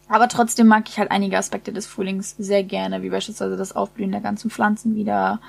Aber 0.08 0.28
trotzdem 0.28 0.68
mag 0.68 0.90
ich 0.90 1.00
halt 1.00 1.12
einige 1.12 1.38
Aspekte 1.38 1.72
des 1.72 1.88
Frühlings 1.88 2.36
sehr 2.38 2.64
gerne, 2.64 3.02
wie 3.02 3.10
beispielsweise 3.10 3.58
das 3.58 3.76
Aufblühen 3.76 4.12
der 4.12 4.22
ganzen 4.22 4.50
Pflanzen 4.50 4.96
wieder 4.96 5.40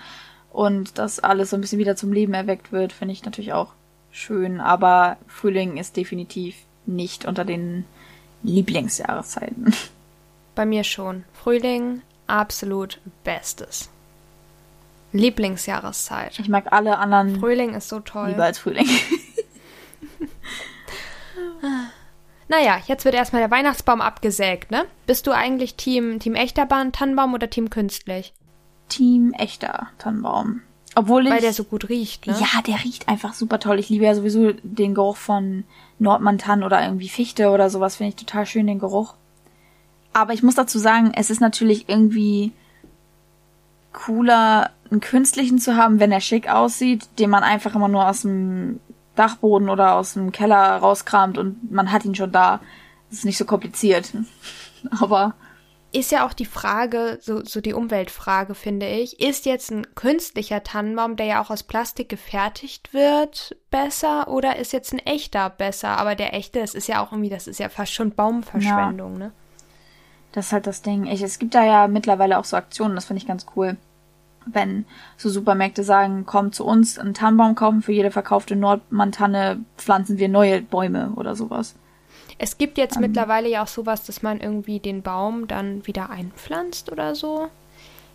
und 0.53 0.99
dass 0.99 1.19
alles 1.19 1.51
so 1.51 1.57
ein 1.57 1.61
bisschen 1.61 1.79
wieder 1.79 1.97
zum 1.97 2.13
Leben 2.13 2.35
erweckt 2.35 2.73
wird, 2.73 2.93
finde 2.93 3.13
ich 3.13 3.25
natürlich 3.25 3.53
auch 3.53 3.73
schön. 4.11 4.61
Aber 4.61 5.17
Frühling 5.27 5.79
ist 5.79 5.97
definitiv 5.97 6.57
nicht 6.85 7.25
unter 7.25 7.45
den 7.45 7.85
Lieblingsjahreszeiten. 8.43 9.75
Bei 10.55 10.67
mir 10.67 10.85
schon. 10.85 11.25
Frühling, 11.33 12.03
absolut 12.33 13.01
Bestes. 13.25 13.91
Lieblingsjahreszeit. 15.13 16.39
Ich 16.39 16.49
mag 16.49 16.73
alle 16.73 16.99
anderen 16.99 17.39
Frühling 17.39 17.75
ist 17.75 17.89
so 17.89 18.01
toll. 18.01 18.29
lieber 18.31 18.45
als 18.45 18.59
Frühling. 18.59 18.89
Naja, 22.49 22.79
jetzt 22.87 23.07
wird 23.07 23.15
erstmal 23.15 23.41
der 23.41 23.51
Weihnachtsbaum 23.51 24.03
abgesägt, 24.03 24.71
ne? 24.71 24.85
Bist 25.07 25.27
du 25.27 25.31
eigentlich 25.31 25.77
Team, 25.77 26.19
Team 26.19 26.35
echter 26.35 26.69
Tannenbaum 26.69 27.33
oder 27.33 27.49
Team 27.49 27.71
künstlich? 27.71 28.35
Team 28.91 29.33
echter 29.33 29.89
Tannenbaum. 29.97 30.61
Obwohl 30.95 31.25
ich. 31.25 31.33
Weil 31.33 31.41
der 31.41 31.55
so 31.55 31.65
gut 31.65 31.89
riecht, 31.89 32.27
ne? 32.27 32.37
Ja, 32.39 32.61
der 32.61 32.85
riecht 32.85 33.09
einfach 33.09 33.33
super 33.33 33.59
toll. 33.59 33.79
Ich 33.79 33.89
liebe 33.89 34.05
ja 34.05 34.15
sowieso 34.15 34.53
den 34.63 34.95
Geruch 34.95 35.17
von 35.17 35.65
Nordmantann 35.99 36.63
oder 36.63 36.83
irgendwie 36.83 37.09
Fichte 37.09 37.49
oder 37.49 37.71
sowas. 37.71 37.97
Finde 37.97 38.11
ich 38.11 38.17
total 38.17 38.45
schön, 38.45 38.67
den 38.67 38.79
Geruch. 38.79 39.15
Aber 40.13 40.33
ich 40.33 40.43
muss 40.43 40.55
dazu 40.55 40.79
sagen, 40.79 41.13
es 41.15 41.31
ist 41.31 41.41
natürlich 41.41 41.89
irgendwie 41.89 42.53
cooler, 43.93 44.71
einen 44.91 45.01
künstlichen 45.01 45.59
zu 45.59 45.77
haben, 45.77 46.01
wenn 46.01 46.13
er 46.13 46.21
schick 46.21 46.49
aussieht, 46.49 47.09
den 47.19 47.31
man 47.31 47.43
einfach 47.43 47.75
immer 47.75 47.89
nur 47.89 48.09
aus 48.09 48.23
dem 48.23 48.81
Dachboden 49.15 49.69
oder 49.69 49.95
aus 49.95 50.15
dem 50.15 50.33
Keller 50.33 50.77
rauskramt 50.77 51.39
und 51.39 51.71
man 51.71 51.93
hat 51.93 52.05
ihn 52.05 52.15
schon 52.15 52.33
da. 52.33 52.61
Das 53.09 53.19
ist 53.19 53.25
nicht 53.25 53.39
so 53.39 53.45
kompliziert. 53.45 54.13
Aber 55.01 55.35
Ist 55.93 56.11
ja 56.11 56.27
auch 56.27 56.33
die 56.33 56.47
Frage, 56.47 57.19
so, 57.21 57.45
so 57.45 57.61
die 57.61 57.75
Umweltfrage, 57.75 58.55
finde 58.55 58.87
ich. 58.89 59.21
Ist 59.21 59.45
jetzt 59.45 59.71
ein 59.71 59.95
künstlicher 59.95 60.63
Tannenbaum, 60.63 61.17
der 61.17 61.27
ja 61.27 61.43
auch 61.43 61.51
aus 61.51 61.63
Plastik 61.63 62.09
gefertigt 62.09 62.95
wird, 62.95 63.57
besser 63.71 64.29
oder 64.29 64.57
ist 64.57 64.73
jetzt 64.73 64.95
ein 64.95 64.99
echter 64.99 65.51
besser? 65.51 65.99
Aber 65.99 66.15
der 66.15 66.33
echte, 66.33 66.61
das 66.61 66.75
ist 66.75 66.89
ja 66.89 67.03
auch 67.03 67.13
irgendwie, 67.13 67.31
das 67.31 67.47
ist 67.47 67.61
ja 67.61 67.69
fast 67.69 67.93
schon 67.93 68.13
Baumverschwendung, 68.13 69.19
ne? 69.19 69.33
Das 70.33 70.47
ist 70.47 70.53
halt 70.53 70.67
das 70.67 70.83
Ding. 70.83 71.07
Ich, 71.07 71.23
es 71.23 71.39
gibt 71.39 71.55
da 71.55 71.65
ja 71.65 71.89
mittlerweile 71.89 72.39
auch 72.39 72.45
so 72.45 72.57
Aktionen, 72.57 72.95
das 72.95 73.05
finde 73.05 73.21
ich 73.21 73.29
ganz 73.29 73.47
cool. 73.55 73.77
Wenn 74.45 74.87
so 75.17 75.31
Supermärkte 75.31 75.85
sagen, 75.85 76.25
komm 76.27 76.53
zu 76.53 76.65
uns, 76.65 76.99
einen 76.99 77.15
Tannenbaum 77.15 77.55
kaufen, 77.55 77.83
für 77.83 77.93
jede 77.93 78.11
verkaufte 78.11 78.57
Nordmantanne 78.57 79.65
pflanzen 79.77 80.19
wir 80.19 80.29
neue 80.29 80.63
Bäume 80.63 81.13
oder 81.15 81.37
sowas. 81.37 81.77
Es 82.39 82.59
gibt 82.59 82.77
jetzt 82.77 82.99
mittlerweile 82.99 83.49
ja 83.49 83.63
auch 83.63 83.69
sowas, 83.69 84.05
dass 84.05 84.23
man 84.23 84.41
irgendwie 84.41 84.81
den 84.81 85.03
Baum 85.03 85.47
dann 85.47 85.87
wieder 85.87 86.11
einpflanzt 86.11 86.91
oder 86.91 87.15
so, 87.15 87.49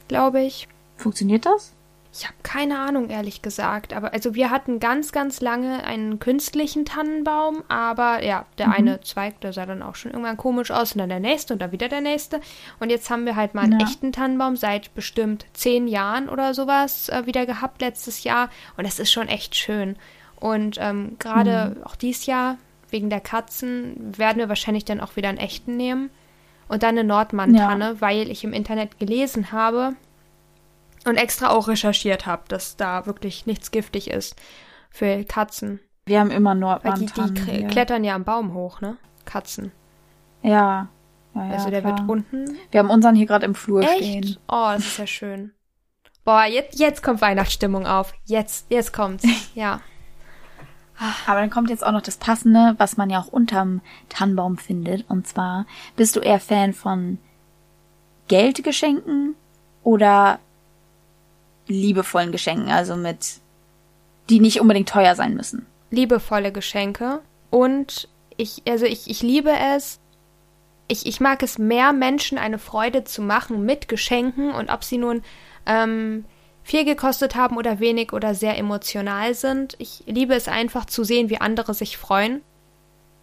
glaube 0.10 0.42
ich. 0.42 0.68
Funktioniert 0.98 1.46
das? 1.46 1.74
Ich 2.14 2.26
habe 2.26 2.36
keine 2.42 2.80
Ahnung, 2.80 3.10
ehrlich 3.10 3.42
gesagt. 3.42 3.94
Aber 3.94 4.14
also 4.14 4.34
wir 4.34 4.50
hatten 4.50 4.80
ganz, 4.80 5.12
ganz 5.12 5.42
lange 5.42 5.84
einen 5.84 6.20
künstlichen 6.20 6.86
Tannenbaum, 6.86 7.64
aber 7.68 8.24
ja, 8.24 8.46
der 8.58 8.72
eine 8.72 9.02
Zweig, 9.02 9.40
der 9.42 9.54
sah 9.54 9.66
dann 9.66 9.84
auch 9.84 9.96
schon 9.96 10.12
irgendwann 10.12 10.38
komisch 10.38 10.72
aus 10.72 10.94
und 10.94 11.00
dann 11.00 11.10
der 11.10 11.20
nächste 11.20 11.54
und 11.54 11.62
dann 11.62 11.72
wieder 11.72 11.90
der 11.90 12.02
nächste. 12.02 12.42
Und 12.80 12.90
jetzt 12.90 13.10
haben 13.10 13.26
wir 13.26 13.36
halt 13.36 13.54
mal 13.54 13.62
einen 13.64 13.80
Ja. 13.80 13.86
echten 13.86 14.12
Tannenbaum 14.12 14.56
seit 14.56 14.94
bestimmt 14.96 15.46
zehn 15.54 15.88
Jahren 15.88 16.30
oder 16.30 16.54
sowas 16.54 17.10
äh, 17.10 17.26
wieder 17.26 17.46
gehabt 17.46 17.82
letztes 17.82 18.24
Jahr. 18.24 18.50
Und 18.78 18.88
das 18.88 19.00
ist 19.00 19.12
schon 19.12 19.28
echt 19.28 19.56
schön. 19.56 19.96
Und 20.40 20.78
ähm, 20.80 21.18
gerade 21.20 21.78
auch 21.84 21.96
dieses 21.96 22.26
Jahr 22.26 22.58
wegen 22.90 23.10
der 23.10 23.20
Katzen 23.20 24.18
werden 24.18 24.40
wir 24.40 24.50
wahrscheinlich 24.50 24.86
dann 24.86 25.02
auch 25.02 25.16
wieder 25.16 25.30
einen 25.30 25.38
echten 25.38 25.78
nehmen. 25.78 26.10
Und 26.70 26.84
dann 26.84 26.98
eine 26.98 27.04
Nordmann-Tanne, 27.04 27.86
ja. 27.86 28.02
weil 28.02 28.30
ich 28.30 28.44
im 28.44 28.54
Internet 28.54 29.00
gelesen 29.00 29.52
habe 29.52 29.94
und 31.06 31.16
extra 31.16 31.50
auch 31.50 31.68
recherchiert 31.68 32.26
habe, 32.26 32.44
dass 32.48 32.76
da 32.78 33.06
wirklich 33.06 33.46
nichts 33.46 33.72
giftig 33.72 34.10
ist 34.10 34.36
für 34.90 35.24
Katzen. 35.24 35.80
Wir 36.06 36.20
haben 36.20 36.32
immer 36.32 36.56
Nordmann. 36.56 37.02
Weil 37.16 37.30
die, 37.30 37.44
die 37.46 37.68
klettern 37.68 38.04
ja 38.04 38.16
am 38.16 38.24
Baum 38.24 38.54
hoch, 38.54 38.82
ne? 38.82 38.98
Katzen. 39.26 39.72
Ja. 40.42 40.88
ja, 41.36 41.46
ja 41.46 41.52
also 41.54 41.70
der 41.70 41.82
klar. 41.82 41.98
wird 41.98 42.10
unten. 42.10 42.58
Wir 42.72 42.80
haben 42.80 42.90
unseren 42.90 43.16
hier 43.16 43.26
gerade 43.26 43.46
im 43.46 43.56
Flur 43.56 43.82
Echt? 43.82 43.98
stehen. 43.98 44.38
Oh, 44.48 44.72
das 44.74 44.86
ist 44.86 44.98
ja 44.98 45.08
schön. 45.08 45.52
Boah, 46.24 46.46
jetzt, 46.46 46.80
jetzt 46.80 47.04
kommt 47.04 47.22
Weihnachtsstimmung 47.22 47.86
auf. 47.86 48.14
Jetzt, 48.26 48.68
jetzt 48.70 48.94
kommt's. 48.94 49.26
Ja. 49.56 49.82
Aber 51.28 51.40
dann 51.40 51.52
kommt 51.52 51.70
jetzt 51.70 51.86
auch 51.86 51.92
noch 51.92 52.02
das 52.02 52.18
Passende, 52.18 52.74
was 52.80 52.98
man 52.98 53.12
ja 53.12 53.20
auch 53.20 53.28
unterm 53.28 53.82
Tannenbaum 54.10 54.58
findet. 54.58 55.08
Und 55.10 55.28
zwar, 55.28 55.68
bist 55.96 56.16
du 56.16 56.22
eher 56.22 56.40
Fan 56.40 56.74
von 56.74 57.20
Geldgeschenken 58.28 59.36
oder 59.84 60.40
liebevollen 61.68 62.32
Geschenken? 62.32 62.70
Also 62.70 62.96
mit, 62.96 63.40
die 64.30 64.40
nicht 64.40 64.62
unbedingt 64.62 64.90
teuer 64.90 65.16
sein 65.16 65.36
müssen. 65.36 65.66
Liebevolle 65.90 66.52
Geschenke. 66.52 67.22
Und 67.50 68.10
ich, 68.36 68.64
also 68.68 68.86
ich, 68.86 69.10
ich 69.10 69.22
liebe 69.22 69.52
es. 69.76 70.00
Ich, 70.90 71.06
ich 71.06 71.20
mag 71.20 71.44
es 71.44 71.58
mehr, 71.58 71.92
Menschen 71.92 72.38
eine 72.38 72.60
Freude 72.60 73.04
zu 73.04 73.22
machen 73.22 73.66
mit 73.66 73.90
Geschenken 73.90 74.52
und 74.52 74.70
ob 74.70 74.86
sie 74.86 74.98
nun 74.98 75.22
ähm, 75.66 76.24
viel 76.64 76.86
gekostet 76.86 77.36
haben 77.36 77.58
oder 77.58 77.80
wenig 77.80 78.14
oder 78.14 78.36
sehr 78.36 78.58
emotional 78.58 79.34
sind. 79.34 79.76
Ich 79.80 80.04
liebe 80.06 80.34
es 80.34 80.48
einfach 80.48 80.86
zu 80.86 81.04
sehen, 81.04 81.30
wie 81.30 81.42
andere 81.42 81.74
sich 81.74 81.98
freuen 81.98 82.42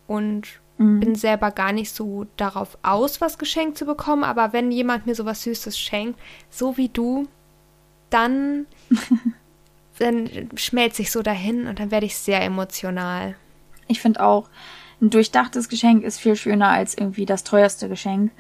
und 0.07 0.61
mhm. 0.79 1.01
bin 1.01 1.15
selber 1.15 1.51
gar 1.51 1.73
nicht 1.73 1.95
so 1.95 2.27
darauf 2.37 2.79
aus, 2.83 3.21
was 3.21 3.39
geschenkt 3.39 3.79
zu 3.79 3.85
bekommen, 3.85 4.25
aber 4.25 4.53
wenn 4.53 4.71
jemand 4.71 5.07
mir 5.07 5.15
sowas 5.15 5.43
Süßes 5.43 5.79
schenkt, 5.79 6.19
so 6.51 6.77
wie 6.77 6.89
du, 6.89 7.27
dann, 8.15 8.67
dann 9.99 10.29
schmelze 10.57 11.03
ich 11.03 11.11
so 11.11 11.23
dahin 11.23 11.67
und 11.67 11.81
dann 11.81 11.91
werde 11.91 12.07
ich 12.07 12.17
sehr 12.17 12.43
emotional. 12.43 13.35
Ich 13.89 14.01
finde 14.01 14.23
auch, 14.25 14.49
ein 15.03 15.11
durchdachtes 15.11 15.69
Geschenk 15.69 16.05
ist 16.05 16.21
viel 16.21 16.37
schöner 16.37 16.69
als 16.69 16.97
irgendwie 16.97 17.27
das 17.27 17.45
teuerste 17.45 17.89
Geschenk. 17.89 18.31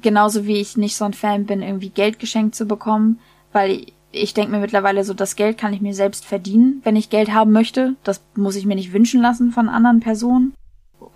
Genauso 0.00 0.46
wie 0.46 0.60
ich 0.60 0.76
nicht 0.76 0.96
so 0.96 1.04
ein 1.04 1.12
Fan 1.12 1.44
bin, 1.44 1.62
irgendwie 1.62 1.90
Geld 1.90 2.18
geschenkt 2.18 2.54
zu 2.54 2.66
bekommen, 2.66 3.20
weil 3.52 3.86
ich 4.10 4.34
denke 4.34 4.50
mir 4.50 4.58
mittlerweile 4.58 5.04
so, 5.04 5.14
das 5.14 5.36
Geld 5.36 5.58
kann 5.58 5.72
ich 5.72 5.80
mir 5.80 5.94
selbst 5.94 6.24
verdienen, 6.24 6.80
wenn 6.84 6.96
ich 6.96 7.10
Geld 7.10 7.32
haben 7.32 7.52
möchte. 7.52 7.96
Das 8.04 8.22
muss 8.34 8.56
ich 8.56 8.66
mir 8.66 8.74
nicht 8.74 8.92
wünschen 8.92 9.22
lassen 9.22 9.52
von 9.52 9.68
anderen 9.68 10.00
Personen. 10.00 10.54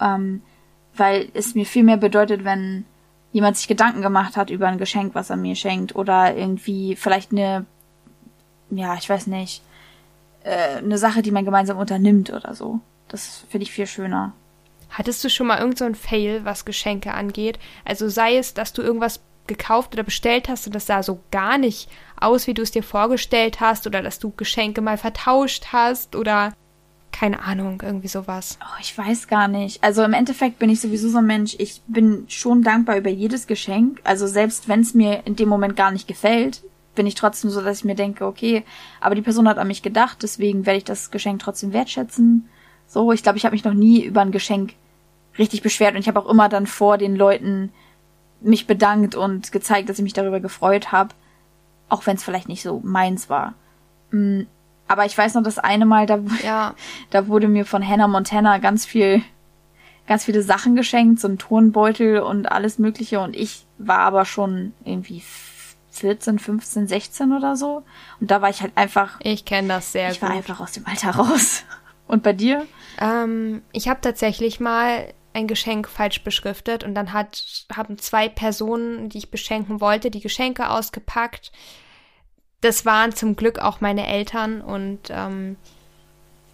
Ähm, 0.01 0.43
weil 0.95 1.29
es 1.35 1.55
mir 1.55 1.67
viel 1.67 1.83
mehr 1.83 1.99
bedeutet, 1.99 2.45
wenn 2.45 2.85
jemand 3.33 3.59
sich 3.59 3.69
Gedanken 3.69 4.01
gemacht 4.01 4.37
hat 4.37 4.49
über 4.49 4.67
ein 4.67 4.79
Geschenk, 4.79 5.15
was 5.15 5.29
er 5.29 5.37
mir 5.37 5.55
schenkt. 5.57 5.95
Oder 5.95 6.37
irgendwie 6.37 6.97
vielleicht 6.97 7.33
eine, 7.33 7.67
ja, 8.71 8.95
ich 8.95 9.09
weiß 9.09 9.27
nicht, 9.29 9.63
äh, 10.45 10.77
eine 10.79 10.99
Sache, 10.99 11.23
die 11.23 11.31
man 11.31 11.45
gemeinsam 11.45 11.79
unternimmt 11.79 12.31
oder 12.33 12.55
so. 12.55 12.81
Das 13.09 13.45
finde 13.49 13.65
ich 13.65 13.73
viel 13.73 13.87
schöner. 13.87 14.33
Hattest 14.91 15.23
du 15.25 15.29
schon 15.29 15.47
mal 15.47 15.59
irgend 15.59 15.79
so 15.79 15.85
ein 15.85 15.95
Fail, 15.95 16.45
was 16.45 16.65
Geschenke 16.65 17.13
angeht? 17.15 17.59
Also 17.85 18.09
sei 18.09 18.37
es, 18.37 18.55
dass 18.55 18.73
du 18.73 18.83
irgendwas 18.83 19.21
gekauft 19.47 19.95
oder 19.95 20.03
bestellt 20.03 20.49
hast 20.49 20.67
und 20.67 20.75
das 20.75 20.87
sah 20.87 21.03
so 21.03 21.21
gar 21.31 21.59
nicht 21.59 21.89
aus, 22.21 22.47
wie 22.47 22.55
du 22.55 22.63
es 22.63 22.71
dir 22.71 22.83
vorgestellt 22.83 23.61
hast 23.61 23.87
oder 23.87 24.03
dass 24.03 24.19
du 24.19 24.33
Geschenke 24.37 24.81
mal 24.81 24.99
vertauscht 24.99 25.67
hast 25.73 26.17
oder 26.17 26.53
keine 27.13 27.43
Ahnung, 27.43 27.83
irgendwie 27.83 28.09
sowas. 28.09 28.59
Oh, 28.61 28.79
ich 28.81 28.97
weiß 28.97 29.27
gar 29.27 29.49
nicht. 29.49 29.83
Also 29.83 30.03
im 30.03 30.13
Endeffekt 30.13 30.59
bin 30.59 30.69
ich 30.69 30.81
sowieso 30.81 31.09
so 31.09 31.19
ein 31.19 31.27
Mensch, 31.27 31.57
ich 31.59 31.81
bin 31.87 32.27
schon 32.29 32.63
dankbar 32.63 32.99
über 32.99 33.09
jedes 33.09 33.47
Geschenk. 33.47 34.01
Also 34.05 34.27
selbst 34.27 34.69
wenn 34.69 34.81
es 34.81 34.93
mir 34.93 35.23
in 35.25 35.35
dem 35.35 35.49
Moment 35.49 35.77
gar 35.77 35.91
nicht 35.91 36.07
gefällt, 36.07 36.63
bin 36.97 37.07
ich 37.07 37.15
trotzdem 37.15 37.51
so, 37.51 37.61
dass 37.61 37.79
ich 37.79 37.85
mir 37.85 37.95
denke, 37.95 38.27
okay, 38.27 38.65
aber 39.01 39.15
die 39.15 39.23
Person 39.23 39.49
hat 39.49 39.59
an 39.59 39.69
mich 39.69 39.83
gedacht, 39.83 40.19
deswegen 40.23 40.67
werde 40.67 40.79
ich 40.79 40.85
das 40.85 41.13
Geschenk 41.13 41.41
trotzdem 41.41 41.73
wertschätzen. 41.73 42.49
So, 42.89 43.13
ich 43.13 43.23
glaube, 43.23 43.39
ich 43.39 43.45
habe 43.45 43.55
mich 43.55 43.65
noch 43.65 43.75
nie 43.75 44.03
über 44.03 44.21
ein 44.21 44.33
Geschenk 44.33 44.75
richtig 45.39 45.63
beschwert 45.63 45.95
und 45.95 46.01
ich 46.01 46.09
habe 46.09 46.19
auch 46.19 46.29
immer 46.29 46.49
dann 46.49 46.67
vor 46.67 46.99
den 46.99 47.15
Leuten 47.15 47.73
mich 48.41 48.67
bedankt 48.67 49.15
und 49.15 49.53
gezeigt, 49.53 49.89
dass 49.89 49.99
ich 49.99 50.03
mich 50.03 50.13
darüber 50.13 50.41
gefreut 50.41 50.93
habe, 50.93 51.15
auch 51.89 52.07
wenn 52.07 52.17
es 52.17 52.25
vielleicht 52.25 52.49
nicht 52.49 52.63
so 52.63 52.81
meins 52.85 53.31
war. 53.31 53.55
Mm, 54.11 54.43
aber 54.89 55.05
ich 55.05 55.17
weiß 55.17 55.35
noch 55.35 55.43
das 55.43 55.59
eine 55.59 55.87
Mal, 55.87 56.07
da, 56.07 56.21
ja. 56.45 56.75
da 57.11 57.29
wurde 57.29 57.49
mir 57.49 57.65
von 57.65 57.87
Hannah 57.87 58.09
Montana 58.09 58.59
ganz 58.59 58.87
viel, 58.87 59.23
ganz 60.07 60.25
viele 60.25 60.43
Sachen 60.43 60.77
geschenkt, 60.77 61.21
so 61.21 61.29
ein 61.29 61.39
Turnbeutel 61.39 62.21
und 62.21 62.51
alles 62.51 62.79
Mögliche. 62.79 63.21
Und 63.21 63.35
ich 63.35 63.67
war 63.79 64.01
aber 64.01 64.25
schon 64.25 64.73
irgendwie 64.85 65.23
14, 66.01 66.39
15, 66.39 66.89
16 66.89 67.33
oder 67.33 67.57
so. 67.57 67.83
Und 68.21 68.31
da 68.31 68.43
war 68.43 68.51
ich 68.51 68.63
halt 68.63 68.73
einfach. 68.77 69.19
Ich 69.23 69.45
kenne 69.45 69.69
das 69.69 69.93
sehr 69.93 70.11
ich 70.11 70.21
gut. 70.21 70.29
Ich 70.29 70.31
war 70.31 70.37
einfach 70.37 70.61
aus 70.61 70.73
dem 70.73 70.87
Alter 70.87 71.11
raus. 71.11 71.65
Und 72.07 72.23
bei 72.23 72.33
dir? 72.33 72.67
Ähm, 73.01 73.63
ich 73.73 73.89
habe 73.89 74.01
tatsächlich 74.01 74.61
mal 74.61 75.13
ein 75.37 75.47
Geschenk 75.47 75.89
falsch 75.89 76.23
beschriftet 76.23 76.83
und 76.83 76.95
dann 76.95 77.13
hat, 77.13 77.67
haben 77.75 77.99
zwei 77.99 78.29
Personen, 78.29 79.11
die 79.11 79.19
ich 79.19 79.31
beschenken 79.31 79.83
wollte, 79.83 80.11
die 80.11 80.21
Geschenke 80.21 80.71
ausgepackt. 80.71 81.53
Das 82.63 82.87
waren 82.87 83.15
zum 83.15 83.37
Glück 83.37 83.59
auch 83.59 83.83
meine 83.83 84.07
Eltern 84.07 84.63
und 84.63 85.11
ähm, 85.11 85.57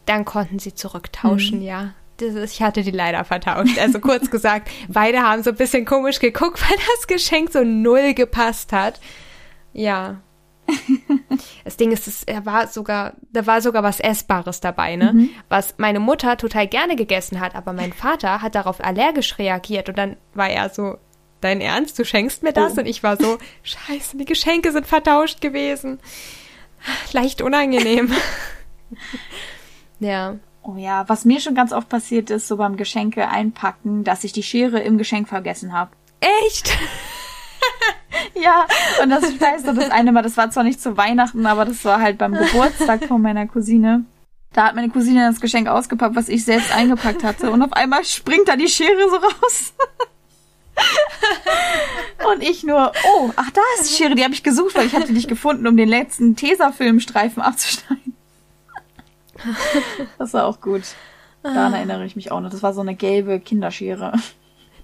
dann 0.06 0.24
konnten 0.24 0.58
sie 0.58 0.74
zurücktauschen, 0.74 1.60
mhm. 1.60 1.64
ja. 1.64 1.94
Das, 2.16 2.34
ich 2.52 2.60
hatte 2.60 2.82
die 2.82 2.90
leider 2.90 3.24
vertauscht. 3.24 3.78
Also 3.78 4.00
kurz 4.00 4.30
gesagt, 4.32 4.68
beide 4.88 5.22
haben 5.22 5.44
so 5.44 5.50
ein 5.50 5.56
bisschen 5.56 5.84
komisch 5.84 6.18
geguckt, 6.18 6.60
weil 6.68 6.76
das 6.96 7.06
Geschenk 7.06 7.52
so 7.52 7.62
null 7.62 8.14
gepasst 8.14 8.72
hat. 8.72 9.00
Ja, 9.72 10.20
das 11.64 11.76
Ding 11.76 11.92
ist, 11.92 12.06
es, 12.06 12.24
er 12.24 12.46
war 12.46 12.66
sogar, 12.68 13.14
da 13.32 13.46
war 13.46 13.60
sogar 13.60 13.82
was 13.82 14.00
Essbares 14.00 14.60
dabei, 14.60 14.96
ne? 14.96 15.12
Mhm. 15.12 15.30
Was 15.48 15.74
meine 15.78 16.00
Mutter 16.00 16.36
total 16.36 16.66
gerne 16.66 16.96
gegessen 16.96 17.40
hat, 17.40 17.54
aber 17.54 17.72
mein 17.72 17.92
Vater 17.92 18.42
hat 18.42 18.54
darauf 18.54 18.82
allergisch 18.82 19.38
reagiert 19.38 19.88
und 19.88 19.98
dann 19.98 20.16
war 20.34 20.48
er 20.48 20.68
so, 20.68 20.98
dein 21.40 21.60
Ernst, 21.60 21.98
du 21.98 22.04
schenkst 22.04 22.42
mir 22.42 22.52
das? 22.52 22.76
Oh. 22.76 22.80
Und 22.80 22.86
ich 22.86 23.02
war 23.02 23.16
so, 23.16 23.38
scheiße, 23.62 24.16
die 24.16 24.24
Geschenke 24.24 24.72
sind 24.72 24.86
vertauscht 24.86 25.40
gewesen. 25.40 25.98
Leicht 27.12 27.42
unangenehm. 27.42 28.12
ja. 30.00 30.36
Oh 30.64 30.76
ja, 30.76 31.08
was 31.08 31.24
mir 31.24 31.40
schon 31.40 31.56
ganz 31.56 31.72
oft 31.72 31.88
passiert 31.88 32.30
ist, 32.30 32.46
so 32.46 32.56
beim 32.56 32.76
Geschenke 32.76 33.26
einpacken, 33.26 34.04
dass 34.04 34.22
ich 34.22 34.32
die 34.32 34.44
Schere 34.44 34.78
im 34.80 34.96
Geschenk 34.96 35.28
vergessen 35.28 35.72
habe. 35.72 35.90
Echt? 36.46 36.72
Ja, 38.42 38.66
und 39.02 39.10
das, 39.10 39.28
ich 39.28 39.40
weiß 39.40 39.64
noch, 39.64 39.74
das 39.74 39.90
eine 39.90 40.12
Mal, 40.12 40.22
das 40.22 40.36
war 40.36 40.50
zwar 40.50 40.64
nicht 40.64 40.80
zu 40.80 40.96
Weihnachten, 40.96 41.46
aber 41.46 41.64
das 41.64 41.84
war 41.84 42.00
halt 42.00 42.18
beim 42.18 42.32
Geburtstag 42.34 43.04
von 43.04 43.22
meiner 43.22 43.46
Cousine. 43.46 44.04
Da 44.52 44.66
hat 44.66 44.74
meine 44.74 44.90
Cousine 44.90 45.28
das 45.28 45.40
Geschenk 45.40 45.68
ausgepackt, 45.68 46.14
was 46.14 46.28
ich 46.28 46.44
selbst 46.44 46.74
eingepackt 46.74 47.24
hatte. 47.24 47.50
Und 47.50 47.62
auf 47.62 47.72
einmal 47.72 48.04
springt 48.04 48.48
da 48.48 48.56
die 48.56 48.68
Schere 48.68 49.08
so 49.08 49.16
raus. 49.16 49.72
und 52.32 52.42
ich 52.42 52.62
nur, 52.62 52.92
oh, 53.16 53.30
ach, 53.36 53.50
da 53.50 53.60
ist 53.78 53.90
die 53.90 53.94
Schere, 53.94 54.14
die 54.14 54.24
habe 54.24 54.34
ich 54.34 54.42
gesucht, 54.42 54.74
weil 54.74 54.86
ich 54.86 54.94
hatte 54.94 55.12
dich 55.12 55.26
gefunden, 55.26 55.66
um 55.66 55.76
den 55.76 55.88
letzten 55.88 56.36
Tesafilmstreifen 56.36 57.42
abzuschneiden. 57.42 58.14
das 60.18 60.34
war 60.34 60.46
auch 60.46 60.60
gut. 60.60 60.82
Daran 61.42 61.74
erinnere 61.74 62.04
ich 62.04 62.14
mich 62.14 62.30
auch 62.30 62.40
noch. 62.40 62.50
Das 62.50 62.62
war 62.62 62.74
so 62.74 62.82
eine 62.82 62.94
gelbe 62.94 63.40
Kinderschere. 63.40 64.12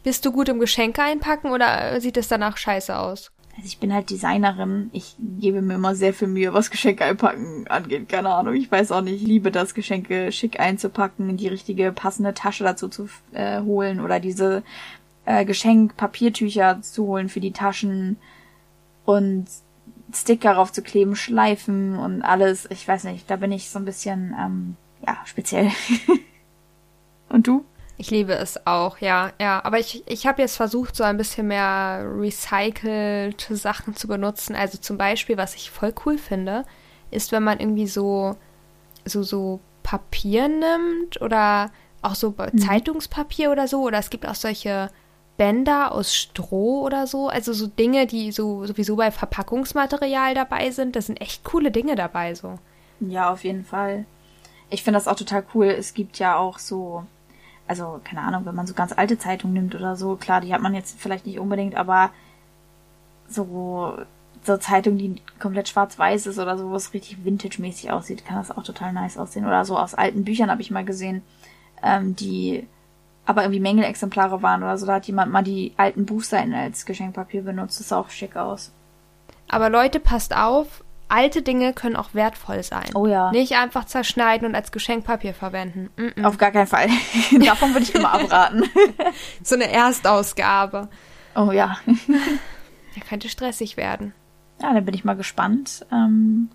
Bist 0.03 0.25
du 0.25 0.33
gut 0.33 0.49
im 0.49 0.59
Geschenke 0.59 1.03
einpacken 1.03 1.51
oder 1.51 2.01
sieht 2.01 2.17
es 2.17 2.29
danach 2.29 2.57
scheiße 2.57 2.97
aus? 2.97 3.31
Also 3.59 3.67
ich 3.67 3.81
bin 3.81 3.93
halt 3.93 4.09
Designerin. 4.09 4.89
Ich 4.93 5.17
gebe 5.19 5.63
mir 5.63 5.75
immer 5.75 5.97
sehr 5.97 6.15
viel 6.15 6.29
Mühe, 6.29 6.55
was 6.55 6.71
Geschenke 6.71 7.05
einpacken 7.05 7.67
angeht. 7.67 8.09
Keine 8.09 8.31
Ahnung. 8.31 8.55
Ich 8.55 8.71
weiß 8.71 8.93
auch 8.93 9.01
nicht. 9.01 9.21
Ich 9.21 9.27
liebe 9.27 9.51
das, 9.51 9.75
Geschenke 9.75 10.31
schick 10.31 10.61
einzupacken, 10.61 11.37
die 11.37 11.49
richtige 11.49 11.91
passende 11.91 12.35
Tasche 12.35 12.63
dazu 12.63 12.87
zu 12.89 13.09
äh, 13.33 13.61
holen 13.63 14.01
oder 14.01 14.21
diese 14.21 14.63
äh, 15.25 15.45
Geschenkpapiertücher 15.45 16.83
zu 16.83 17.07
holen 17.07 17.29
für 17.29 17.41
die 17.41 17.51
Taschen 17.51 18.17
und 19.05 19.47
Sticker 20.15 20.53
raufzukleben, 20.53 21.17
Schleifen 21.17 21.99
und 21.99 22.23
alles. 22.23 22.69
Ich 22.71 22.87
weiß 22.87 23.05
nicht. 23.05 23.29
Da 23.29 23.35
bin 23.35 23.51
ich 23.51 23.71
so 23.71 23.81
ein 23.81 23.85
bisschen, 23.85 24.37
ähm, 24.39 24.77
ja, 25.05 25.19
speziell. 25.25 25.73
und 27.29 27.49
du? 27.49 27.65
Ich 28.01 28.13
liebe 28.13 28.33
es 28.33 28.65
auch, 28.65 28.99
ja, 28.99 29.33
ja. 29.41 29.61
Aber 29.65 29.81
ich, 29.81 30.05
ich 30.07 30.27
habe 30.29 30.41
jetzt 30.41 30.57
versucht, 30.57 30.95
so 30.95 31.03
ein 31.03 31.17
bisschen 31.17 31.49
mehr 31.49 32.07
recycelte 32.09 33.57
Sachen 33.57 33.97
zu 33.97 34.07
benutzen. 34.07 34.55
Also 34.55 34.79
zum 34.79 34.97
Beispiel, 34.97 35.37
was 35.37 35.57
ich 35.57 35.73
voll 35.73 35.93
cool 36.07 36.17
finde, 36.17 36.65
ist, 37.11 37.33
wenn 37.33 37.43
man 37.43 37.59
irgendwie 37.59 37.89
so, 37.89 38.37
so, 39.05 39.25
so 39.25 39.59
Papier 39.83 40.47
nimmt 40.47 41.21
oder 41.21 41.73
auch 42.01 42.15
so 42.15 42.37
mhm. 42.39 42.59
Zeitungspapier 42.59 43.51
oder 43.51 43.67
so. 43.67 43.83
Oder 43.83 43.99
es 43.99 44.11
gibt 44.11 44.29
auch 44.29 44.37
solche 44.37 44.91
Bänder 45.37 45.91
aus 45.91 46.15
Stroh 46.15 46.83
oder 46.83 47.09
so. 47.09 47.27
Also 47.27 47.53
so 47.53 47.67
Dinge, 47.67 48.07
die 48.07 48.31
so 48.31 48.65
sowieso 48.65 48.95
bei 48.95 49.11
Verpackungsmaterial 49.11 50.35
dabei 50.35 50.71
sind. 50.71 50.95
Da 50.95 51.03
sind 51.03 51.21
echt 51.21 51.43
coole 51.43 51.73
Dinge 51.73 51.97
dabei, 51.97 52.37
so. 52.37 52.61
Ja, 53.01 53.33
auf 53.33 53.43
jeden 53.43 53.65
Fall. 53.65 54.05
Ich 54.71 54.85
finde 54.85 54.99
das 54.99 55.09
auch 55.09 55.17
total 55.17 55.45
cool. 55.55 55.67
Es 55.67 55.95
gibt 55.95 56.21
ja 56.21 56.37
auch 56.37 56.61
so 56.61 57.05
also 57.69 58.01
keine 58.03 58.23
Ahnung, 58.23 58.47
wenn 58.47 58.55
man 58.55 58.67
so 58.67 58.75
ganz 58.75 58.93
alte 58.93 59.19
Zeitungen 59.19 59.55
nimmt 59.55 59.75
oder 59.75 59.95
so, 59.97 60.17
klar, 60.17 60.41
die 60.41 60.53
hat 60.53 60.63
man 60.63 60.75
jetzt 60.75 60.99
vielleicht 60.99 61.27
nicht 61.27 61.39
unbedingt, 61.39 61.77
aber 61.77 62.11
so, 63.29 63.99
so 64.43 64.57
Zeitung, 64.57 64.97
die 64.99 65.21
komplett 65.39 65.69
schwarz-weiß 65.69 66.27
ist 66.27 66.39
oder 66.39 66.57
so, 66.57 66.73
was 66.73 66.95
richtig 66.95 67.25
vintage-mäßig 67.25 67.91
aussieht, 67.91 68.25
kann 68.25 68.39
das 68.39 68.51
auch 68.51 68.63
total 68.63 68.93
nice 68.93 69.19
aussehen. 69.19 69.47
Oder 69.47 69.65
so 69.65 69.79
aus 69.79 69.95
alten 69.95 70.25
Büchern 70.25 70.51
habe 70.51 70.63
ich 70.63 70.71
mal 70.71 70.85
gesehen, 70.85 71.23
ähm, 71.83 72.17
die 72.17 72.67
aber 73.27 73.43
irgendwie 73.43 73.61
Mängelexemplare 73.61 74.43
waren 74.43 74.63
oder 74.63 74.79
so. 74.79 74.87
Da 74.87 74.95
hat 74.95 75.07
jemand 75.07 75.31
mal 75.31 75.43
die 75.43 75.75
alten 75.77 76.07
Buchseiten 76.07 76.55
als 76.55 76.87
Geschenkpapier 76.87 77.43
benutzt. 77.43 77.79
Das 77.79 77.89
sah 77.89 77.99
auch 77.99 78.09
schick 78.09 78.37
aus. 78.37 78.73
Aber 79.49 79.69
Leute, 79.69 80.01
passt 80.01 80.35
auf, 80.35 80.83
alte 81.09 81.43
Dinge 81.43 81.73
können 81.73 81.97
auch 81.97 82.15
wertvoll 82.15 82.63
sein. 82.63 82.91
Oh 82.95 83.07
ja. 83.07 83.31
Nicht 83.31 83.55
einfach 83.57 83.85
zerschneiden 83.85 84.47
und 84.47 84.55
als 84.55 84.73
Geschenkpapier 84.73 85.35
verwenden. 85.35 85.91
Mm 85.97 86.21
-mm. 86.21 86.25
Auf 86.25 86.39
gar 86.39 86.51
keinen 86.51 86.67
Fall. 86.67 86.89
Davon 87.41 87.73
würde 87.73 87.85
ich 87.85 87.95
immer 87.95 88.13
abraten. 88.13 88.65
so 89.43 89.55
eine 89.55 89.71
Erstausgabe. 89.71 90.89
Oh 91.35 91.53
ja. 91.53 91.79
ja, 91.87 93.03
könnte 93.09 93.29
stressig 93.29 93.77
werden. 93.77 94.13
Ja, 94.61 94.75
dann 94.75 94.85
bin 94.85 94.95
ich 94.95 95.05
mal 95.05 95.17
gespannt, 95.17 95.87
ähm, 95.93 96.51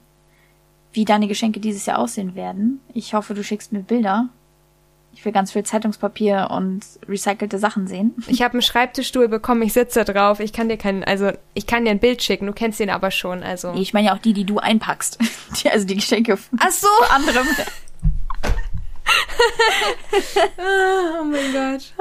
wie 0.91 1.05
deine 1.05 1.27
Geschenke 1.27 1.59
dieses 1.59 1.85
Jahr 1.85 1.99
aussehen 1.99 2.35
werden. 2.35 2.81
Ich 2.93 3.13
hoffe, 3.13 3.33
du 3.33 3.43
schickst 3.43 3.71
mir 3.71 3.81
Bilder. 3.81 4.29
Ich 5.13 5.23
will 5.25 5.31
ganz 5.31 5.51
viel 5.51 5.63
Zeitungspapier 5.63 6.49
und 6.51 6.81
recycelte 7.07 7.59
Sachen 7.59 7.87
sehen. 7.87 8.13
Ich 8.27 8.41
habe 8.41 8.53
einen 8.53 8.61
Schreibtischstuhl 8.61 9.27
bekommen, 9.27 9.61
ich 9.61 9.73
sitze 9.73 10.03
drauf. 10.03 10.39
Ich 10.39 10.53
kann 10.53 10.69
dir 10.69 10.77
keinen, 10.77 11.03
also 11.03 11.31
ich 11.53 11.67
kann 11.67 11.85
dir 11.85 11.91
ein 11.91 11.99
Bild 11.99 12.23
schicken, 12.23 12.47
du 12.47 12.53
kennst 12.53 12.79
den 12.79 12.89
aber 12.89 13.11
schon, 13.11 13.43
also. 13.43 13.73
Ich 13.73 13.93
meine 13.93 14.07
ja 14.07 14.15
auch 14.15 14.19
die, 14.19 14.33
die 14.33 14.43
du 14.43 14.57
einpackst. 14.57 15.19
Die, 15.63 15.69
also 15.69 15.85
die 15.85 15.95
Geschenke 15.95 16.37
Ach 16.59 16.71
so. 16.71 16.87
für 16.99 17.11
andere. 17.11 17.39
oh 20.57 21.23
mein 21.25 21.53
Gott. 21.53 21.93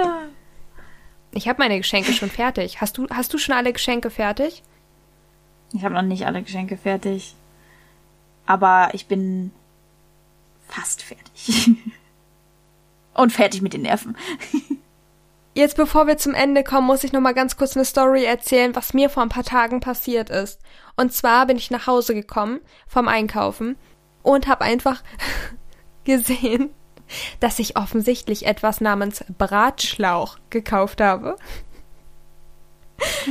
Ich 1.33 1.49
habe 1.49 1.59
meine 1.63 1.79
Geschenke 1.79 2.13
schon 2.13 2.31
fertig. 2.31 2.81
Hast 2.81 2.99
du, 2.99 3.07
hast 3.11 3.33
du 3.33 3.39
schon 3.39 3.55
alle 3.55 3.73
Geschenke 3.73 4.11
fertig? 4.11 4.63
Ich 5.73 5.85
habe 5.85 5.95
noch 5.95 6.03
nicht 6.03 6.27
alle 6.27 6.43
Geschenke 6.43 6.77
fertig. 6.77 7.35
Aber 8.47 8.91
ich 8.93 9.07
bin 9.07 9.53
fast 10.69 11.03
fertig. 11.03 11.71
Und 13.15 13.33
fertig 13.33 13.63
mit 13.63 13.75
den 13.75 13.83
Nerven. 13.83 14.17
Jetzt, 15.55 15.77
bevor 15.77 16.07
wir 16.07 16.17
zum 16.17 16.33
Ende 16.33 16.65
kommen, 16.65 16.87
muss 16.87 17.05
ich 17.05 17.13
noch 17.13 17.21
mal 17.21 17.35
ganz 17.35 17.57
kurz 17.59 17.77
eine 17.77 17.85
Story 17.85 18.25
erzählen, 18.25 18.75
was 18.75 18.95
mir 18.95 19.11
vor 19.11 19.23
ein 19.23 19.29
paar 19.29 19.45
Tagen 19.45 19.81
passiert 19.81 20.31
ist. 20.31 20.61
Und 20.97 21.13
zwar 21.13 21.47
bin 21.47 21.59
ich 21.59 21.71
nach 21.71 21.87
Hause 21.87 22.15
gekommen 22.15 22.61
vom 22.87 23.07
Einkaufen 23.07 23.77
und 24.23 24.47
habe 24.47 24.63
einfach 24.63 25.03
gesehen, 26.05 26.71
dass 27.41 27.59
ich 27.59 27.77
offensichtlich 27.77 28.47
etwas 28.47 28.81
namens 28.81 29.25
Bratschlauch 29.37 30.39
gekauft 30.49 31.03
habe. 31.03 31.37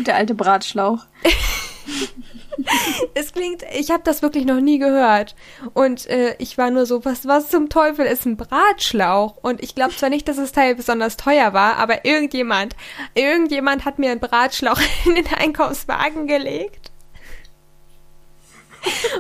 Der 0.06 0.16
alte 0.16 0.36
Bratschlauch. 0.36 1.06
es 3.14 3.34
klingt, 3.34 3.64
ich 3.78 3.92
habe 3.92 4.04
das 4.04 4.22
wirklich 4.22 4.46
noch 4.46 4.60
nie 4.60 4.80
gehört. 4.80 5.36
Und 5.74 6.08
äh, 6.08 6.36
ich 6.40 6.58
war 6.58 6.72
nur 6.72 6.86
so, 6.86 7.04
was, 7.06 7.28
was 7.28 7.50
zum 7.50 7.70
Teufel 7.70 8.06
ist 8.06 8.26
ein 8.26 8.38
Bratschlauch? 8.38 9.38
Und 9.38 9.64
ich 9.64 9.76
glaube 9.76 9.96
zwar 9.96 10.10
nicht, 10.10 10.28
dass 10.28 10.38
das 10.38 10.52
Teil 10.52 10.76
besonders 10.76 11.18
teuer 11.18 11.54
war, 11.54 11.78
aber 11.78 12.06
irgendjemand, 12.06 12.76
irgendjemand 13.16 13.86
hat 13.86 14.00
mir 14.00 14.12
einen 14.12 14.20
Bratschlauch 14.20 14.80
in 15.06 15.16
den 15.16 15.28
Einkaufswagen 15.28 16.28
gelegt. 16.28 16.92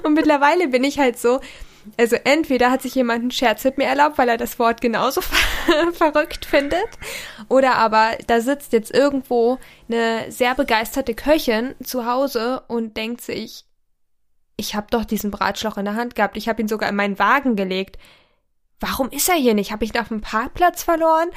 Und 0.03 0.13
mittlerweile 0.13 0.67
bin 0.67 0.83
ich 0.83 0.99
halt 0.99 1.19
so, 1.19 1.39
also 1.97 2.15
entweder 2.23 2.71
hat 2.71 2.81
sich 2.81 2.95
jemand 2.95 3.21
einen 3.21 3.31
Scherz 3.31 3.63
mit 3.63 3.77
mir 3.77 3.85
erlaubt, 3.85 4.17
weil 4.17 4.29
er 4.29 4.37
das 4.37 4.59
Wort 4.59 4.81
genauso 4.81 5.21
verrückt 5.93 6.45
findet, 6.45 6.87
oder 7.49 7.75
aber 7.75 8.17
da 8.27 8.41
sitzt 8.41 8.73
jetzt 8.73 8.93
irgendwo 8.93 9.59
eine 9.89 10.31
sehr 10.31 10.55
begeisterte 10.55 11.13
Köchin 11.15 11.75
zu 11.83 12.05
Hause 12.05 12.63
und 12.67 12.97
denkt 12.97 13.21
sich, 13.21 13.65
ich 14.57 14.75
habe 14.75 14.87
doch 14.91 15.05
diesen 15.05 15.31
Bratschlauch 15.31 15.77
in 15.77 15.85
der 15.85 15.95
Hand 15.95 16.15
gehabt, 16.15 16.37
ich 16.37 16.47
habe 16.47 16.61
ihn 16.61 16.67
sogar 16.67 16.89
in 16.89 16.95
meinen 16.95 17.19
Wagen 17.19 17.55
gelegt. 17.55 17.97
Warum 18.79 19.09
ist 19.09 19.29
er 19.29 19.35
hier 19.35 19.53
nicht? 19.53 19.71
Habe 19.71 19.85
ich 19.85 19.93
ihn 19.93 20.01
auf 20.01 20.07
dem 20.07 20.21
Parkplatz 20.21 20.83
verloren? 20.83 21.29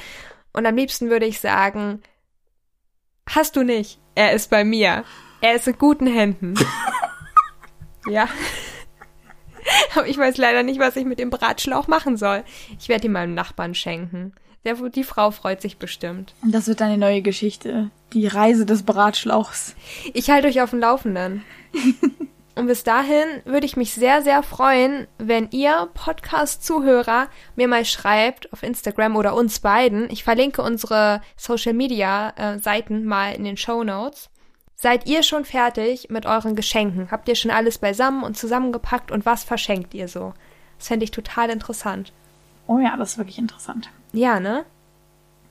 Und 0.53 0.65
am 0.65 0.75
liebsten 0.75 1.09
würde 1.09 1.25
ich 1.25 1.39
sagen, 1.39 2.01
hast 3.29 3.55
du 3.55 3.63
nicht. 3.63 3.99
Er 4.15 4.33
ist 4.33 4.49
bei 4.49 4.63
mir. 4.63 5.03
Er 5.41 5.55
ist 5.55 5.67
in 5.67 5.77
guten 5.77 6.07
Händen. 6.07 6.55
ja. 8.09 8.27
Aber 9.95 10.07
ich 10.07 10.17
weiß 10.17 10.37
leider 10.37 10.63
nicht, 10.63 10.79
was 10.79 10.95
ich 10.95 11.05
mit 11.05 11.19
dem 11.19 11.29
Bratschlauch 11.29 11.87
machen 11.87 12.17
soll. 12.17 12.43
Ich 12.79 12.89
werde 12.89 13.07
ihn 13.07 13.13
meinem 13.13 13.33
Nachbarn 13.33 13.75
schenken. 13.75 14.33
Der, 14.63 14.73
die 14.73 15.03
Frau 15.03 15.29
freut 15.29 15.61
sich 15.61 15.77
bestimmt. 15.77 16.33
Das 16.43 16.67
wird 16.67 16.81
eine 16.81 16.97
neue 16.97 17.21
Geschichte. 17.21 17.91
Die 18.13 18.25
Reise 18.25 18.65
des 18.65 18.83
Bratschlauchs. 18.83 19.75
Ich 20.13 20.29
halte 20.31 20.47
euch 20.47 20.61
auf 20.61 20.71
dem 20.71 20.79
Laufenden. 20.79 21.43
Und 22.55 22.67
bis 22.67 22.85
dahin 22.85 23.27
würde 23.43 23.65
ich 23.65 23.75
mich 23.75 23.93
sehr, 23.93 24.21
sehr 24.21 24.41
freuen, 24.41 25.07
wenn 25.17 25.49
ihr 25.51 25.89
Podcast-Zuhörer 25.93 27.27
mir 27.57 27.67
mal 27.67 27.83
schreibt 27.83 28.51
auf 28.53 28.63
Instagram 28.63 29.17
oder 29.17 29.35
uns 29.35 29.59
beiden. 29.59 30.09
Ich 30.09 30.23
verlinke 30.23 30.61
unsere 30.61 31.21
Social-Media-Seiten 31.35 33.03
äh, 33.03 33.05
mal 33.05 33.33
in 33.33 33.43
den 33.43 33.57
Show 33.57 33.83
Notes. 33.83 34.29
Seid 34.75 35.07
ihr 35.07 35.23
schon 35.23 35.45
fertig 35.45 36.09
mit 36.09 36.25
euren 36.25 36.55
Geschenken? 36.55 37.09
Habt 37.09 37.27
ihr 37.29 37.35
schon 37.35 37.51
alles 37.51 37.77
beisammen 37.77 38.23
und 38.23 38.37
zusammengepackt 38.37 39.09
und 39.11 39.25
was 39.25 39.43
verschenkt 39.43 39.93
ihr 39.93 40.07
so? 40.07 40.33
Das 40.77 40.87
fände 40.87 41.05
ich 41.05 41.11
total 41.11 41.49
interessant. 41.49 42.11
Oh 42.67 42.79
ja, 42.79 42.97
das 42.97 43.11
ist 43.11 43.17
wirklich 43.17 43.37
interessant. 43.37 43.89
Ja, 44.11 44.39
ne? 44.39 44.65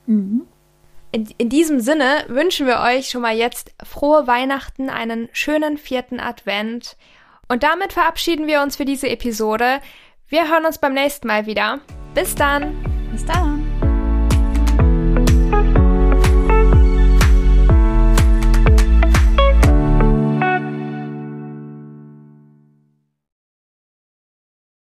Mhm. 0.05 0.45
In, 1.11 1.29
in 1.37 1.49
diesem 1.49 1.79
Sinne 1.79 2.25
wünschen 2.27 2.67
wir 2.67 2.81
euch 2.81 3.09
schon 3.09 3.21
mal 3.21 3.35
jetzt 3.35 3.73
frohe 3.83 4.27
Weihnachten, 4.27 4.89
einen 4.89 5.29
schönen 5.31 5.77
vierten 5.77 6.19
Advent. 6.19 6.97
Und 7.47 7.63
damit 7.63 7.93
verabschieden 7.93 8.47
wir 8.47 8.61
uns 8.61 8.75
für 8.75 8.85
diese 8.85 9.09
Episode. 9.09 9.79
Wir 10.27 10.49
hören 10.49 10.65
uns 10.65 10.77
beim 10.77 10.93
nächsten 10.93 11.27
Mal 11.27 11.45
wieder. 11.45 11.79
Bis 12.13 12.35
dann. 12.35 12.75
Bis 13.11 13.25
dann. 13.25 13.74